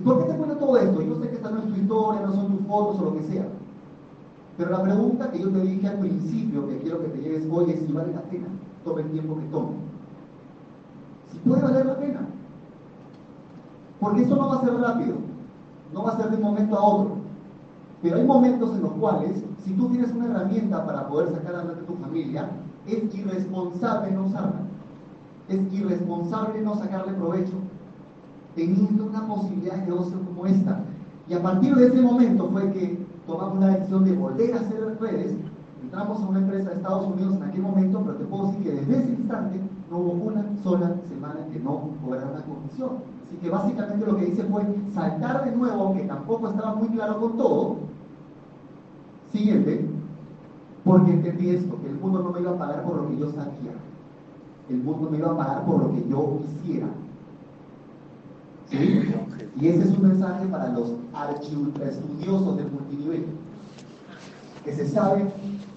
¿Y 0.00 0.02
por 0.02 0.18
qué 0.18 0.32
te 0.32 0.38
cuento 0.38 0.56
todo 0.56 0.78
esto? 0.78 1.02
Yo 1.02 1.14
sé 1.16 1.28
que 1.28 1.34
esta 1.34 1.50
no 1.50 1.58
es 1.58 1.66
tu 1.66 1.74
historia, 1.74 2.22
no 2.22 2.32
son 2.32 2.56
tus 2.56 2.66
fotos 2.66 3.00
o 3.00 3.04
lo 3.04 3.16
que 3.16 3.24
sea. 3.24 3.46
Pero 4.56 4.70
la 4.70 4.82
pregunta 4.82 5.30
que 5.30 5.40
yo 5.40 5.50
te 5.50 5.60
dije 5.60 5.88
al 5.88 5.98
principio, 5.98 6.66
que 6.68 6.78
quiero 6.78 7.02
que 7.02 7.08
te 7.08 7.18
lleves 7.18 7.46
hoy, 7.50 7.70
es 7.70 7.80
si 7.80 7.92
vale 7.92 8.14
la 8.14 8.22
pena. 8.22 8.46
Tome 8.82 9.02
el 9.02 9.10
tiempo 9.10 9.36
que 9.36 9.46
tome. 9.48 9.72
Si 11.30 11.38
puede 11.40 11.62
valer 11.62 11.84
la 11.84 11.98
pena. 11.98 12.20
Porque 14.00 14.22
eso 14.22 14.36
no 14.36 14.48
va 14.48 14.56
a 14.56 14.64
ser 14.64 14.74
rápido. 14.74 15.16
No 15.92 16.04
va 16.04 16.12
a 16.12 16.16
ser 16.16 16.30
de 16.30 16.36
un 16.36 16.42
momento 16.42 16.78
a 16.78 16.82
otro. 16.82 17.16
Pero 18.00 18.16
hay 18.16 18.24
momentos 18.24 18.74
en 18.74 18.80
los 18.80 18.92
cuales, 18.92 19.32
si 19.66 19.74
tú 19.74 19.90
tienes 19.90 20.12
una 20.12 20.30
herramienta 20.30 20.86
para 20.86 21.08
poder 21.08 21.28
sacar 21.30 21.56
adelante 21.56 21.84
tu 21.84 21.94
familia, 21.96 22.48
es 22.86 23.14
irresponsable 23.14 24.12
no 24.12 24.24
usarla. 24.24 24.62
Es 25.48 25.60
irresponsable 25.74 26.62
no 26.62 26.74
sacarle 26.76 27.12
provecho 27.12 27.52
teniendo 28.54 29.06
una 29.06 29.26
posibilidad 29.26 29.76
de 29.76 29.86
negocio 29.86 30.18
como 30.26 30.46
esta. 30.46 30.80
Y 31.28 31.34
a 31.34 31.42
partir 31.42 31.74
de 31.76 31.86
ese 31.86 32.00
momento 32.00 32.48
fue 32.50 32.72
que 32.72 32.98
tomamos 33.26 33.60
la 33.60 33.68
decisión 33.68 34.04
de 34.04 34.16
volver 34.16 34.54
a 34.54 34.60
hacer 34.60 34.98
redes. 35.00 35.34
Entramos 35.82 36.20
a 36.20 36.26
una 36.26 36.38
empresa 36.40 36.70
de 36.70 36.76
Estados 36.76 37.06
Unidos 37.06 37.36
en 37.36 37.42
aquel 37.42 37.62
momento, 37.62 38.02
pero 38.04 38.16
te 38.16 38.24
puedo 38.24 38.46
decir 38.48 38.62
que 38.62 38.72
desde 38.72 38.98
ese 38.98 39.10
instante 39.10 39.60
no 39.90 39.98
hubo 39.98 40.12
una 40.12 40.44
sola 40.62 40.94
semana 41.08 41.46
que 41.52 41.58
no 41.60 41.90
cobrara 42.02 42.30
una 42.30 42.42
comisión. 42.42 42.90
Así 43.26 43.36
que 43.36 43.50
básicamente 43.50 44.06
lo 44.06 44.16
que 44.16 44.28
hice 44.28 44.44
fue 44.44 44.62
saltar 44.94 45.44
de 45.44 45.56
nuevo, 45.56 45.82
aunque 45.84 46.04
tampoco 46.04 46.48
estaba 46.48 46.74
muy 46.74 46.88
claro 46.88 47.20
con 47.20 47.36
todo. 47.36 47.76
Siguiente, 49.32 49.88
porque 50.84 51.12
entendí 51.12 51.50
esto, 51.50 51.80
que 51.80 51.88
el 51.88 51.98
mundo 51.98 52.22
no 52.22 52.30
me 52.30 52.40
iba 52.40 52.52
a 52.52 52.58
pagar 52.58 52.82
por 52.82 52.96
lo 52.96 53.08
que 53.08 53.18
yo 53.18 53.30
sabía. 53.30 53.72
El 54.68 54.78
mundo 54.78 55.08
me 55.10 55.18
iba 55.18 55.30
a 55.30 55.36
pagar 55.36 55.64
por 55.64 55.78
lo 55.78 55.92
que 55.92 56.08
yo 56.08 56.40
hiciera. 56.44 56.88
Y 58.72 59.68
ese 59.68 59.82
es 59.82 59.90
un 59.90 60.08
mensaje 60.08 60.46
para 60.46 60.68
los 60.68 60.92
archiultraestudiosos 61.12 62.56
del 62.56 62.70
multinivel, 62.70 63.26
que 64.64 64.72
se 64.74 64.88
sabe 64.88 65.24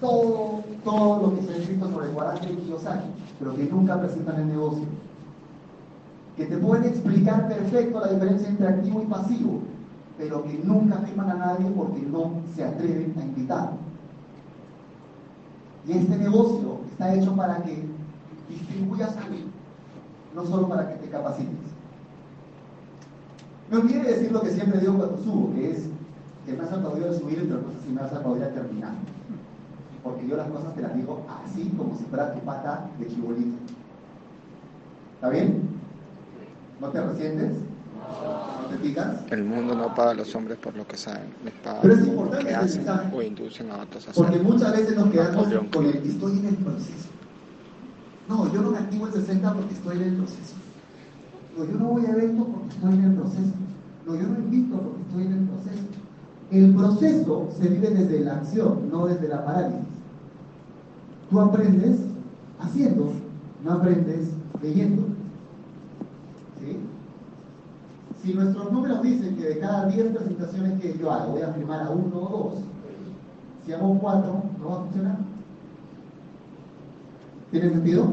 todo, 0.00 0.62
todo 0.84 1.22
lo 1.22 1.36
que 1.36 1.42
se 1.42 1.52
ha 1.52 1.56
escrito 1.56 1.90
sobre 1.90 2.08
Guarani 2.08 2.52
y 2.52 2.56
Kiyosaki, 2.56 3.08
pero 3.38 3.56
que 3.56 3.64
nunca 3.64 4.00
presentan 4.00 4.40
el 4.40 4.48
negocio. 4.48 4.84
Que 6.36 6.46
te 6.46 6.56
pueden 6.56 6.84
explicar 6.84 7.48
perfecto 7.48 8.00
la 8.00 8.12
diferencia 8.12 8.48
entre 8.48 8.68
activo 8.68 9.02
y 9.02 9.06
pasivo, 9.06 9.60
pero 10.18 10.44
que 10.44 10.60
nunca 10.64 10.98
firman 10.98 11.30
a 11.30 11.34
nadie 11.34 11.66
porque 11.70 12.00
no 12.02 12.30
se 12.54 12.64
atreven 12.64 13.14
a 13.18 13.24
invitar. 13.24 13.72
Y 15.86 15.92
este 15.92 16.16
negocio 16.16 16.78
está 16.90 17.14
hecho 17.14 17.34
para 17.34 17.62
que 17.62 17.84
distribuyas 18.48 19.14
no 20.34 20.46
solo 20.46 20.68
para 20.68 20.88
que 20.88 20.94
te 20.96 21.08
capacites. 21.08 21.73
Me 23.70 23.78
olvidé 23.78 24.02
decir 24.02 24.32
lo 24.32 24.42
que 24.42 24.50
siempre 24.50 24.80
digo 24.80 24.94
cuando 24.94 25.18
subo, 25.22 25.54
que 25.54 25.70
es 25.72 25.78
que 26.46 26.52
me 26.52 26.62
has 26.62 26.72
aplaudido 26.72 27.08
al 27.08 27.18
subir, 27.18 27.38
entre 27.38 27.56
cosas 27.58 27.80
y 27.88 27.92
me 27.92 28.00
has 28.00 28.12
aplaudido 28.12 28.46
al 28.46 28.54
terminar. 28.54 28.92
Porque 30.02 30.28
yo 30.28 30.36
las 30.36 30.48
cosas 30.48 30.74
te 30.74 30.82
las 30.82 30.94
digo 30.94 31.24
así, 31.28 31.72
como 31.76 31.96
si 31.96 32.04
fuera 32.04 32.34
tu 32.34 32.40
pata 32.40 32.86
de 32.98 33.06
chibolito. 33.08 33.56
¿Está 35.14 35.30
bien? 35.30 35.62
¿No 36.80 36.88
te 36.88 37.00
resientes? 37.00 37.52
¿No 38.62 38.66
te 38.68 38.76
picas? 38.76 39.20
El 39.30 39.44
mundo 39.44 39.74
no 39.74 39.94
paga 39.94 40.10
a 40.10 40.14
los 40.14 40.34
hombres 40.34 40.58
por 40.58 40.76
lo 40.76 40.86
que 40.86 40.98
saben, 40.98 41.32
les 41.42 41.54
paga 41.54 41.80
Pero 41.80 41.94
es 41.94 42.06
importante 42.06 42.46
que 42.46 42.54
hacen 42.54 42.86
o 43.14 43.22
inducen 43.22 43.70
a 43.70 43.82
otros 43.82 44.06
a 44.08 44.12
Porque 44.12 44.34
hacerlo. 44.34 44.52
muchas 44.52 44.72
veces 44.72 44.96
nos 44.96 45.10
quedamos 45.10 45.48
con 45.72 45.86
el 45.86 45.96
estoy 45.96 46.38
en 46.38 46.46
el 46.46 46.56
proceso. 46.56 47.08
No, 48.28 48.52
yo 48.52 48.60
no 48.62 48.70
me 48.72 48.78
activo 48.78 49.06
el 49.06 49.12
60 49.14 49.54
porque 49.54 49.74
estoy 49.74 49.96
en 49.96 50.02
el 50.02 50.16
proceso. 50.16 50.54
No, 51.56 51.64
yo 51.64 51.78
no 51.78 51.84
voy 51.86 52.06
a 52.06 52.10
eventos 52.10 52.46
porque 52.46 52.74
estoy 52.74 52.94
en 52.94 53.04
el 53.04 53.14
proceso. 53.14 53.52
No, 54.06 54.14
yo 54.14 54.22
no 54.22 54.38
invito 54.38 54.76
porque 54.76 55.02
estoy 55.02 55.26
en 55.26 55.32
el 55.32 55.48
proceso. 55.48 55.84
El 56.50 56.74
proceso 56.74 57.48
se 57.58 57.68
vive 57.68 57.90
desde 57.90 58.20
la 58.20 58.34
acción, 58.34 58.90
no 58.90 59.06
desde 59.06 59.28
la 59.28 59.44
parálisis. 59.44 59.88
Tú 61.30 61.40
aprendes 61.40 62.00
haciendo, 62.60 63.12
no 63.64 63.72
aprendes 63.72 64.28
leyendo. 64.62 65.02
¿Sí? 66.60 66.78
Si 68.22 68.34
nuestros 68.34 68.72
números 68.72 69.02
dicen 69.02 69.36
que 69.36 69.42
de 69.42 69.58
cada 69.58 69.86
10 69.86 70.16
presentaciones 70.16 70.80
que 70.80 70.98
yo 70.98 71.10
hago 71.10 71.32
voy 71.32 71.42
a 71.42 71.52
firmar 71.52 71.82
a 71.86 71.90
uno 71.90 72.16
o 72.16 72.28
dos, 72.28 72.64
si 73.64 73.72
hago 73.72 73.98
cuatro, 73.98 74.42
¿no 74.60 74.68
va 74.68 74.74
a 74.74 74.82
funcionar? 74.84 75.18
¿Tiene 77.50 77.70
sentido? 77.70 78.12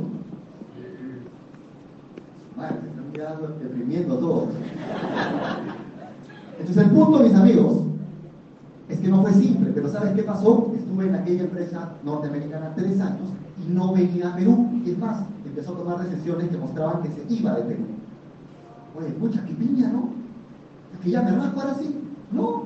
Vale, 2.55 2.90
quedando 3.11 3.47
deprimiendo 3.59 4.17
todos. 4.17 4.49
Entonces 6.59 6.83
el 6.83 6.91
punto, 6.91 7.19
mis 7.19 7.33
amigos, 7.33 7.77
es 8.89 8.99
que 8.99 9.07
no 9.07 9.21
fue 9.21 9.33
simple, 9.33 9.71
pero 9.73 9.89
¿sabes 9.89 10.13
qué 10.13 10.23
pasó? 10.23 10.71
Estuve 10.75 11.07
en 11.07 11.15
aquella 11.15 11.43
empresa 11.43 11.93
norteamericana 12.03 12.73
tres 12.75 12.99
años 12.99 13.29
y 13.65 13.71
no 13.71 13.93
venía 13.93 14.29
a 14.29 14.35
Perú. 14.35 14.69
Y 14.85 14.91
es 14.91 14.97
más, 14.97 15.23
empezó 15.45 15.73
a 15.73 15.77
tomar 15.77 16.09
decisiones 16.09 16.49
que 16.49 16.57
mostraban 16.57 17.01
que 17.03 17.09
se 17.09 17.33
iba 17.33 17.55
de 17.55 17.63
Perú. 17.63 17.83
Oye, 18.99 19.09
pucha, 19.11 19.43
qué 19.45 19.53
piña, 19.53 19.89
¿no? 19.89 20.09
Es 20.93 20.99
que 20.99 21.11
ya 21.11 21.21
me 21.21 21.31
rasco 21.31 21.61
ahora 21.61 21.75
sí. 21.75 21.97
No, 22.31 22.63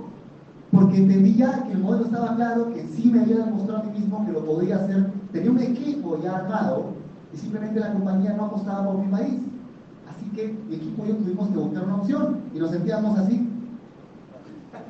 porque 0.72 0.98
entendí 0.98 1.36
ya 1.36 1.64
que 1.64 1.72
el 1.72 1.80
modelo 1.80 2.06
estaba 2.06 2.36
claro, 2.36 2.74
que 2.74 2.86
sí 2.88 3.10
me 3.12 3.22
había 3.22 3.38
demostrado 3.38 3.82
a 3.82 3.84
mí 3.84 4.00
mismo 4.00 4.26
que 4.26 4.32
lo 4.32 4.46
podía 4.46 4.78
hacer. 4.78 5.12
Tenía 5.32 5.52
un 5.52 5.60
equipo 5.60 6.20
ya 6.22 6.38
armado 6.38 6.94
y 7.34 7.38
simplemente 7.38 7.80
la 7.80 7.94
compañía 7.94 8.34
no 8.34 8.46
apostaba 8.46 8.92
por 8.92 8.98
mi 8.98 9.12
país. 9.12 9.40
Así 10.10 10.30
que 10.32 10.58
mi 10.68 10.76
equipo 10.76 11.06
y 11.06 11.10
yo 11.10 11.16
tuvimos 11.16 11.50
que 11.50 11.58
buscar 11.58 11.84
una 11.84 11.96
opción 11.98 12.40
y 12.54 12.60
nos 12.60 12.72
sentíamos 12.72 13.18
así. 13.20 13.50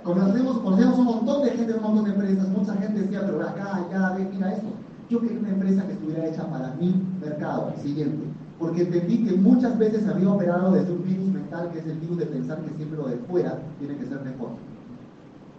Conocemos, 0.03 0.59
conocemos 0.59 0.99
un 0.99 1.05
montón 1.05 1.43
de 1.43 1.51
gente, 1.51 1.73
un 1.73 1.81
montón 1.81 2.05
de 2.05 2.11
empresas. 2.11 2.47
Mucha 2.49 2.73
gente 2.75 3.01
decía, 3.01 3.21
pero 3.25 3.41
acá, 3.41 3.75
allá, 3.75 4.17
mira 4.31 4.53
esto. 4.53 4.67
Yo 5.09 5.19
quería 5.19 5.39
una 5.39 5.49
empresa 5.49 5.85
que 5.85 5.93
estuviera 5.93 6.25
hecha 6.27 6.49
para 6.49 6.73
mi 6.79 6.95
mercado, 7.21 7.73
siguiente. 7.81 8.25
Porque 8.59 8.83
entendí 8.83 9.25
que 9.25 9.35
muchas 9.35 9.77
veces 9.77 10.07
había 10.07 10.29
operado 10.29 10.71
desde 10.71 10.91
un 10.91 11.03
virus 11.03 11.27
mental, 11.27 11.69
que 11.71 11.79
es 11.79 11.85
el 11.85 11.99
virus 11.99 12.17
de 12.19 12.25
pensar 12.27 12.59
que 12.59 12.75
siempre 12.75 12.97
lo 12.97 13.07
de 13.07 13.17
fuera 13.17 13.59
tiene 13.79 13.97
que 13.97 14.05
ser 14.05 14.21
mejor. 14.21 14.49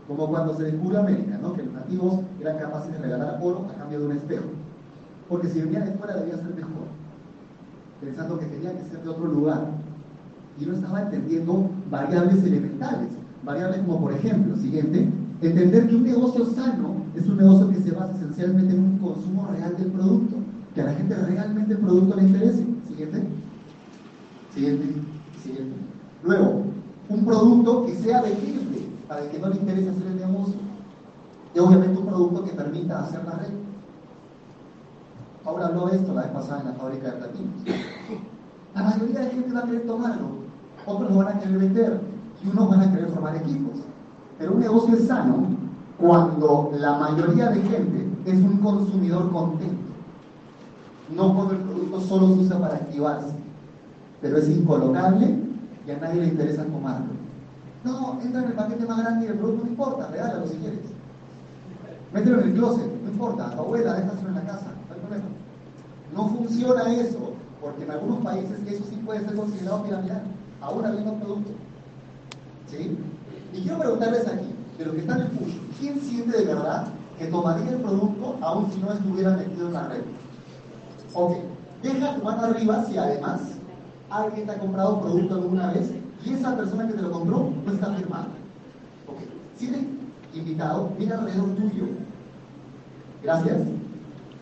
Como 0.08 0.28
cuando 0.28 0.56
se 0.56 0.64
descubrió 0.64 1.00
América, 1.00 1.38
¿no? 1.42 1.52
que 1.52 1.64
los 1.64 1.74
nativos 1.74 2.20
eran 2.40 2.58
capaces 2.58 2.92
de 2.92 2.98
regalar 2.98 3.38
oro 3.42 3.66
a 3.68 3.78
cambio 3.78 4.00
de 4.00 4.06
un 4.06 4.12
espejo. 4.12 4.46
Porque 5.28 5.48
si 5.48 5.60
venía 5.60 5.80
de 5.80 5.92
fuera 5.92 6.14
debía 6.16 6.36
ser 6.36 6.54
mejor. 6.54 6.86
Pensando 8.00 8.38
que 8.38 8.46
tenía 8.46 8.72
que 8.72 8.88
ser 8.90 9.02
de 9.02 9.08
otro 9.08 9.26
lugar. 9.26 9.68
Y 10.60 10.66
no 10.66 10.74
estaba 10.74 11.02
entendiendo 11.02 11.70
variables 11.90 12.42
elementales. 12.44 13.08
Variables 13.44 13.80
como, 13.80 14.00
por 14.00 14.12
ejemplo, 14.12 14.56
siguiente, 14.56 15.08
entender 15.40 15.88
que 15.88 15.96
un 15.96 16.04
negocio 16.04 16.46
sano 16.46 16.96
es 17.14 17.26
un 17.26 17.36
negocio 17.36 17.68
que 17.70 17.80
se 17.80 17.90
basa 17.92 18.14
esencialmente 18.16 18.74
en 18.74 18.80
un 18.80 18.98
consumo 18.98 19.48
real 19.52 19.76
del 19.76 19.90
producto. 19.92 20.36
Que 20.74 20.82
a 20.82 20.86
la 20.86 20.94
gente 20.94 21.14
realmente 21.14 21.72
el 21.72 21.78
producto 21.78 22.16
le 22.16 22.22
interese. 22.22 22.66
Siguiente. 22.88 23.22
Siguiente. 24.54 24.84
Siguiente. 25.42 25.76
Luego, 26.22 26.62
un 27.08 27.24
producto 27.24 27.86
que 27.86 27.94
sea 27.96 28.22
vendible 28.22 28.86
para 29.08 29.22
el 29.22 29.30
que 29.30 29.38
no 29.38 29.48
le 29.48 29.56
interese 29.56 29.90
hacer 29.90 30.06
el 30.06 30.16
negocio. 30.16 30.56
Y 31.54 31.58
obviamente 31.58 31.98
un 31.98 32.06
producto 32.06 32.44
que 32.44 32.52
permita 32.52 33.04
hacer 33.04 33.24
la 33.24 33.32
red. 33.38 33.65
Ahora 35.46 35.66
habló 35.66 35.86
de 35.86 35.96
esto 35.96 36.12
la 36.12 36.22
vez 36.22 36.30
pasada 36.32 36.60
en 36.60 36.66
la 36.66 36.74
fábrica 36.74 37.06
de 37.06 37.12
platinos. 37.18 37.54
La 38.74 38.82
mayoría 38.82 39.20
de 39.20 39.30
gente 39.30 39.52
va 39.52 39.60
a 39.60 39.64
querer 39.64 39.86
tomarlo, 39.86 40.26
otros 40.84 41.10
lo 41.10 41.16
van 41.18 41.28
a 41.28 41.38
querer 41.38 41.58
vender 41.58 42.00
y 42.42 42.48
unos 42.48 42.68
van 42.68 42.80
a 42.80 42.90
querer 42.90 43.08
formar 43.10 43.36
equipos. 43.36 43.80
Pero 44.38 44.52
un 44.52 44.60
negocio 44.60 44.96
es 44.96 45.06
sano 45.06 45.46
cuando 45.98 46.72
la 46.78 46.98
mayoría 46.98 47.50
de 47.50 47.62
gente 47.62 48.08
es 48.26 48.34
un 48.34 48.58
consumidor 48.58 49.30
contento. 49.32 49.86
No 51.14 51.34
cuando 51.34 51.54
el 51.54 51.60
producto 51.60 52.00
solo 52.00 52.34
se 52.34 52.40
usa 52.40 52.58
para 52.58 52.74
activarse, 52.74 53.34
pero 54.20 54.38
es 54.38 54.48
incolocable 54.48 55.38
y 55.86 55.90
a 55.90 55.98
nadie 55.98 56.22
le 56.22 56.28
interesa 56.28 56.64
tomarlo. 56.64 57.12
No, 57.84 58.18
entra 58.20 58.42
en 58.42 58.48
el 58.48 58.54
paquete 58.54 58.84
más 58.84 58.98
grande 58.98 59.26
y 59.26 59.28
el 59.28 59.38
producto 59.38 59.64
no 59.64 59.70
importa, 59.70 60.08
regálalo 60.08 60.46
si 60.48 60.56
quieres. 60.56 60.80
Mételo 62.12 62.40
en 62.40 62.48
el 62.48 62.54
closet, 62.54 63.02
no 63.04 63.10
importa, 63.10 63.52
abuela, 63.52 63.94
déjaselo 63.94 64.28
en 64.28 64.34
la 64.34 64.44
casa. 64.44 64.65
No 66.14 66.28
funciona 66.28 66.92
eso, 66.94 67.32
porque 67.60 67.84
en 67.84 67.90
algunos 67.90 68.24
países 68.24 68.58
eso 68.66 68.84
sí 68.88 68.96
puede 69.04 69.24
ser 69.24 69.34
considerado 69.34 69.82
piramidal, 69.84 70.22
aún 70.60 70.84
habiendo 70.84 71.14
producto. 71.14 71.50
¿Sí? 72.68 72.96
Y 73.52 73.62
quiero 73.62 73.78
preguntarles 73.78 74.26
aquí, 74.26 74.54
de 74.78 74.84
los 74.84 74.94
que 74.94 75.00
están 75.00 75.20
en 75.22 75.28
push, 75.28 75.54
¿quién 75.78 76.00
siente 76.00 76.38
de 76.38 76.44
verdad 76.44 76.88
que 77.18 77.26
tomaría 77.26 77.70
el 77.70 77.80
producto 77.80 78.36
aún 78.40 78.70
si 78.72 78.78
no 78.80 78.92
estuviera 78.92 79.36
metido 79.36 79.68
en 79.68 79.72
la 79.72 79.88
red? 79.88 80.02
Ok, 81.14 81.36
deja 81.82 82.16
tu 82.16 82.22
mano 82.24 82.42
arriba 82.42 82.84
si 82.84 82.98
además 82.98 83.40
alguien 84.10 84.46
te 84.46 84.52
ha 84.52 84.58
comprado 84.58 85.00
producto 85.00 85.34
alguna 85.34 85.72
vez 85.72 85.90
y 86.24 86.32
esa 86.32 86.56
persona 86.56 86.86
que 86.86 86.94
te 86.94 87.02
lo 87.02 87.10
compró 87.10 87.50
no 87.64 87.72
está 87.72 87.92
firmada. 87.94 88.26
Ok, 89.06 89.18
si 89.56 89.68
eres 89.68 89.84
invitado, 90.34 90.90
mira 90.98 91.18
alrededor 91.18 91.54
tuyo. 91.54 91.86
Gracias. 93.22 93.75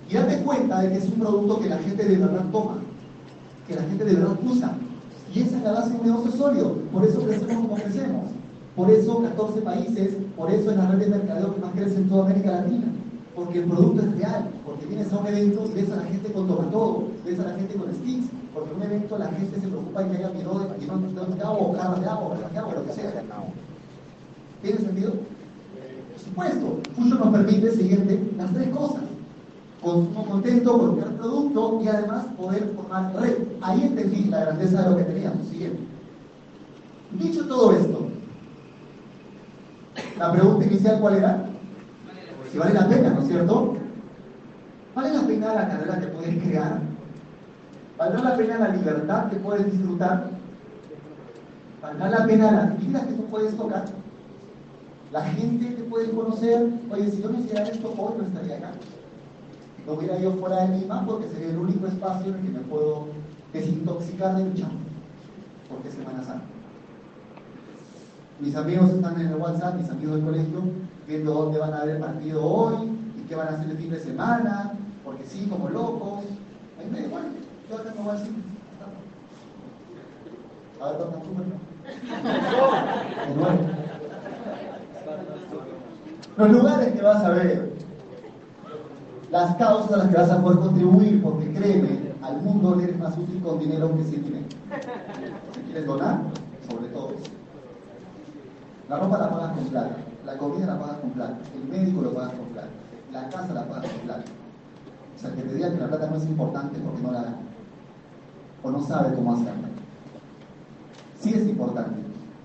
Y 0.08 0.14
date 0.14 0.42
cuenta 0.42 0.80
de 0.80 0.90
que 0.90 0.98
es 0.98 1.04
un 1.04 1.18
producto 1.18 1.60
que 1.60 1.68
la 1.68 1.78
gente 1.78 2.04
de 2.04 2.16
verdad 2.16 2.44
toma, 2.52 2.78
que 3.66 3.74
la 3.74 3.82
gente 3.82 4.04
de 4.04 4.14
verdad 4.14 4.38
usa. 4.44 4.74
Y 5.34 5.40
esa 5.40 5.56
es 5.56 5.62
la 5.62 5.72
base 5.72 5.90
de 5.90 5.96
un 5.96 6.06
negocio 6.06 6.32
sólido. 6.32 6.74
Por 6.92 7.04
eso 7.04 7.20
crecemos 7.20 7.66
como 7.68 7.74
crecemos. 7.74 8.30
Por 8.76 8.90
eso 8.90 9.22
14 9.22 9.60
países, 9.60 10.16
por 10.36 10.50
eso 10.50 10.70
es 10.70 10.76
la 10.76 10.88
red 10.88 10.98
de 10.98 11.08
mercadeo 11.08 11.54
que 11.54 11.60
más 11.60 11.72
crece 11.72 11.96
en 11.96 12.08
toda 12.08 12.26
América 12.26 12.50
Latina. 12.52 12.86
Porque 13.34 13.58
el 13.60 13.64
producto 13.64 14.02
es 14.02 14.16
real, 14.16 14.50
porque 14.64 14.86
vienes 14.86 15.12
a 15.12 15.18
un 15.18 15.26
evento 15.26 15.66
y 15.66 15.80
ves 15.80 15.90
a 15.90 15.96
la 15.96 16.04
gente 16.04 16.32
con 16.32 16.46
todo, 16.46 17.08
ves 17.24 17.40
a 17.40 17.44
la 17.44 17.54
gente 17.54 17.74
con 17.74 17.92
sticks, 17.92 18.26
porque 18.52 18.70
en 18.70 18.76
un 18.76 18.82
evento 18.82 19.18
la 19.18 19.26
gente 19.26 19.60
se 19.60 19.66
preocupa 19.66 20.02
de 20.04 20.10
que 20.10 20.16
haya 20.18 20.28
miedo 20.30 20.58
de 20.58 20.76
que 20.76 20.86
no 20.86 21.44
agua, 21.44 21.68
o 21.68 21.72
jarras 21.72 22.00
de 22.00 22.06
agua, 22.06 22.26
o 22.28 22.52
de 22.52 22.58
agua, 22.58 22.74
lo 22.74 22.86
que 22.86 22.92
sea. 22.92 23.24
¿Tiene 24.62 24.78
sentido? 24.78 25.12
Por 25.12 26.20
supuesto, 26.24 26.80
Fusion 26.94 27.18
nos 27.18 27.28
permite, 27.28 27.72
siguiente, 27.72 28.32
las 28.38 28.52
tres 28.52 28.68
cosas. 28.68 29.02
Consumo 29.84 30.24
contento, 30.24 30.78
colocar 30.78 31.12
producto 31.16 31.80
y 31.84 31.88
además 31.88 32.24
poder 32.38 32.72
formar 32.74 33.14
red. 33.20 33.36
Ahí 33.60 33.82
entendí 33.82 34.24
la 34.24 34.40
grandeza 34.40 34.82
de 34.82 34.90
lo 34.90 34.96
que 34.96 35.04
teníamos. 35.04 35.46
Siguiente. 35.48 35.82
Dicho 37.12 37.46
todo 37.46 37.72
esto, 37.72 38.08
la 40.18 40.32
pregunta 40.32 40.64
inicial, 40.64 41.00
¿cuál 41.00 41.16
era? 41.16 41.44
Si 42.50 42.58
vale 42.58 42.72
la 42.72 42.88
pena, 42.88 43.10
¿no 43.10 43.20
es 43.20 43.28
cierto? 43.28 43.76
¿Vale 44.94 45.12
la 45.12 45.26
pena 45.26 45.54
la 45.54 45.68
carrera 45.68 46.00
que 46.00 46.06
puedes 46.06 46.42
crear? 46.42 46.80
¿Valdrá 47.98 48.22
la 48.22 48.36
pena 48.36 48.58
la 48.58 48.68
libertad 48.68 49.28
que 49.28 49.36
puedes 49.36 49.70
disfrutar? 49.70 50.30
¿Valdrá 51.82 52.08
la 52.08 52.26
pena 52.26 52.50
las 52.50 52.78
vidas 52.80 53.06
que 53.06 53.12
tú 53.12 53.24
puedes 53.26 53.54
tocar? 53.56 53.84
La 55.12 55.22
gente 55.24 55.74
que 55.74 55.82
puedes 55.84 56.08
conocer, 56.08 56.70
oye, 56.90 57.10
si 57.10 57.22
yo 57.22 57.28
no 57.28 57.38
hiciera 57.38 57.68
esto, 57.68 57.94
hoy 57.98 58.14
no 58.18 58.24
estaría 58.24 58.56
acá. 58.56 58.72
No 59.86 59.92
hubiera 59.92 60.18
yo 60.18 60.32
fuera 60.32 60.66
de 60.66 60.78
Lima 60.78 61.04
porque 61.06 61.28
sería 61.28 61.50
el 61.50 61.58
único 61.58 61.86
espacio 61.86 62.28
en 62.28 62.34
el 62.36 62.42
que 62.42 62.48
me 62.50 62.60
puedo 62.60 63.08
desintoxicar 63.52 64.36
de 64.36 64.54
chamba, 64.54 64.80
porque 65.68 65.88
es 65.88 65.94
Semana 65.94 66.24
Santa. 66.24 66.44
Mis 68.40 68.56
amigos 68.56 68.90
están 68.90 69.20
en 69.20 69.28
el 69.28 69.36
WhatsApp, 69.36 69.76
mis 69.76 69.90
amigos 69.90 70.16
del 70.16 70.24
colegio, 70.24 70.60
viendo 71.06 71.32
dónde 71.32 71.58
van 71.58 71.74
a 71.74 71.84
ver 71.84 71.96
el 71.96 72.00
partido 72.00 72.44
hoy 72.44 72.90
y 73.18 73.22
qué 73.28 73.36
van 73.36 73.48
a 73.48 73.50
hacer 73.52 73.70
el 73.70 73.76
fin 73.76 73.90
de 73.90 74.00
semana, 74.00 74.72
porque 75.04 75.24
sí, 75.24 75.46
como 75.50 75.68
locos. 75.68 76.24
Ahí 76.80 76.88
me 76.90 77.00
da 77.00 77.06
igual, 77.06 77.24
yo 77.70 77.76
acá 77.76 77.92
no 77.96 78.02
voy 78.02 78.10
al 78.10 78.18
cine. 78.18 78.38
A 80.80 80.88
ver, 80.88 80.98
¿dónde 80.98 81.16
De 83.28 83.34
nuevo. 83.36 83.58
Los 86.36 86.50
lugares 86.50 86.92
que 86.94 87.02
vas 87.02 87.24
a 87.24 87.30
ver, 87.30 87.73
las 89.34 89.56
causas 89.56 89.92
a 89.92 89.96
las 89.96 90.08
que 90.10 90.16
vas 90.16 90.30
a 90.30 90.40
poder 90.40 90.60
contribuir, 90.60 91.20
porque 91.20 91.52
créeme, 91.52 92.12
al 92.22 92.40
mundo 92.40 92.76
le 92.76 92.84
eres 92.84 92.98
más 93.00 93.18
útil 93.18 93.42
con 93.42 93.58
dinero 93.58 93.90
que 93.96 94.04
sin 94.04 94.22
dinero. 94.22 94.46
Si 95.52 95.60
quieres 95.62 95.86
donar, 95.86 96.20
sobre 96.70 96.86
todo. 96.90 97.10
La 98.88 98.96
ropa 98.96 99.18
la 99.18 99.30
pagas 99.30 99.56
con 99.56 99.64
plata, 99.64 99.96
la 100.24 100.38
comida 100.38 100.66
la 100.66 100.78
pagas 100.78 100.98
con 100.98 101.10
plata, 101.10 101.36
el 101.52 101.68
médico 101.68 102.02
lo 102.02 102.14
pagas 102.14 102.32
con 102.34 102.46
plata, 102.46 102.68
la 103.12 103.28
casa 103.28 103.54
la 103.54 103.66
pagas 103.66 103.90
con 103.90 104.00
plata. 104.02 104.24
O 105.16 105.18
sea, 105.20 105.34
que 105.34 105.42
te 105.42 105.54
diga 105.54 105.72
que 105.72 105.80
la 105.80 105.88
plata 105.88 106.06
no 106.06 106.16
es 106.16 106.26
importante 106.26 106.78
porque 106.78 107.02
no 107.02 107.10
la 107.10 107.22
gana. 107.22 107.36
O 108.62 108.70
no 108.70 108.86
sabe 108.86 109.16
cómo 109.16 109.32
hacerla. 109.32 109.68
Sí 111.18 111.30
es 111.34 111.48
importante. 111.48 111.96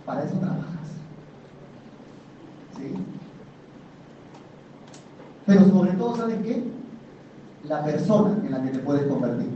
Para 0.07 0.23
eso 0.23 0.39
trabajas. 0.39 0.89
¿Sí? 2.75 2.95
Pero 5.45 5.65
sobre 5.69 5.91
todo, 5.91 6.15
¿sabes 6.15 6.41
qué? 6.41 6.78
La 7.67 7.83
persona 7.83 8.37
en 8.45 8.51
la 8.51 8.63
que 8.63 8.69
te 8.69 8.79
puedes 8.79 9.07
convertir. 9.07 9.49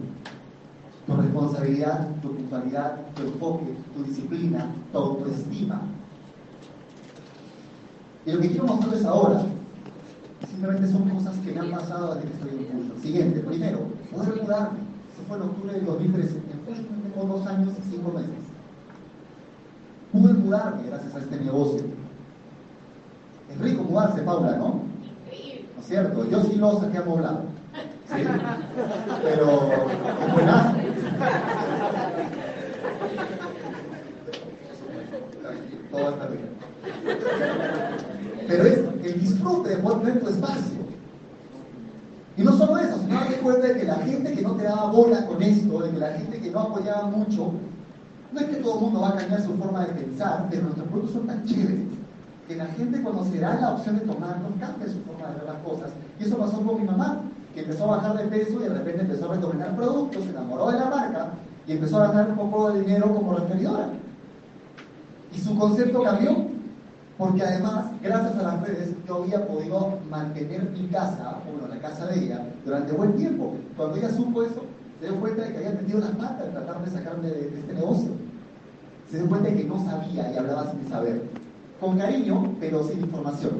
Tu 1.08 1.16
responsabilidad, 1.16 2.08
tu 2.22 2.36
puntualidad, 2.36 2.97
tu 3.16 3.24
enfoque, 3.24 3.76
tu 3.95 4.04
disciplina, 4.04 4.68
tu 4.91 4.97
autoestima. 4.97 5.82
Y 8.26 8.32
lo 8.32 8.39
que 8.39 8.49
quiero 8.49 8.66
mostrarles 8.66 9.06
ahora, 9.06 9.43
simplemente 10.49 10.91
son 10.91 11.10
cosas 11.10 11.36
que 11.39 11.51
me 11.51 11.60
han 11.60 11.72
pasado 11.72 12.16
desde 12.16 12.28
que 12.28 12.34
estoy 12.36 12.49
en 12.51 12.66
curso. 12.66 13.01
Siguiente, 13.01 13.39
primero, 13.41 13.80
poder 14.14 14.41
mudarme. 14.41 14.80
Eso 15.14 15.28
fue 15.28 15.38
en 15.38 15.43
octubre 15.43 15.74
del 15.74 15.86
2013. 15.86 16.36
Tengo 17.14 17.38
dos 17.38 17.47
años 17.47 17.74
y 17.78 17.91
cinco 17.91 18.12
meses. 18.12 18.30
Pude 20.12 20.34
mudarme 20.34 20.84
gracias 20.88 21.16
a 21.16 21.20
este 21.20 21.39
negocio. 21.39 21.84
Es 23.51 23.60
rico 23.60 23.84
mudarse, 23.84 24.22
Paula, 24.22 24.58
¿no? 24.58 24.68
¿No 24.68 25.82
es 25.82 25.88
cierto? 25.88 26.30
Yo 26.30 26.43
sí 26.43 26.56
lo 26.56 26.80
saqué 26.80 26.99
amoblado. 26.99 27.53
Pero 28.14 29.72
es. 29.72 29.88
Todo 35.91 36.09
está 36.09 36.28
bien. 36.28 36.49
Pero 38.47 38.64
es 38.66 38.80
el 39.03 39.20
disfrute 39.20 39.70
de 39.70 39.78
poder 39.78 39.99
tener 39.99 40.22
tu 40.22 40.30
espacio. 40.30 40.84
Y 42.36 42.43
no 42.43 42.51
solo 42.57 42.78
eso, 42.78 42.97
sino 42.99 43.14
darte 43.14 43.36
cuenta 43.38 43.68
de 43.68 43.80
que 43.80 43.86
la 43.86 43.95
gente 43.97 44.34
que 44.34 44.41
no 44.41 44.55
te 44.55 44.64
daba 44.64 44.91
bola 44.91 45.26
con 45.28 45.41
esto, 45.41 45.80
de 45.82 45.91
que 45.91 45.97
la 45.97 46.14
gente 46.14 46.39
que 46.39 46.51
no 46.51 46.59
apoyaba 46.61 47.07
mucho, 47.07 47.53
no 48.32 48.39
es 48.39 48.45
que 48.47 48.55
todo 48.57 48.76
el 48.76 48.82
mundo 48.82 49.01
va 49.01 49.09
a 49.09 49.16
cambiar 49.16 49.41
su 49.41 49.53
forma 49.55 49.86
de 49.86 49.93
pensar, 49.93 50.47
pero 50.49 50.64
nuestros 50.64 50.88
productos 50.88 51.14
son 51.14 51.28
tan 51.28 51.45
chéveres 51.45 51.93
que 52.47 52.55
la 52.55 52.66
gente 52.66 53.01
cuando 53.01 53.24
se 53.26 53.39
da 53.39 53.59
la 53.59 53.72
opción 53.72 53.99
de 53.99 54.05
tomarlos 54.05 54.51
cambia 54.59 54.88
su 54.88 54.99
forma 55.01 55.28
de 55.30 55.36
ver 55.36 55.45
las 55.45 55.57
cosas. 55.64 55.91
Y 56.20 56.24
eso 56.24 56.38
pasó 56.38 56.61
con 56.61 56.82
mi 56.82 56.88
mamá, 56.88 57.22
que 57.54 57.62
empezó 57.62 57.86
a 57.86 57.97
bajar 57.97 58.18
de 58.18 58.24
peso 58.26 58.60
y 58.60 58.64
de 58.64 58.70
repente 58.70 59.01
empezó 59.01 59.32
a 59.32 59.36
recomendar 59.36 59.76
productos, 59.76 60.24
se 60.24 60.30
enamoró 60.30 60.72
de 60.72 60.80
la 60.80 60.89
marca 60.89 61.28
y 61.68 61.74
empezó 61.74 61.97
a 62.01 62.08
ganar 62.08 62.30
un 62.30 62.36
poco 62.36 62.72
de 62.72 62.82
dinero 62.82 63.14
como 63.14 63.36
referidora. 63.36 63.89
Y 65.32 65.39
su 65.39 65.58
concepto 65.58 66.04
cambió 66.04 66.54
porque 67.18 67.43
además, 67.43 67.86
gracias 68.01 68.38
a 68.38 68.43
las 68.43 68.62
redes, 68.62 68.89
yo 69.08 69.24
había 69.24 69.47
podido 69.47 69.99
mantener 70.10 70.70
mi 70.72 70.88
casa, 70.88 71.38
bueno, 71.45 71.74
la 71.74 71.80
casa 71.80 72.08
de 72.08 72.26
ella, 72.26 72.45
durante 72.66 72.91
buen 72.93 73.16
tiempo. 73.16 73.56
Cuando 73.78 73.97
ella 73.97 74.10
supo 74.10 74.43
eso, 74.43 74.64
se 74.99 75.08
dio 75.08 75.20
cuenta 75.20 75.43
de 75.43 75.51
que 75.51 75.58
había 75.58 75.72
metido 75.72 75.99
las 75.99 76.12
patas 76.12 76.47
en 76.47 76.54
tratar 76.54 76.84
de 76.84 76.91
sacarme 76.91 77.30
de, 77.30 77.60
este 77.60 77.74
negocio. 77.74 78.10
Se 79.12 79.18
dio 79.18 79.30
cuenta 79.30 79.49
de 79.49 79.58
que 79.58 79.64
no 79.66 79.86
sabía 79.86 80.32
y 80.34 80.38
hablaba 80.38 80.72
sin 80.72 80.89
saber. 80.89 81.22
Con 81.80 81.97
cariño, 81.97 82.56
pero 82.60 82.84
sin 82.84 83.01
información. 83.01 83.54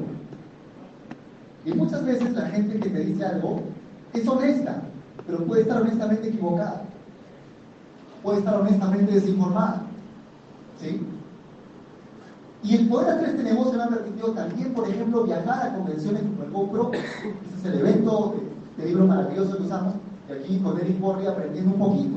Y 1.64 1.72
muchas 1.74 2.04
veces 2.04 2.32
la 2.32 2.46
gente 2.46 2.80
que 2.80 2.90
te 2.90 3.00
dice 3.00 3.24
algo 3.24 3.60
es 4.14 4.28
honesta, 4.28 4.82
pero 5.26 5.44
puede 5.44 5.62
estar 5.62 5.82
honestamente 5.82 6.28
equivocada. 6.28 6.82
Puede 8.22 8.38
estar 8.38 8.60
honestamente 8.60 9.12
desinformada. 9.12 9.82
¿Sí? 10.80 11.00
Y 12.62 12.76
el 12.76 12.88
poder 12.88 13.10
hacer 13.10 13.28
este 13.30 13.42
negocio 13.42 13.74
me 13.74 13.82
ha 13.82 13.88
permitido 13.88 14.32
también, 14.32 14.72
por 14.72 14.88
ejemplo, 14.88 15.24
viajar 15.24 15.66
a 15.66 15.74
convenciones 15.74 16.22
como 16.22 16.44
el 16.44 16.50
GoPro, 16.50 16.92
ese 16.94 17.34
es 17.58 17.64
el 17.66 17.80
evento 17.80 18.36
de, 18.78 18.86
libro 18.86 19.06
maravilloso 19.06 19.58
que 19.58 19.64
usamos, 19.64 19.94
y 20.28 20.32
aquí 20.32 20.58
con 20.60 20.80
Eric 20.80 20.98
Borri 20.98 21.26
aprendiendo 21.26 21.74
un 21.74 21.78
poquito. 21.78 22.16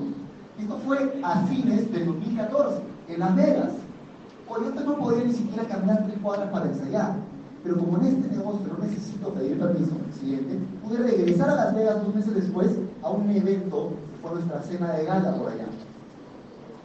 Esto 0.57 0.77
fue 0.85 1.19
a 1.21 1.41
fines 1.47 1.91
del 1.91 2.05
2014, 2.05 2.81
en 3.09 3.19
Las 3.19 3.35
Vegas. 3.35 3.73
Oye, 4.47 4.71
yo 4.73 4.83
no 4.85 4.97
podía 4.97 5.25
ni 5.25 5.33
siquiera 5.33 5.67
caminar 5.67 6.05
tres 6.05 6.17
cuadras 6.23 6.49
para 6.49 6.65
ensayar, 6.67 7.15
pero 7.67 7.79
como 7.79 7.97
en 7.97 8.05
este 8.05 8.37
negocio 8.37 8.65
no 8.65 8.85
necesito 8.85 9.33
pedir 9.33 9.59
permiso, 9.59 9.91
siguiente, 10.17 10.57
pude 10.81 10.99
regresar 10.99 11.49
a 11.49 11.55
Las 11.55 11.75
Vegas 11.75 12.01
dos 12.01 12.15
meses 12.15 12.33
después 12.33 12.67
a 13.03 13.09
un 13.09 13.29
evento 13.29 13.89
que 13.89 14.21
fue 14.21 14.35
nuestra 14.35 14.61
cena 14.61 14.93
de 14.93 15.03
gala 15.03 15.35
por 15.35 15.51
allá. 15.51 15.65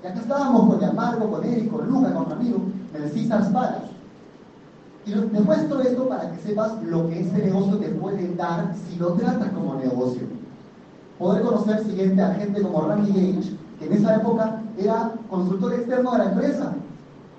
Y 0.02 0.06
acá 0.08 0.18
estábamos 0.18 0.66
con 0.66 0.80
Yamarco, 0.80 1.30
con 1.30 1.44
Eric, 1.44 1.70
con 1.70 1.88
Luca, 1.88 2.12
con 2.12 2.32
amigo, 2.32 2.58
necesitas 2.92 3.46
palas. 3.50 3.82
Y 5.06 5.12
te 5.12 5.40
muestro 5.40 5.80
esto 5.82 6.08
para 6.08 6.32
que 6.32 6.42
sepas 6.42 6.82
lo 6.82 7.08
que 7.08 7.20
este 7.20 7.44
negocio 7.44 7.78
te 7.78 7.88
puede 7.90 8.34
dar 8.34 8.74
si 8.88 8.96
lo 8.96 9.12
tratas 9.12 9.50
como 9.50 9.76
negocio. 9.76 10.22
Poder 11.16 11.42
conocer 11.42 11.84
siguiente 11.84 12.22
a 12.22 12.34
gente 12.34 12.60
como 12.60 12.88
Randy 12.88 13.12
Gage, 13.12 13.56
que 13.78 13.86
en 13.86 13.92
esa 13.92 14.16
época 14.16 14.60
era 14.76 15.12
consultor 15.30 15.74
externo 15.74 16.10
de 16.10 16.18
la 16.18 16.32
empresa, 16.32 16.72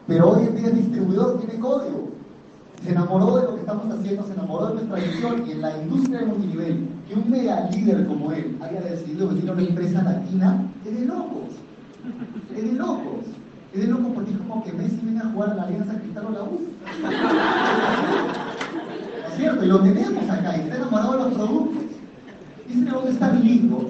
pero 0.08 0.32
hoy 0.32 0.48
en 0.48 0.56
día 0.56 0.68
es 0.68 0.76
distribuidor, 0.76 1.40
tiene 1.40 1.60
código. 1.60 2.03
Se 2.84 2.92
enamoró 2.92 3.38
de 3.38 3.44
lo 3.44 3.56
que 3.56 3.62
estamos 3.62 3.94
haciendo, 3.94 4.28
se 4.28 4.34
enamoró 4.34 4.68
de 4.68 4.74
nuestra 4.74 4.96
visión 4.98 5.48
y 5.48 5.52
en 5.52 5.62
la 5.62 5.78
industria 5.82 6.20
de 6.20 6.26
multinivel, 6.26 6.88
que 7.08 7.16
un 7.16 7.30
mega 7.30 7.70
líder 7.70 8.06
como 8.08 8.32
él 8.34 8.58
haya 8.62 8.82
decidido 8.82 9.30
venir 9.30 9.50
a 9.50 9.54
una 9.54 9.62
empresa 9.62 10.04
latina, 10.04 10.66
es 10.86 11.00
de 11.00 11.06
locos. 11.06 11.50
Es 12.54 12.64
de 12.64 12.74
locos. 12.74 13.26
Es 13.74 13.80
de 13.80 13.88
loco 13.88 14.10
porque 14.14 14.32
es 14.32 14.38
como 14.38 14.64
que 14.64 14.74
Messi 14.74 15.00
viene 15.02 15.22
a 15.22 15.30
jugar 15.30 15.52
a 15.52 15.56
la 15.56 15.64
Alianza 15.64 15.98
Cristal 15.98 16.26
o 16.26 16.32
la 16.32 16.44
U. 16.44 16.60
es 19.30 19.36
cierto? 19.38 19.64
Y 19.64 19.68
lo 19.68 19.80
tenemos 19.80 20.30
acá, 20.30 20.58
y 20.58 20.60
está 20.62 20.76
enamorado 20.76 21.14
de 21.14 21.20
los 21.20 21.34
productos. 21.36 21.84
Ese 22.70 22.80
negocio 22.82 23.10
está 23.12 23.32
lindo 23.34 23.90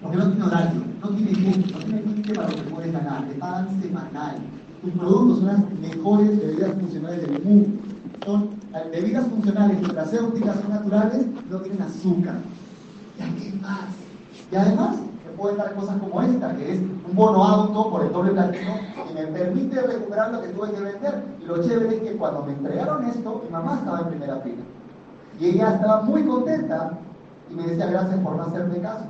porque 0.00 0.16
no 0.16 0.28
tiene 0.28 0.44
horario, 0.44 0.80
no 1.02 1.08
tiene 1.10 1.32
límite, 1.32 1.72
no 1.72 1.78
tiene 1.78 2.02
límite 2.02 2.34
para 2.34 2.48
lo 2.48 2.56
que 2.56 2.62
puedes 2.62 2.92
ganar, 2.92 3.28
te 3.28 3.34
pagan 3.34 3.82
semanal. 3.82 4.36
Tus 4.80 4.90
productos 4.92 5.38
son 5.38 5.46
las 5.46 5.70
mejores 5.80 6.38
bebidas 6.40 6.72
funcionales 6.80 7.20
del 7.20 7.42
mundo. 7.42 7.91
Son 8.24 8.50
bebidas 8.90 9.26
funcionales 9.26 9.80
nutracéuticas, 9.80 10.60
son 10.60 10.70
naturales, 10.70 11.26
no 11.50 11.58
tienen 11.58 11.82
azúcar. 11.82 12.34
¿Y 13.18 13.22
a 13.22 13.26
qué 13.34 13.58
más? 13.60 13.88
Y 14.50 14.56
además, 14.56 14.96
pueden 15.42 15.58
dar 15.58 15.74
cosas 15.74 15.96
como 15.98 16.22
esta, 16.22 16.54
que 16.56 16.72
es 16.72 16.78
un 16.80 17.14
bono 17.14 17.42
auto 17.42 17.90
por 17.90 18.04
el 18.04 18.12
doble 18.12 18.32
platino 18.32 18.74
y 19.10 19.14
me 19.14 19.26
permite 19.26 19.80
recuperar 19.82 20.32
lo 20.32 20.42
que 20.42 20.48
tuve 20.48 20.70
que 20.70 20.80
vender. 20.80 21.24
Y 21.42 21.44
lo 21.46 21.62
chévere 21.62 21.96
es 21.96 22.02
que 22.02 22.16
cuando 22.16 22.44
me 22.44 22.52
entregaron 22.52 23.04
esto, 23.06 23.42
mi 23.44 23.50
mamá 23.50 23.78
estaba 23.78 24.00
en 24.00 24.08
primera 24.08 24.36
fila. 24.36 24.62
Y 25.40 25.46
ella 25.46 25.74
estaba 25.74 26.02
muy 26.02 26.22
contenta 26.24 26.92
y 27.50 27.54
me 27.54 27.66
decía 27.66 27.86
gracias 27.86 28.20
por 28.20 28.36
no 28.36 28.42
hacerme 28.42 28.78
caso. 28.78 29.04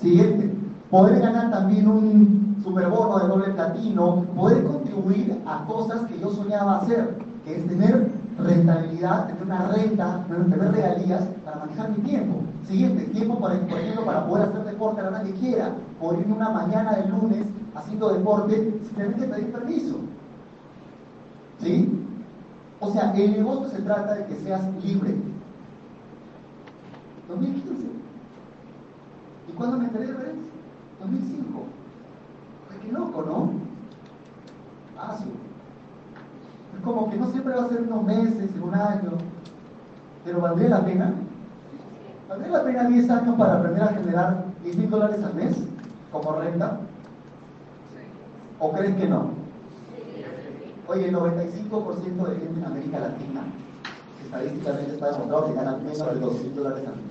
Siguiente, 0.00 0.52
poder 0.90 1.20
ganar 1.20 1.50
también 1.50 1.88
un 1.88 2.60
superbono 2.62 3.18
de 3.18 3.28
doble 3.28 3.54
platino, 3.54 4.24
poder 4.36 4.62
contribuir 4.64 5.40
a 5.46 5.64
cosas 5.64 6.02
que 6.02 6.20
yo 6.20 6.30
soñaba 6.30 6.78
hacer, 6.78 7.16
que 7.46 7.54
es 7.54 7.68
tener 7.68 8.10
rentabilidad, 8.38 9.28
tener 9.28 9.42
una 9.44 9.68
renta, 9.68 10.26
tener 10.26 10.72
regalías 10.72 11.22
para 11.44 11.58
manejar 11.58 11.90
mi 11.90 12.02
tiempo. 12.02 12.42
Siguiente, 12.66 13.04
tiempo, 13.04 13.38
por 13.38 13.52
ejemplo, 13.52 14.04
para 14.04 14.26
poder 14.26 14.48
hacer 14.48 14.64
deporte 14.64 15.00
a 15.00 15.04
la 15.04 15.10
hora 15.10 15.22
que 15.22 15.32
quiera, 15.34 15.72
o 16.00 16.12
irme 16.14 16.34
una 16.34 16.50
mañana 16.50 16.96
de 16.96 17.06
lunes 17.06 17.46
haciendo 17.76 18.12
deporte 18.12 18.80
que 18.96 19.04
pedir 19.04 19.52
permiso. 19.52 20.00
¿Sí? 21.60 22.02
O 22.80 22.90
sea, 22.90 23.12
el 23.12 23.32
negocio 23.32 23.68
se 23.70 23.82
trata 23.82 24.14
de 24.14 24.26
que 24.26 24.40
seas 24.40 24.62
libre. 24.82 25.14
2015. 27.28 27.86
¿Y 29.48 29.52
cuándo 29.52 29.78
me 29.78 29.84
enteré 29.84 30.06
de 30.06 30.12
eso? 30.12 30.36
2005. 31.00 31.62
Ay, 32.72 32.78
qué 32.84 32.92
loco, 32.92 33.22
¿no? 33.24 33.50
Ah. 34.98 35.16
Es 36.76 36.82
como 36.84 37.10
que 37.10 37.16
no 37.16 37.30
siempre 37.30 37.54
va 37.54 37.64
a 37.64 37.68
ser 37.68 37.80
unos 37.82 38.04
meses, 38.04 38.50
un 38.62 38.74
año, 38.74 39.12
pero 40.24 40.40
¿valdría 40.40 40.68
la 40.68 40.84
pena? 40.84 41.12
¿Valdría 42.28 42.52
la 42.52 42.64
pena 42.64 42.84
10 42.88 43.10
años 43.10 43.36
para 43.36 43.54
aprender 43.54 43.82
a 43.82 43.88
generar 43.88 44.44
10 44.62 44.76
mil 44.76 44.90
dólares 44.90 45.24
al 45.24 45.34
mes 45.34 45.56
como 46.12 46.32
renta? 46.32 46.80
¿O 48.58 48.72
crees 48.72 48.94
que 48.96 49.08
no? 49.08 49.30
Oye, 50.88 51.08
el 51.08 51.16
95% 51.16 52.28
de 52.28 52.36
gente 52.36 52.60
en 52.60 52.64
América 52.64 53.00
Latina, 53.00 53.40
estadísticamente 54.24 54.94
está 54.94 55.10
demostrado 55.12 55.46
que 55.46 55.54
gana 55.54 55.76
menos 55.78 56.14
de 56.14 56.20
200 56.20 56.56
dólares 56.56 56.84
al 56.86 56.96
mes. 56.96 57.06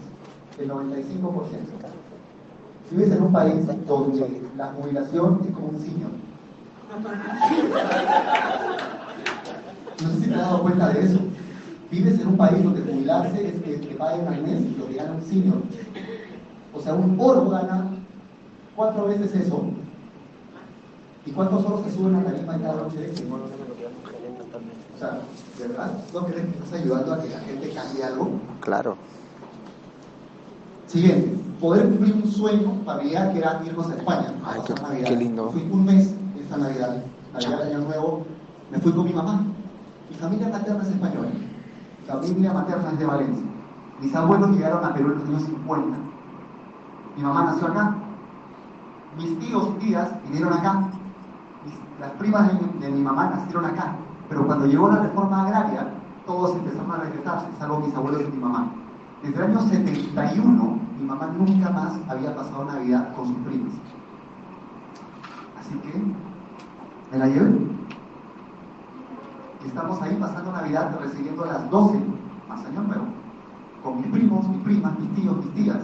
El 0.59 0.70
95%. 0.70 0.86
Si 2.89 2.95
vives 2.95 3.11
en 3.11 3.24
un 3.24 3.34
país 3.34 3.68
donde 3.88 4.41
la 4.55 4.68
jubilación 4.68 5.41
es 5.47 5.53
como 5.53 5.68
un 5.68 5.80
signo, 5.80 6.07
no 10.04 10.10
sé 10.12 10.20
si 10.22 10.28
te 10.28 10.36
has 10.36 10.41
dado 10.41 10.62
cuenta 10.62 10.89
de 10.89 11.02
eso. 11.02 11.20
Vives 11.91 12.20
en 12.20 12.28
un 12.28 12.38
país 12.38 12.64
donde 12.64 12.82
jubilarse 12.82 13.48
es 13.48 13.62
que 13.62 13.78
te 13.88 13.96
paguen 13.96 14.28
al 14.28 14.41
mes 14.41 14.62
lo 14.78 14.88
que 14.88 14.96
gana 14.96 15.14
un 15.14 15.22
senior. 15.24 15.58
O 16.74 16.82
sea, 16.82 16.93
un 16.93 17.16
oro 17.20 17.50
gana 17.50 17.88
cuatro 18.76 19.06
veces 19.08 19.34
eso. 19.36 19.66
¿Y 21.26 21.32
cuántos 21.32 21.66
oros 21.66 21.82
se 21.86 21.91
suben 21.96 22.16
a 22.16 22.24
la 22.24 22.32
de 22.32 22.46
cada 22.46 22.58
noche 22.76 22.98
de? 23.00 23.10
O 24.96 24.98
sea, 25.00 25.20
¿de 25.60 25.68
verdad? 25.68 25.91
¿No 26.14 26.26
crees 26.26 26.46
que 26.46 26.52
estás 26.64 26.74
ayudando 26.82 27.14
a 27.14 27.22
que 27.22 27.30
la 27.30 27.39
gente 27.39 27.70
cambie 27.72 28.04
algo? 28.04 28.30
Claro. 28.62 28.96
Siguiente, 30.88 31.36
poder 31.60 31.88
cumplir 31.89 32.14
un 32.14 32.32
sueño 32.32 32.82
familiar 32.86 33.32
que 33.34 33.39
era 33.39 33.62
irnos 33.66 33.89
a 33.89 33.96
España. 33.96 34.34
a 34.43 34.52
Ay, 34.54 34.62
pasar 34.68 34.98
qué- 34.98 35.04
qué 35.04 35.16
lindo. 35.16 35.50
Fui 35.52 35.68
un 35.72 35.86
mes 35.86 36.14
esta 36.39 36.58
Navidad, 36.58 37.04
Navidad 37.34 37.62
Año 37.64 37.80
Nuevo, 37.80 38.26
me 38.72 38.80
fui 38.80 38.91
con 38.93 39.06
mi 39.06 39.14
mamá. 39.14 39.46
Mi 40.16 40.22
familia 40.22 40.47
materna 40.49 40.82
es 40.82 40.89
española. 40.89 41.30
Mi 41.99 42.07
familia 42.07 42.53
materna 42.53 42.91
es 42.91 42.99
de 42.99 43.05
Valencia. 43.05 43.43
Mis 43.99 44.16
abuelos 44.16 44.49
llegaron 44.51 44.86
a 44.86 44.93
Perú 44.93 45.11
en 45.11 45.20
los 45.20 45.28
años 45.28 45.43
50. 45.43 45.97
Mi 47.18 47.24
mamá 47.24 47.43
nació 47.43 47.68
acá. 47.68 47.95
Mis 49.18 49.39
tíos 49.39 49.72
y 49.76 49.86
tías 49.86 50.09
vinieron 50.24 50.53
acá. 50.53 50.89
Las 51.99 52.11
primas 52.11 52.47
de 52.47 52.53
mi, 52.53 52.80
de 52.80 52.91
mi 52.91 53.01
mamá 53.01 53.30
nacieron 53.30 53.66
acá. 53.66 53.95
Pero 54.30 54.45
cuando 54.45 54.68
llegó 54.68 54.89
la 54.89 55.01
reforma 55.01 55.47
agraria, 55.47 55.88
todos 56.26 56.55
empezaron 56.55 56.91
a 56.91 56.97
regresarse, 56.97 57.47
salvo 57.59 57.82
mis 57.82 57.93
abuelos 57.93 58.22
y 58.22 58.32
mi 58.32 58.41
mamá. 58.41 58.72
Desde 59.22 59.36
el 59.36 59.51
año 59.51 59.61
71, 59.61 60.80
mi 60.97 61.05
mamá 61.05 61.28
nunca 61.38 61.70
más 61.72 61.93
había 62.07 62.34
pasado 62.34 62.63
Navidad 62.66 63.13
con 63.16 63.28
sus 63.28 63.38
primas. 63.39 63.74
Así 65.59 65.76
que 65.80 66.01
me 67.11 67.18
la 67.18 67.28
llevé. 67.28 67.74
Estamos 69.66 70.01
ahí 70.01 70.16
pasando 70.20 70.51
Navidad, 70.51 70.97
recibiendo 71.01 71.45
las 71.45 71.70
12, 71.70 71.97
más 72.47 72.66
año 72.66 72.82
nuevo, 72.82 73.05
con 73.84 73.97
mis 73.97 74.07
primos, 74.07 74.47
mis 74.47 74.61
primas, 74.61 74.97
mis 74.99 75.13
tíos, 75.16 75.38
mis 75.38 75.53
tías. 75.55 75.82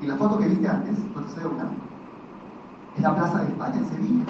Y 0.00 0.06
la 0.06 0.16
foto 0.16 0.38
que 0.38 0.48
viste 0.48 0.66
antes, 0.66 0.98
no 1.14 1.20
te 1.22 1.32
sé 1.32 1.46
una, 1.46 1.68
es 2.96 3.02
la 3.02 3.14
Plaza 3.14 3.42
de 3.42 3.48
España 3.48 3.76
en 3.76 3.88
Sevilla, 3.88 4.24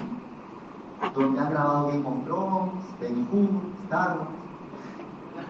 donde 1.15 1.39
han 1.39 1.49
grabado 1.49 1.87
Game 1.87 2.05
of 2.05 2.25
Thrones, 2.25 2.73
Ben 2.99 3.25
Hur, 3.31 3.49
Star 3.85 4.17
Wars. 4.19 4.31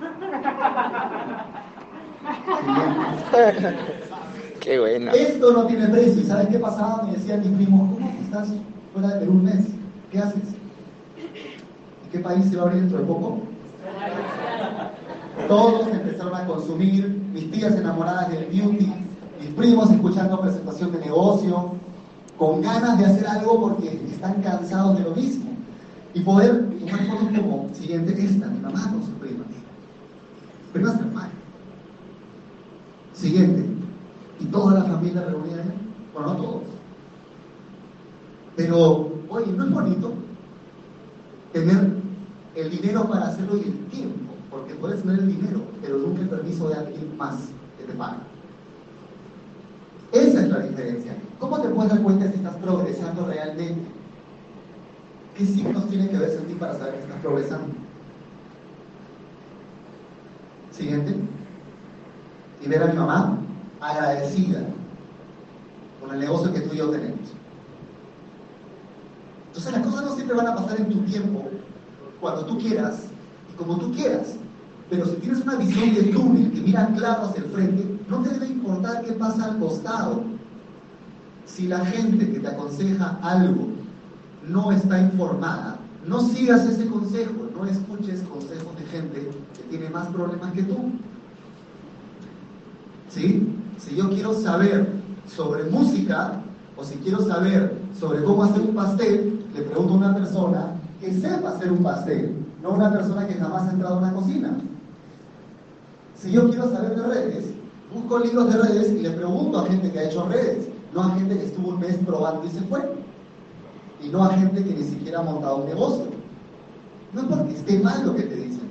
Qué 4.61 4.79
buena. 4.79 5.11
Esto 5.11 5.53
no 5.53 5.65
tiene 5.65 5.87
precio. 5.87 6.21
¿Y 6.21 6.25
sabes 6.25 6.49
qué 6.49 6.59
pasaba? 6.59 7.01
Me 7.03 7.13
decían 7.13 7.39
mis 7.39 7.49
primos, 7.49 7.93
¿cómo 7.93 8.07
estás 8.21 8.53
fuera 8.93 9.07
de 9.09 9.19
Perú 9.21 9.31
un 9.31 9.43
mes? 9.43 9.67
¿Qué 10.11 10.19
haces? 10.19 10.55
¿Y 12.11 12.17
qué 12.17 12.19
país 12.19 12.45
se 12.49 12.57
va 12.57 12.63
a 12.63 12.65
abrir 12.65 12.81
dentro 12.81 12.99
de 12.99 13.05
poco? 13.05 13.39
Todos 15.47 15.87
empezaron 15.87 16.35
a 16.35 16.45
consumir, 16.45 17.07
mis 17.31 17.49
tías 17.51 17.73
enamoradas 17.73 18.31
del 18.31 18.47
beauty, 18.47 18.93
mis 19.39 19.49
primos 19.55 19.89
escuchando 19.89 20.41
presentación 20.41 20.91
de 20.91 20.99
negocio, 20.99 21.75
con 22.37 22.61
ganas 22.61 22.99
de 22.99 23.05
hacer 23.05 23.27
algo 23.27 23.61
porque 23.61 24.01
están 24.11 24.41
cansados 24.41 24.97
de 24.97 25.03
lo 25.05 25.15
mismo. 25.15 25.51
Y 26.13 26.19
poder 26.19 26.69
tomar 26.79 27.05
fotos 27.05 27.39
como 27.39 27.69
siguiente 27.73 28.25
esta, 28.25 28.47
mi 28.47 28.59
mamá 28.59 28.91
con 28.91 29.05
sus 29.05 29.15
primas. 29.15 29.47
Primas 30.73 30.95
hermanas. 30.95 31.31
Siguiente. 33.13 33.65
Y 34.41 34.45
toda 34.47 34.79
la 34.79 34.83
familia 34.83 35.21
reunida. 35.21 35.63
Bueno, 36.13 36.33
no 36.33 36.35
todos. 36.35 36.63
Pero, 38.57 39.13
oye, 39.29 39.53
¿no 39.53 39.63
es 39.63 39.71
bonito 39.71 40.13
tener 41.53 42.00
el 42.61 42.71
dinero 42.71 43.07
para 43.09 43.27
hacerlo 43.27 43.57
y 43.57 43.61
el 43.61 43.85
tiempo? 43.87 44.33
Porque 44.49 44.75
puedes 44.75 45.01
tener 45.01 45.19
el 45.19 45.27
dinero, 45.27 45.61
pero 45.81 45.97
nunca 45.97 46.21
el 46.21 46.29
permiso 46.29 46.69
de 46.69 46.75
alguien 46.75 47.17
más 47.17 47.35
que 47.77 47.85
te 47.85 47.93
paga. 47.93 48.19
Esa 50.11 50.41
es 50.41 50.49
la 50.49 50.59
diferencia. 50.59 51.15
¿Cómo 51.39 51.59
te 51.61 51.69
puedes 51.69 51.91
dar 51.91 52.01
cuenta 52.01 52.29
si 52.29 52.35
estás 52.35 52.55
progresando 52.57 53.25
realmente? 53.25 53.81
¿Qué 55.37 55.45
signos 55.45 55.87
tienen 55.89 56.09
que 56.09 56.17
verse 56.17 56.37
en 56.37 56.47
ti 56.47 56.53
para 56.55 56.77
saber 56.77 56.95
que 56.95 57.01
estás 57.01 57.21
progresando? 57.21 57.67
Siguiente. 60.71 61.15
Y 62.61 62.67
ver 62.67 62.83
a 62.83 62.87
mi 62.87 62.97
mamá 62.97 63.39
agradecida 63.79 64.61
con 66.01 66.13
el 66.13 66.19
negocio 66.19 66.53
que 66.53 66.61
tú 66.61 66.73
y 66.73 66.77
yo 66.77 66.89
tenemos. 66.89 67.19
Entonces 69.47 69.71
las 69.73 69.85
cosas 69.85 70.05
no 70.05 70.15
siempre 70.15 70.35
van 70.35 70.47
a 70.47 70.55
pasar 70.55 70.79
en 70.79 70.89
tu 70.89 70.99
tiempo, 71.01 71.43
cuando 72.21 72.45
tú 72.45 72.57
quieras 72.59 73.01
y 73.51 73.57
como 73.57 73.77
tú 73.77 73.91
quieras. 73.91 74.35
Pero 74.89 75.05
si 75.05 75.15
tienes 75.15 75.41
una 75.41 75.55
visión 75.55 75.93
de 75.93 76.03
túnel 76.03 76.51
que 76.51 76.61
mira 76.61 76.87
claro 76.95 77.23
hacia 77.23 77.43
el 77.43 77.49
frente, 77.49 77.99
no 78.09 78.21
te 78.21 78.29
debe 78.29 78.47
importar 78.47 79.03
qué 79.03 79.13
pasa 79.13 79.45
al 79.45 79.59
costado. 79.59 80.23
Si 81.45 81.67
la 81.67 81.85
gente 81.85 82.31
que 82.31 82.39
te 82.39 82.47
aconseja 82.47 83.17
algo 83.21 83.67
no 84.47 84.71
está 84.71 85.01
informada, 85.01 85.77
no 86.05 86.21
sigas 86.21 86.65
ese 86.65 86.87
consejo, 86.87 87.49
no 87.55 87.65
escuches 87.65 88.21
consejos 88.23 88.75
de 88.77 88.85
gente 88.85 89.31
que 89.55 89.63
tiene 89.69 89.89
más 89.89 90.07
problemas 90.07 90.51
que 90.53 90.63
tú. 90.63 90.91
¿Sí? 93.09 93.47
Si 93.77 93.95
yo 93.95 94.09
quiero 94.09 94.33
saber 94.33 94.93
sobre 95.27 95.65
música 95.65 96.41
o 96.77 96.83
si 96.83 96.95
quiero 96.95 97.21
saber 97.21 97.77
sobre 97.99 98.23
cómo 98.23 98.43
hacer 98.43 98.61
un 98.61 98.75
pastel, 98.75 99.45
le 99.53 99.61
pregunto 99.63 99.93
a 99.93 99.97
una 99.97 100.15
persona 100.15 100.80
que 101.01 101.13
sepa 101.19 101.49
hacer 101.49 101.71
un 101.71 101.83
pastel, 101.83 102.35
no 102.61 102.73
una 102.73 102.91
persona 102.91 103.27
que 103.27 103.33
jamás 103.33 103.67
ha 103.67 103.71
entrado 103.71 103.95
a 103.95 103.97
una 103.97 104.13
cocina. 104.13 104.55
Si 106.15 106.31
yo 106.31 106.47
quiero 106.49 106.69
saber 106.71 106.95
de 106.95 107.07
redes, 107.07 107.45
busco 107.91 108.19
libros 108.19 108.53
de 108.53 108.61
redes 108.61 108.91
y 108.91 108.99
le 108.99 109.09
pregunto 109.09 109.59
a 109.59 109.65
gente 109.65 109.91
que 109.91 109.99
ha 109.99 110.03
hecho 110.03 110.27
redes, 110.29 110.67
no 110.93 111.01
a 111.01 111.15
gente 111.15 111.37
que 111.37 111.45
estuvo 111.45 111.69
un 111.69 111.79
mes 111.79 111.97
probando 112.05 112.45
y 112.45 112.51
se 112.51 112.61
fue. 112.61 112.81
Y 114.03 114.09
no 114.09 114.23
a 114.23 114.33
gente 114.33 114.63
que 114.63 114.73
ni 114.73 114.83
siquiera 114.83 115.19
ha 115.19 115.23
montado 115.23 115.57
un 115.57 115.65
negocio. 115.65 116.05
No 117.13 117.21
es 117.21 117.27
porque 117.27 117.53
esté 117.53 117.79
mal 117.79 118.05
lo 118.05 118.15
que 118.15 118.23
te 118.23 118.35
dicen, 118.35 118.69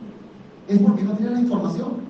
es 0.69 0.79
porque 0.79 1.03
no 1.03 1.13
tienen 1.15 1.35
la 1.35 1.41
información. 1.41 2.01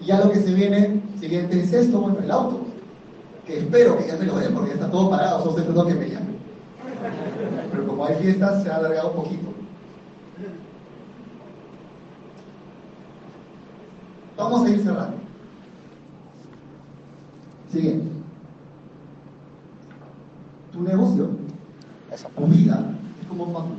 Y 0.00 0.06
ya 0.06 0.20
lo 0.20 0.30
que 0.30 0.40
se 0.40 0.52
viene, 0.52 1.02
siguiente 1.18 1.60
es 1.60 1.72
esto, 1.72 2.00
bueno, 2.00 2.18
el 2.20 2.30
auto. 2.30 2.60
Que 3.46 3.60
espero 3.60 3.96
que 3.96 4.06
ya 4.06 4.16
me 4.16 4.26
lo 4.26 4.36
den 4.36 4.52
porque 4.52 4.70
ya 4.70 4.74
está 4.74 4.90
todo 4.90 5.08
parado, 5.08 5.38
estoy 5.38 5.62
esperando 5.62 5.86
que 5.86 5.94
me 5.94 6.10
llamen. 6.10 6.37
Como 7.98 8.10
hay 8.10 8.14
fiestas, 8.22 8.62
se 8.62 8.70
ha 8.70 8.76
alargado 8.76 9.10
un 9.10 9.16
poquito. 9.16 9.48
Vamos 14.36 14.64
a 14.64 14.70
ir 14.70 14.82
cerrando. 14.84 15.16
Siguiente. 17.72 18.08
Tu 20.70 20.80
negocio, 20.80 21.30
tu 22.36 22.46
vida, 22.46 22.84
es 23.20 23.26
como 23.26 23.42
un 23.42 23.52
bambú. 23.52 23.74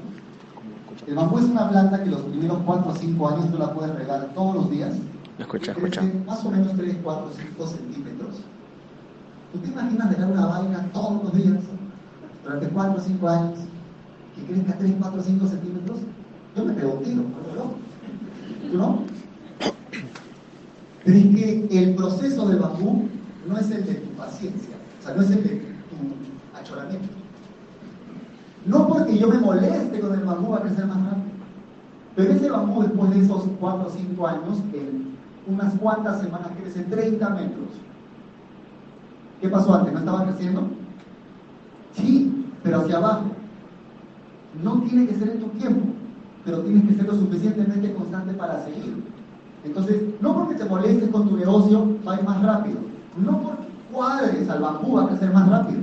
El 1.08 1.16
bambú 1.16 1.38
es 1.38 1.46
una 1.46 1.70
planta 1.70 2.04
que 2.04 2.10
los 2.10 2.20
primeros 2.24 2.58
4 2.66 2.92
o 2.92 2.96
5 2.96 3.30
años 3.30 3.52
tú 3.52 3.58
la 3.58 3.74
puedes 3.74 3.96
regar 3.96 4.34
todos 4.36 4.54
los 4.54 4.70
días. 4.70 4.98
Escucha, 5.38 5.72
escucha. 5.72 6.02
Más 6.28 6.44
o 6.44 6.52
menos 6.52 6.76
3, 6.76 6.98
4, 7.02 7.32
5 7.38 7.68
centímetros. 7.68 8.36
¿Tú 9.54 9.60
te 9.60 9.68
imaginas 9.70 10.10
regar 10.10 10.30
una 10.30 10.46
vaina 10.46 10.90
todos 10.92 11.24
los 11.24 11.34
días 11.34 11.60
durante 12.44 12.68
4 12.68 12.96
o 12.98 13.00
5 13.02 13.30
años 13.30 13.60
que 14.40 14.54
crezca 14.54 14.78
3, 14.78 14.94
4, 15.00 15.24
5 15.24 15.48
centímetros? 15.48 15.98
Yo 16.56 16.66
me 16.66 16.74
pego 16.74 16.94
un 16.94 17.04
tiro, 17.04 17.24
¿no? 17.24 18.70
¿Tú 18.72 18.78
no? 18.78 19.04
Pero 21.06 21.18
es 21.18 21.26
que 21.36 21.84
el 21.84 21.96
proceso 21.96 22.48
del 22.48 22.60
bambú 22.60 23.08
no 23.48 23.58
es 23.58 23.72
el 23.72 23.86
de 23.86 23.96
tu 23.96 24.10
paciencia, 24.12 24.76
o 25.00 25.04
sea, 25.04 25.16
no 25.16 25.22
es 25.22 25.32
el 25.32 25.44
de 25.44 25.50
tu 25.50 26.58
achoramiento. 26.60 27.08
No 28.66 28.88
porque 28.88 29.18
yo 29.18 29.28
me 29.28 29.38
moleste 29.38 30.00
con 30.00 30.14
el 30.14 30.26
bambú 30.26 30.52
va 30.52 30.58
a 30.58 30.62
crecer 30.62 30.86
más 30.86 30.98
rápido, 30.98 31.30
pero 32.16 32.34
ese 32.34 32.50
bambú 32.50 32.84
después 32.84 33.10
de 33.12 33.22
esos 33.22 33.44
4 33.60 33.88
o 33.88 33.90
5 33.90 34.28
años, 34.28 34.60
en 34.74 35.16
unas 35.48 35.74
cuantas 35.76 36.22
semanas 36.22 36.50
crece 36.62 36.84
30 36.84 37.30
metros. 37.30 37.70
¿Qué 39.42 39.48
pasó 39.48 39.74
antes? 39.74 39.94
¿No 39.94 40.00
estaba 40.00 40.26
creciendo? 40.26 40.68
Sí, 41.96 42.46
pero 42.62 42.82
hacia 42.82 42.98
abajo. 42.98 43.39
No 44.64 44.82
tiene 44.82 45.08
que 45.08 45.16
ser 45.16 45.30
en 45.30 45.40
tu 45.40 45.48
tiempo, 45.50 45.88
pero 46.44 46.60
tienes 46.62 46.88
que 46.88 46.96
ser 46.96 47.06
lo 47.06 47.16
suficientemente 47.16 47.94
constante 47.94 48.34
para 48.34 48.66
seguir. 48.66 49.04
Entonces, 49.64 50.02
no 50.22 50.34
porque 50.34 50.56
te 50.56 50.66
molestes 50.66 51.10
con 51.10 51.30
tu 51.30 51.38
negocio 51.38 51.98
va 52.08 52.16
a 52.16 52.20
ir 52.20 52.24
más 52.24 52.42
rápido. 52.42 52.78
No 53.18 53.42
porque 53.42 53.64
cuadres 53.92 54.50
al 54.50 54.62
bambú 54.62 54.96
va 54.96 55.04
a 55.04 55.08
crecer 55.10 55.34
más 55.34 55.50
rápido. 55.50 55.82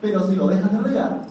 Pero 0.00 0.28
si 0.28 0.36
lo 0.36 0.48
dejas 0.48 0.72
de 0.72 0.78
regar, 0.80 1.26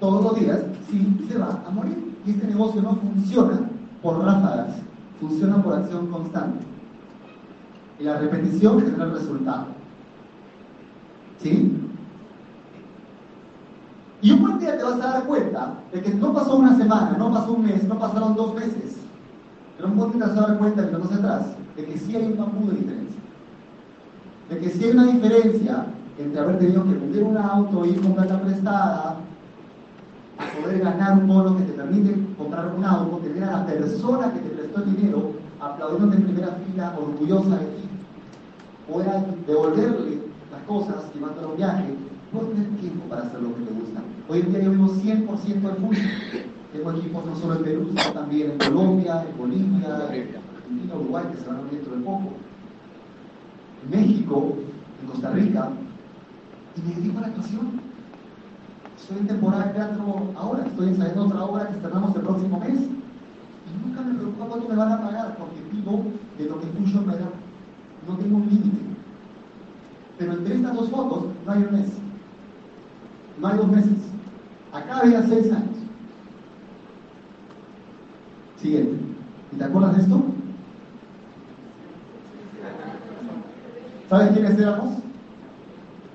todos 0.00 0.22
los 0.24 0.40
días, 0.40 0.60
sí 0.90 1.26
se 1.28 1.38
va 1.38 1.62
a 1.66 1.70
morir. 1.70 2.14
Y 2.26 2.30
este 2.30 2.46
negocio 2.46 2.80
no 2.80 2.96
funciona 2.96 3.60
por 4.02 4.24
ráfagas, 4.24 4.76
funciona 5.20 5.62
por 5.62 5.74
acción 5.74 6.06
constante. 6.06 6.64
Y 7.98 8.04
la 8.04 8.18
repetición 8.18 8.80
genera 8.80 9.04
el 9.04 9.12
resultado. 9.12 9.66
¿Sí? 11.42 11.83
Y 14.24 14.30
un 14.32 14.40
buen 14.40 14.58
día 14.58 14.78
te 14.78 14.82
vas 14.82 14.94
a 14.94 15.06
dar 15.06 15.24
cuenta 15.24 15.74
de 15.92 16.00
que 16.00 16.14
no 16.14 16.32
pasó 16.32 16.56
una 16.56 16.74
semana, 16.78 17.14
no 17.18 17.30
pasó 17.30 17.52
un 17.52 17.66
mes, 17.66 17.84
no 17.84 17.98
pasaron 17.98 18.34
dos 18.34 18.54
meses. 18.54 18.96
Pero 19.76 19.90
un 19.90 19.98
buen 19.98 20.12
día 20.12 20.24
te 20.24 20.30
vas 20.30 20.38
a 20.38 20.46
dar 20.48 20.58
cuenta, 20.58 20.80
miramos 20.80 21.12
atrás, 21.12 21.42
de 21.76 21.84
que 21.84 21.98
sí 21.98 22.16
hay 22.16 22.32
un 22.32 22.38
bambú 22.38 22.70
de 22.70 22.76
diferencia. 22.78 23.20
De 24.48 24.58
que 24.58 24.70
sí 24.70 24.82
hay 24.82 24.90
una 24.92 25.04
diferencia 25.04 25.84
entre 26.18 26.40
haber 26.40 26.58
tenido 26.58 26.84
que 26.84 26.94
vender 26.94 27.22
un 27.22 27.36
auto, 27.36 27.84
ir 27.84 28.00
con 28.00 28.14
plata 28.14 28.40
prestada, 28.40 29.16
a 30.38 30.62
poder 30.62 30.78
ganar 30.78 31.18
un 31.18 31.28
bono 31.28 31.58
que 31.58 31.64
te 31.64 31.72
permite 31.72 32.16
comprar 32.38 32.72
un 32.74 32.82
auto, 32.82 33.18
tener 33.18 33.44
a 33.44 33.58
la 33.58 33.66
persona 33.66 34.32
que 34.32 34.38
te 34.38 34.48
prestó 34.48 34.84
el 34.84 34.96
dinero 34.96 35.32
aplaudiéndote 35.60 36.16
en 36.16 36.22
primera 36.22 36.56
fila, 36.64 36.94
orgullosa 36.98 37.58
de 37.58 37.66
ti, 37.66 37.88
poder 38.90 39.22
devolverle 39.46 40.22
las 40.50 40.62
cosas, 40.62 41.12
llevándolo 41.12 41.48
a 41.48 41.50
un 41.50 41.56
viaje, 41.58 41.94
no 42.32 42.40
tener 42.40 42.68
tiempo 42.80 43.04
para 43.10 43.24
hacer 43.24 43.42
lo 43.42 43.54
que 43.54 43.60
le 43.60 43.70
gusta. 43.70 44.00
Hoy 44.26 44.40
en 44.40 44.52
día 44.52 44.62
yo 44.62 44.70
vivo 44.70 44.88
100% 44.88 45.68
al 45.68 45.76
fútbol. 45.76 45.96
Tengo 46.72 46.92
equipos 46.92 47.26
no 47.26 47.36
solo 47.36 47.56
en 47.56 47.62
Perú, 47.62 47.88
sino 47.90 48.12
también 48.14 48.52
en 48.52 48.58
Colombia, 48.58 49.22
en 49.28 49.36
Bolivia, 49.36 50.08
en 50.14 50.90
Uruguay, 50.90 51.24
que 51.30 51.42
se 51.42 51.46
van 51.46 51.56
a 51.56 51.58
abrir 51.58 51.72
dentro 51.74 51.96
de 51.96 52.02
poco. 52.02 52.32
En 53.84 54.00
México, 54.00 54.56
en 55.02 55.08
Costa 55.08 55.30
Rica, 55.30 55.68
y 56.76 56.88
me 56.88 56.94
dedico 56.94 57.18
a 57.18 57.20
la 57.20 57.26
actuación. 57.28 57.80
Estoy 58.98 59.18
en 59.18 59.26
temporada 59.26 59.66
de 59.66 59.72
teatro 59.74 60.32
ahora, 60.36 60.66
estoy 60.66 60.88
ensayando 60.88 61.26
otra 61.26 61.44
obra 61.44 61.68
que 61.68 61.74
estrenamos 61.74 62.16
el 62.16 62.22
próximo 62.22 62.58
mes. 62.60 62.80
Y 62.80 63.86
nunca 63.86 64.00
me 64.00 64.14
preocupa 64.14 64.46
cuánto 64.46 64.68
me 64.70 64.76
van 64.76 64.92
a 64.92 65.02
pagar, 65.02 65.36
porque 65.36 65.56
vivo 65.70 66.04
de 66.38 66.46
lo 66.46 66.60
que 66.60 66.66
Puyo 66.68 67.02
me 67.02 67.12
da. 67.12 67.28
No 68.08 68.16
tengo 68.16 68.36
un 68.38 68.48
límite. 68.48 68.78
Pero 70.18 70.32
entre 70.32 70.54
estas 70.54 70.74
dos 70.74 70.88
fotos 70.88 71.24
no 71.44 71.52
hay 71.52 71.62
un 71.62 71.72
mes. 71.72 71.92
No 73.38 73.48
hay 73.48 73.56
dos 73.58 73.68
meses. 73.68 74.03
Acá 74.74 74.98
había 74.98 75.22
seis 75.22 75.52
años. 75.52 75.76
Siguiente. 78.60 79.04
¿Y 79.52 79.56
te 79.56 79.64
acuerdas 79.64 79.96
de 79.96 80.02
esto? 80.02 80.24
¿Sabes 84.10 84.32
quiénes 84.32 84.58
éramos? 84.58 84.94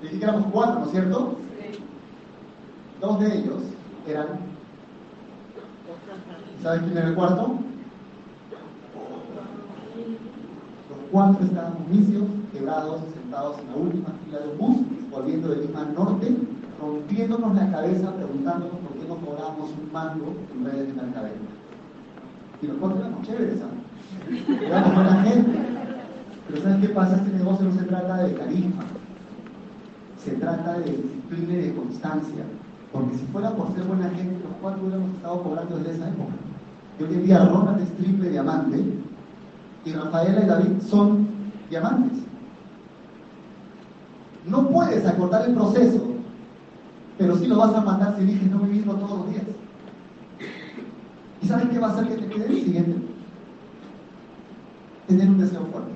Dije 0.02 0.18
que 0.18 0.24
éramos 0.24 0.46
cuatro, 0.52 0.80
¿no 0.80 0.84
es 0.86 0.92
cierto? 0.92 1.38
Dos 3.00 3.20
de 3.20 3.38
ellos 3.38 3.62
eran. 4.06 4.26
¿Sabes 6.62 6.82
quién 6.82 6.98
era 6.98 7.08
el 7.08 7.14
cuarto? 7.14 7.58
Los 10.90 10.98
cuatro 11.10 11.46
estábamos 11.46 11.90
vicios, 11.90 12.24
quebrados, 12.52 13.00
sentados 13.14 13.58
en 13.58 13.68
la 13.68 13.76
última 13.76 14.08
fila 14.24 14.38
de 14.40 14.48
un 14.48 14.58
bus, 14.58 15.10
volviendo 15.10 15.48
de 15.48 15.66
Lima 15.66 15.84
norte, 15.96 16.36
rompiéndonos 16.80 17.54
la 17.54 17.70
cabeza, 17.70 18.14
preguntándonos 18.14 18.76
por 18.76 18.92
qué 18.96 19.08
no 19.08 19.16
cobramos 19.16 19.70
un 19.70 19.92
mango 19.92 20.34
en 20.54 20.64
redes 20.64 20.86
de 20.88 21.02
mercadeo. 21.02 21.34
Y 22.62 22.66
los 22.66 22.76
cuatro 22.78 22.98
éramos 23.00 23.26
chéveres, 23.26 23.58
¿sabes? 23.58 24.62
Éramos 24.62 24.94
buena 24.94 25.22
gente. 25.22 25.58
Pero 26.48 26.62
¿sabes 26.62 26.80
qué 26.80 26.88
pasa? 26.88 27.16
Este 27.16 27.36
negocio 27.36 27.66
no 27.66 27.78
se 27.78 27.84
trata 27.84 28.16
de 28.24 28.34
carisma, 28.34 28.82
se 30.24 30.32
trata 30.32 30.78
de 30.78 30.90
disciplina 30.90 31.52
y 31.52 31.68
de 31.68 31.74
constancia. 31.74 32.44
Porque 32.92 33.18
si 33.18 33.24
fuera 33.26 33.50
por 33.50 33.72
ser 33.72 33.84
buena 33.84 34.10
gente, 34.10 34.42
los 34.42 34.52
cuatro 34.60 34.82
hubiéramos 34.82 35.14
estado 35.14 35.42
cobrando 35.42 35.76
desde 35.76 35.92
esa 35.92 36.08
época. 36.08 36.32
Yo 36.98 37.06
hoy 37.06 37.14
en 37.14 37.24
día 37.24 37.44
Ronald 37.44 37.82
es 37.82 37.96
triple 37.96 38.30
diamante 38.30 38.84
y 39.84 39.92
Rafaela 39.92 40.42
y 40.42 40.46
David 40.46 40.82
son 40.88 41.28
diamantes. 41.70 42.18
No 44.46 44.68
puedes 44.68 45.06
acortar 45.06 45.48
el 45.48 45.54
proceso, 45.54 46.09
pero 47.20 47.36
sí 47.36 47.46
lo 47.46 47.58
vas 47.58 47.74
a 47.74 47.82
mandar 47.82 48.16
si 48.16 48.22
eliges 48.22 48.50
no 48.50 48.60
vivirlo 48.60 48.94
todos 48.94 49.18
los 49.18 49.30
días. 49.30 49.44
¿Y 51.42 51.46
sabes 51.46 51.68
qué 51.68 51.78
va 51.78 51.88
a 51.88 51.90
hacer 51.92 52.08
que 52.08 52.14
te 52.14 52.26
quede 52.26 52.46
el 52.46 52.64
siguiente? 52.64 52.96
Tener 55.06 55.28
un 55.28 55.38
deseo 55.38 55.66
fuerte. 55.66 55.92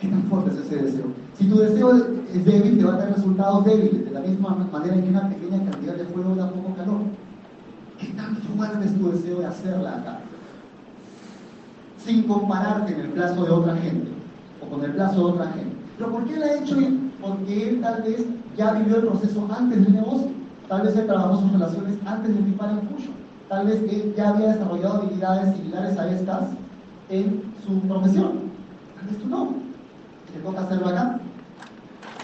¿Qué 0.00 0.08
tan 0.08 0.24
fuerte 0.24 0.50
es 0.50 0.66
ese 0.66 0.82
deseo? 0.82 1.04
Si 1.38 1.48
tu 1.48 1.58
deseo 1.58 1.94
es 2.34 2.44
débil, 2.44 2.76
te 2.76 2.84
va 2.84 2.94
a 2.94 2.96
dar 2.96 3.14
resultados 3.14 3.64
débiles, 3.66 4.04
de 4.04 4.10
la 4.10 4.20
misma 4.20 4.68
manera 4.72 4.96
en 4.96 5.04
que 5.04 5.10
una 5.10 5.28
pequeña 5.28 5.70
cantidad 5.70 5.94
de 5.94 6.04
fuego 6.06 6.34
da 6.34 6.50
poco 6.50 6.74
calor. 6.74 7.02
¿Qué 8.00 8.08
tan 8.08 8.36
fuerte 8.36 8.84
es 8.84 8.98
tu 8.98 9.12
deseo 9.12 9.38
de 9.38 9.46
hacerla 9.46 9.96
acá? 9.96 10.20
Sin 12.04 12.24
compararte 12.24 12.92
en 12.94 13.00
el 13.00 13.10
plazo 13.10 13.44
de 13.44 13.50
otra 13.52 13.76
gente 13.76 14.08
o 14.60 14.68
con 14.74 14.84
el 14.84 14.90
plazo 14.90 15.18
de 15.18 15.32
otra 15.34 15.52
gente. 15.52 15.76
¿Pero 15.96 16.10
por 16.10 16.24
qué 16.24 16.36
la 16.36 16.46
ha 16.46 16.54
hecho 16.56 16.78
él? 16.80 17.12
Porque 17.20 17.68
él 17.68 17.80
tal 17.80 18.02
vez 18.02 18.26
ya 18.56 18.72
vivió 18.72 18.96
el 18.96 19.06
proceso 19.06 19.48
antes 19.56 19.84
del 19.84 19.94
negocio. 19.94 20.30
Tal 20.68 20.82
vez 20.82 20.96
él 20.96 21.06
trabajó 21.06 21.40
sus 21.40 21.52
relaciones 21.52 21.98
antes 22.04 22.34
de 22.34 22.42
flipar 22.42 22.70
en 22.70 22.88
Fuyo. 22.88 23.10
Tal 23.48 23.66
vez 23.66 23.82
él 23.82 24.14
ya 24.16 24.30
había 24.30 24.48
desarrollado 24.54 25.02
habilidades 25.02 25.56
similares 25.56 25.98
a 25.98 26.10
estas 26.10 26.42
en 27.08 27.42
su 27.64 27.80
profesión. 27.80 28.32
Tal 28.96 29.06
vez 29.08 29.18
tú 29.18 29.28
no. 29.28 29.54
Te 30.32 30.40
toca 30.40 30.62
hacerlo 30.62 30.88
acá. 30.88 31.20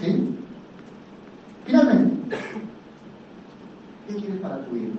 ¿Sí? 0.00 0.36
Finalmente, 1.64 2.36
¿qué 4.08 4.16
quieres 4.16 4.40
para 4.40 4.64
tu 4.66 4.76
hijo? 4.76 4.92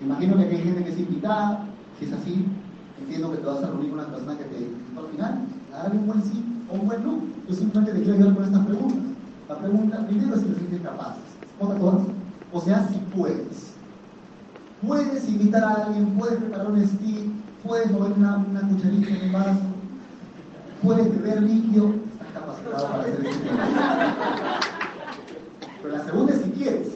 Imagino 0.00 0.36
que 0.36 0.44
hay 0.44 0.58
gente 0.58 0.84
que 0.84 0.90
es 0.90 0.98
invitada, 0.98 1.66
si 1.98 2.04
es 2.04 2.12
así, 2.12 2.46
entiendo 3.00 3.32
que 3.32 3.38
te 3.38 3.46
vas 3.46 3.64
a 3.64 3.66
reunir 3.66 3.90
con 3.90 3.98
una 3.98 4.08
persona 4.08 4.38
que 4.38 4.44
te 4.44 4.56
al 4.96 5.06
final, 5.10 5.38
darle 5.72 5.98
un 5.98 6.06
buen 6.06 6.22
sí 6.22 6.44
o 6.70 6.74
un 6.74 6.86
buen 6.86 7.04
no. 7.04 7.20
Yo 7.48 7.54
simplemente 7.54 7.92
te 7.92 8.02
quiero 8.02 8.14
ayudar 8.14 8.34
con 8.34 8.44
estas 8.44 8.66
preguntas. 8.66 9.13
La 9.48 9.58
pregunta 9.58 10.06
primero 10.06 10.34
es 10.34 10.40
si 10.40 10.46
te 10.46 10.58
sientes 10.58 10.80
capaz. 10.80 11.16
todas. 11.58 12.06
O 12.52 12.60
sea, 12.60 12.88
si 12.88 12.96
puedes. 13.14 13.74
Puedes 14.86 15.28
invitar 15.28 15.64
a 15.64 15.84
alguien, 15.84 16.16
puedes 16.16 16.38
preparar 16.38 16.70
un 16.70 16.86
stick, 16.86 17.30
puedes 17.62 17.90
mover 17.90 18.12
una, 18.12 18.36
una 18.36 18.60
cucharita 18.68 19.10
en 19.10 19.26
un 19.26 19.32
vaso, 19.32 19.60
puedes 20.82 21.10
beber 21.10 21.42
líquido, 21.42 21.94
estás 22.12 22.28
capacitado 22.34 22.88
para 22.88 23.02
hacer 23.02 23.26
eso. 23.26 23.40
Pero 25.82 25.96
la 25.96 26.04
segunda 26.04 26.32
es 26.34 26.42
si 26.42 26.50
quieres. 26.50 26.88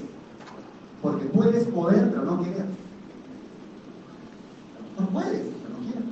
Porque 1.02 1.24
puedes 1.26 1.64
poder, 1.66 2.10
pero 2.10 2.24
no 2.24 2.42
querer. 2.42 2.66
No 4.98 5.06
puedes, 5.08 5.42
pero 5.62 5.74
no 5.74 5.84
quieres. 5.84 6.04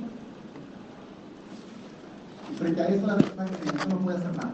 Y 2.51 2.55
frente 2.55 2.81
a 2.81 2.87
eso 2.87 3.07
la 3.07 3.15
persona 3.17 3.45
que 3.45 3.89
no 3.89 3.97
puede 3.97 4.17
hacer 4.17 4.35
nada. 4.37 4.53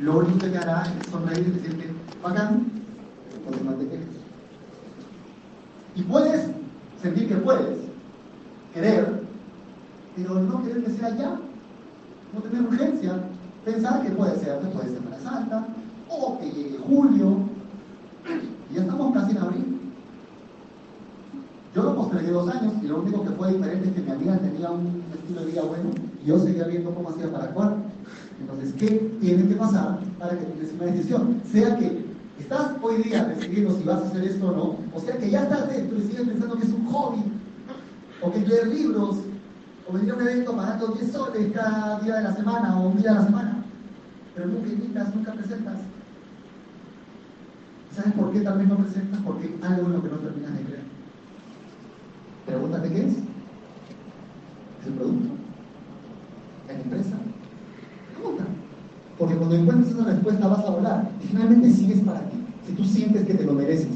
Lo 0.00 0.18
único 0.18 0.38
que 0.38 0.56
hará 0.56 0.84
es 1.00 1.10
sonreír 1.10 1.48
y 1.48 1.50
decirte, 1.50 1.90
bacán, 2.22 2.70
entonces 3.34 3.64
no 3.64 3.72
te. 3.72 4.00
Y 5.96 6.02
puedes 6.02 6.50
sentir 7.02 7.28
que 7.28 7.34
puedes, 7.36 7.78
querer, 8.72 9.22
pero 10.14 10.34
no 10.40 10.62
querer 10.62 10.84
que 10.84 10.90
sea 10.92 11.16
ya, 11.16 11.40
no 12.32 12.40
tener 12.40 12.62
urgencia, 12.62 13.18
pensar 13.64 14.02
que 14.02 14.10
puede 14.10 14.38
ser 14.38 14.60
después 14.60 14.86
de 14.86 14.98
Semana 14.98 15.18
Santa, 15.18 15.66
o 16.08 16.38
que 16.38 16.50
llegue 16.50 16.78
julio, 16.78 17.38
y 18.70 18.74
ya 18.74 18.82
estamos 18.82 19.14
casi 19.14 19.32
en 19.32 19.38
abril. 19.38 19.80
Yo 21.74 21.82
lo 21.82 21.96
postergué 21.96 22.30
dos 22.30 22.48
años 22.48 22.72
y 22.82 22.86
lo 22.86 23.00
único 23.00 23.24
que 23.24 23.30
fue 23.30 23.52
diferente 23.52 23.88
es 23.88 23.94
que 23.94 24.02
mi 24.02 24.10
amiga 24.10 24.38
tenía 24.38 24.70
un 24.70 25.02
estilo 25.12 25.40
de 25.40 25.46
vida 25.46 25.62
bueno 25.62 25.90
y 26.22 26.26
yo 26.26 26.38
seguía 26.38 26.66
viendo 26.66 26.94
cómo 26.94 27.10
hacía 27.10 27.30
para 27.30 27.44
actuar. 27.44 27.87
Entonces, 28.40 28.74
¿qué 28.78 29.16
tiene 29.20 29.48
que 29.48 29.54
pasar 29.54 30.00
para 30.18 30.38
que 30.38 30.44
tomes 30.44 30.72
una 30.72 30.86
decisión? 30.86 31.40
Sea 31.50 31.76
que 31.76 32.04
estás 32.38 32.72
hoy 32.80 33.02
día 33.02 33.24
decidiendo 33.24 33.76
si 33.76 33.84
vas 33.84 34.02
a 34.02 34.06
hacer 34.06 34.24
esto 34.24 34.48
o 34.48 34.56
no, 34.56 34.78
o 34.96 35.00
sea 35.00 35.16
que 35.16 35.30
ya 35.30 35.42
estás 35.42 35.68
dentro 35.68 35.98
y 35.98 36.02
sigues 36.02 36.28
pensando 36.28 36.56
que 36.56 36.66
es 36.66 36.72
un 36.72 36.86
hobby, 36.86 37.22
o 38.22 38.32
que 38.32 38.40
leer 38.40 38.68
libros, 38.68 39.18
o 39.88 39.92
venir 39.92 40.12
a 40.12 40.16
un 40.16 40.22
evento 40.22 40.56
pagando 40.56 40.88
10 40.88 41.12
soles 41.12 41.52
cada 41.52 42.00
día 42.00 42.16
de 42.16 42.22
la 42.22 42.34
semana 42.34 42.78
o 42.78 42.88
un 42.88 42.98
día 42.98 43.10
de 43.10 43.18
la 43.18 43.24
semana, 43.24 43.64
pero 44.34 44.46
nunca 44.46 44.68
invitas, 44.68 45.14
nunca 45.14 45.32
presentas. 45.32 45.78
¿Sabes 47.94 48.12
por 48.12 48.32
qué 48.32 48.40
tal 48.40 48.58
vez 48.58 48.68
no 48.68 48.76
presentas? 48.76 49.20
Porque 49.24 49.56
hay 49.62 49.72
algo 49.72 49.86
en 49.86 49.92
lo 49.94 50.02
que 50.02 50.08
no 50.08 50.16
terminas 50.18 50.56
de 50.56 50.64
creer. 50.64 50.82
Pregúntate 52.46 52.90
qué 52.90 53.06
es. 53.06 53.12
¿Es 53.12 54.86
el 54.86 54.92
producto? 54.92 55.28
¿Es 56.68 56.76
la 56.76 56.82
empresa? 56.82 57.16
Pregunta. 58.14 58.44
Porque 59.18 59.34
cuando 59.34 59.56
encuentres 59.56 59.92
esa 59.92 60.04
respuesta 60.04 60.46
vas 60.46 60.64
a 60.64 60.70
volar. 60.70 61.10
Y 61.22 61.26
finalmente 61.26 61.70
sigues 61.70 62.00
para 62.00 62.20
ti. 62.20 62.36
Si 62.66 62.72
tú 62.72 62.84
sientes 62.84 63.26
que 63.26 63.34
te 63.34 63.44
lo 63.44 63.52
mereces. 63.52 63.88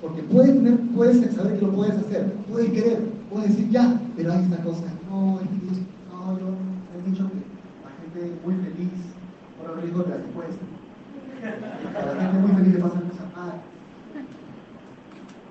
Porque 0.00 0.22
puedes, 0.22 0.54
tener, 0.54 0.78
puedes 0.94 1.34
saber 1.34 1.58
que 1.58 1.66
lo 1.66 1.72
puedes 1.72 1.96
hacer. 1.98 2.32
Puedes 2.50 2.70
querer. 2.72 3.00
Puedes 3.30 3.50
decir 3.50 3.70
ya. 3.70 4.00
Pero 4.16 4.32
hay 4.32 4.42
esta 4.42 4.56
cosa. 4.62 4.84
No, 5.10 5.40
es 5.40 5.48
que 5.48 5.82
no, 6.10 6.38
yo 6.38 6.46
he 6.96 7.10
dicho 7.10 7.28
que 7.28 7.42
la 7.84 8.22
gente 8.24 8.40
muy 8.44 8.54
feliz. 8.54 8.90
Por 9.60 9.70
el 9.70 9.82
riesgo 9.82 10.02
de 10.04 10.10
las 10.10 10.18
respuestas. 10.22 10.68
A 11.94 12.14
la 12.14 12.22
gente 12.22 12.38
muy 12.38 12.52
feliz 12.52 12.74
le 12.74 12.80
pasan 12.80 13.02
cosas 13.02 13.26
malas. 13.36 13.56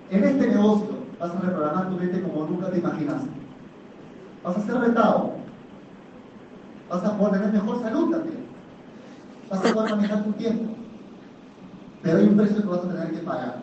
En 0.09 0.23
este 0.23 0.47
negocio 0.47 0.87
vas 1.19 1.31
a 1.31 1.39
reprogramar 1.39 1.89
tu 1.89 1.95
mente 1.95 2.21
como 2.21 2.45
nunca 2.47 2.71
te 2.71 2.79
imaginaste. 2.79 3.29
Vas 4.43 4.57
a 4.57 4.65
ser 4.65 4.75
retado. 4.75 5.33
Vas 6.89 7.03
a 7.03 7.17
poder 7.17 7.41
tener 7.41 7.53
mejor 7.53 7.81
salud 7.81 8.11
también. 8.11 8.40
Vas 9.51 9.65
a 9.65 9.73
poder 9.73 9.95
manejar 9.97 10.23
tu 10.23 10.31
tiempo. 10.31 10.71
Pero 12.01 12.17
hay 12.17 12.25
un 12.25 12.37
precio 12.37 12.61
que 12.61 12.67
vas 12.69 12.85
a 12.85 12.87
tener 12.87 13.11
que 13.11 13.17
pagar. 13.17 13.61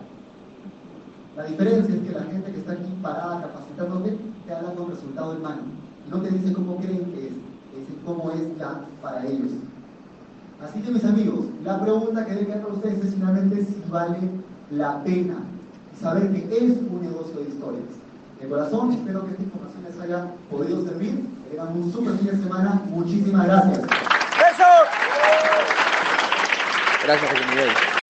La 1.34 1.45
diferencia 1.45 1.95
es 1.95 2.03
que 2.03 2.12
la 2.12 2.24
gente 2.24 2.53
que 2.53 2.59
está 2.59 2.72
aquí 2.72 2.93
parada 3.03 3.41
capacitándote 3.41 4.18
te 4.47 4.55
habla 4.55 4.74
con 4.74 4.91
resultado 4.91 5.32
en 5.34 5.43
mano. 5.43 5.62
Y 6.07 6.11
no 6.11 6.20
te 6.20 6.30
dice 6.30 6.53
cómo 6.53 6.76
creen 6.76 7.07
que 7.12 7.28
es, 7.28 7.32
te 7.32 7.80
dice 7.80 7.93
cómo 8.05 8.30
es 8.32 8.59
ya 8.59 8.84
para 9.01 9.24
ellos. 9.26 9.53
Así 10.62 10.82
que 10.82 10.91
mis 10.91 11.05
amigos, 11.05 11.47
la 11.64 11.80
pregunta 11.80 12.26
que 12.26 12.34
deben 12.34 12.59
hacer 12.59 12.72
ustedes 12.72 13.05
es 13.05 13.14
finalmente 13.14 13.64
si 13.64 13.82
vale 13.91 14.18
la 14.70 15.03
pena 15.05 15.36
saber 15.99 16.30
que 16.32 16.55
es 16.55 16.76
un 16.78 17.01
negocio 17.01 17.41
de 17.41 17.49
historias. 17.49 17.84
De 18.41 18.49
corazón, 18.49 18.93
espero 18.93 19.24
que 19.24 19.30
esta 19.30 19.43
información 19.43 19.84
les 19.84 20.01
haya 20.01 20.34
podido 20.51 20.84
servir. 20.84 21.26
Tengan 21.51 21.82
un 21.82 21.91
super 21.91 22.12
fin 22.18 22.26
de 22.26 22.43
semana. 22.43 22.82
Muchísimas 22.91 23.47
gracias. 23.47 24.18
Gracias, 27.03 27.46
Miguel. 27.49 27.97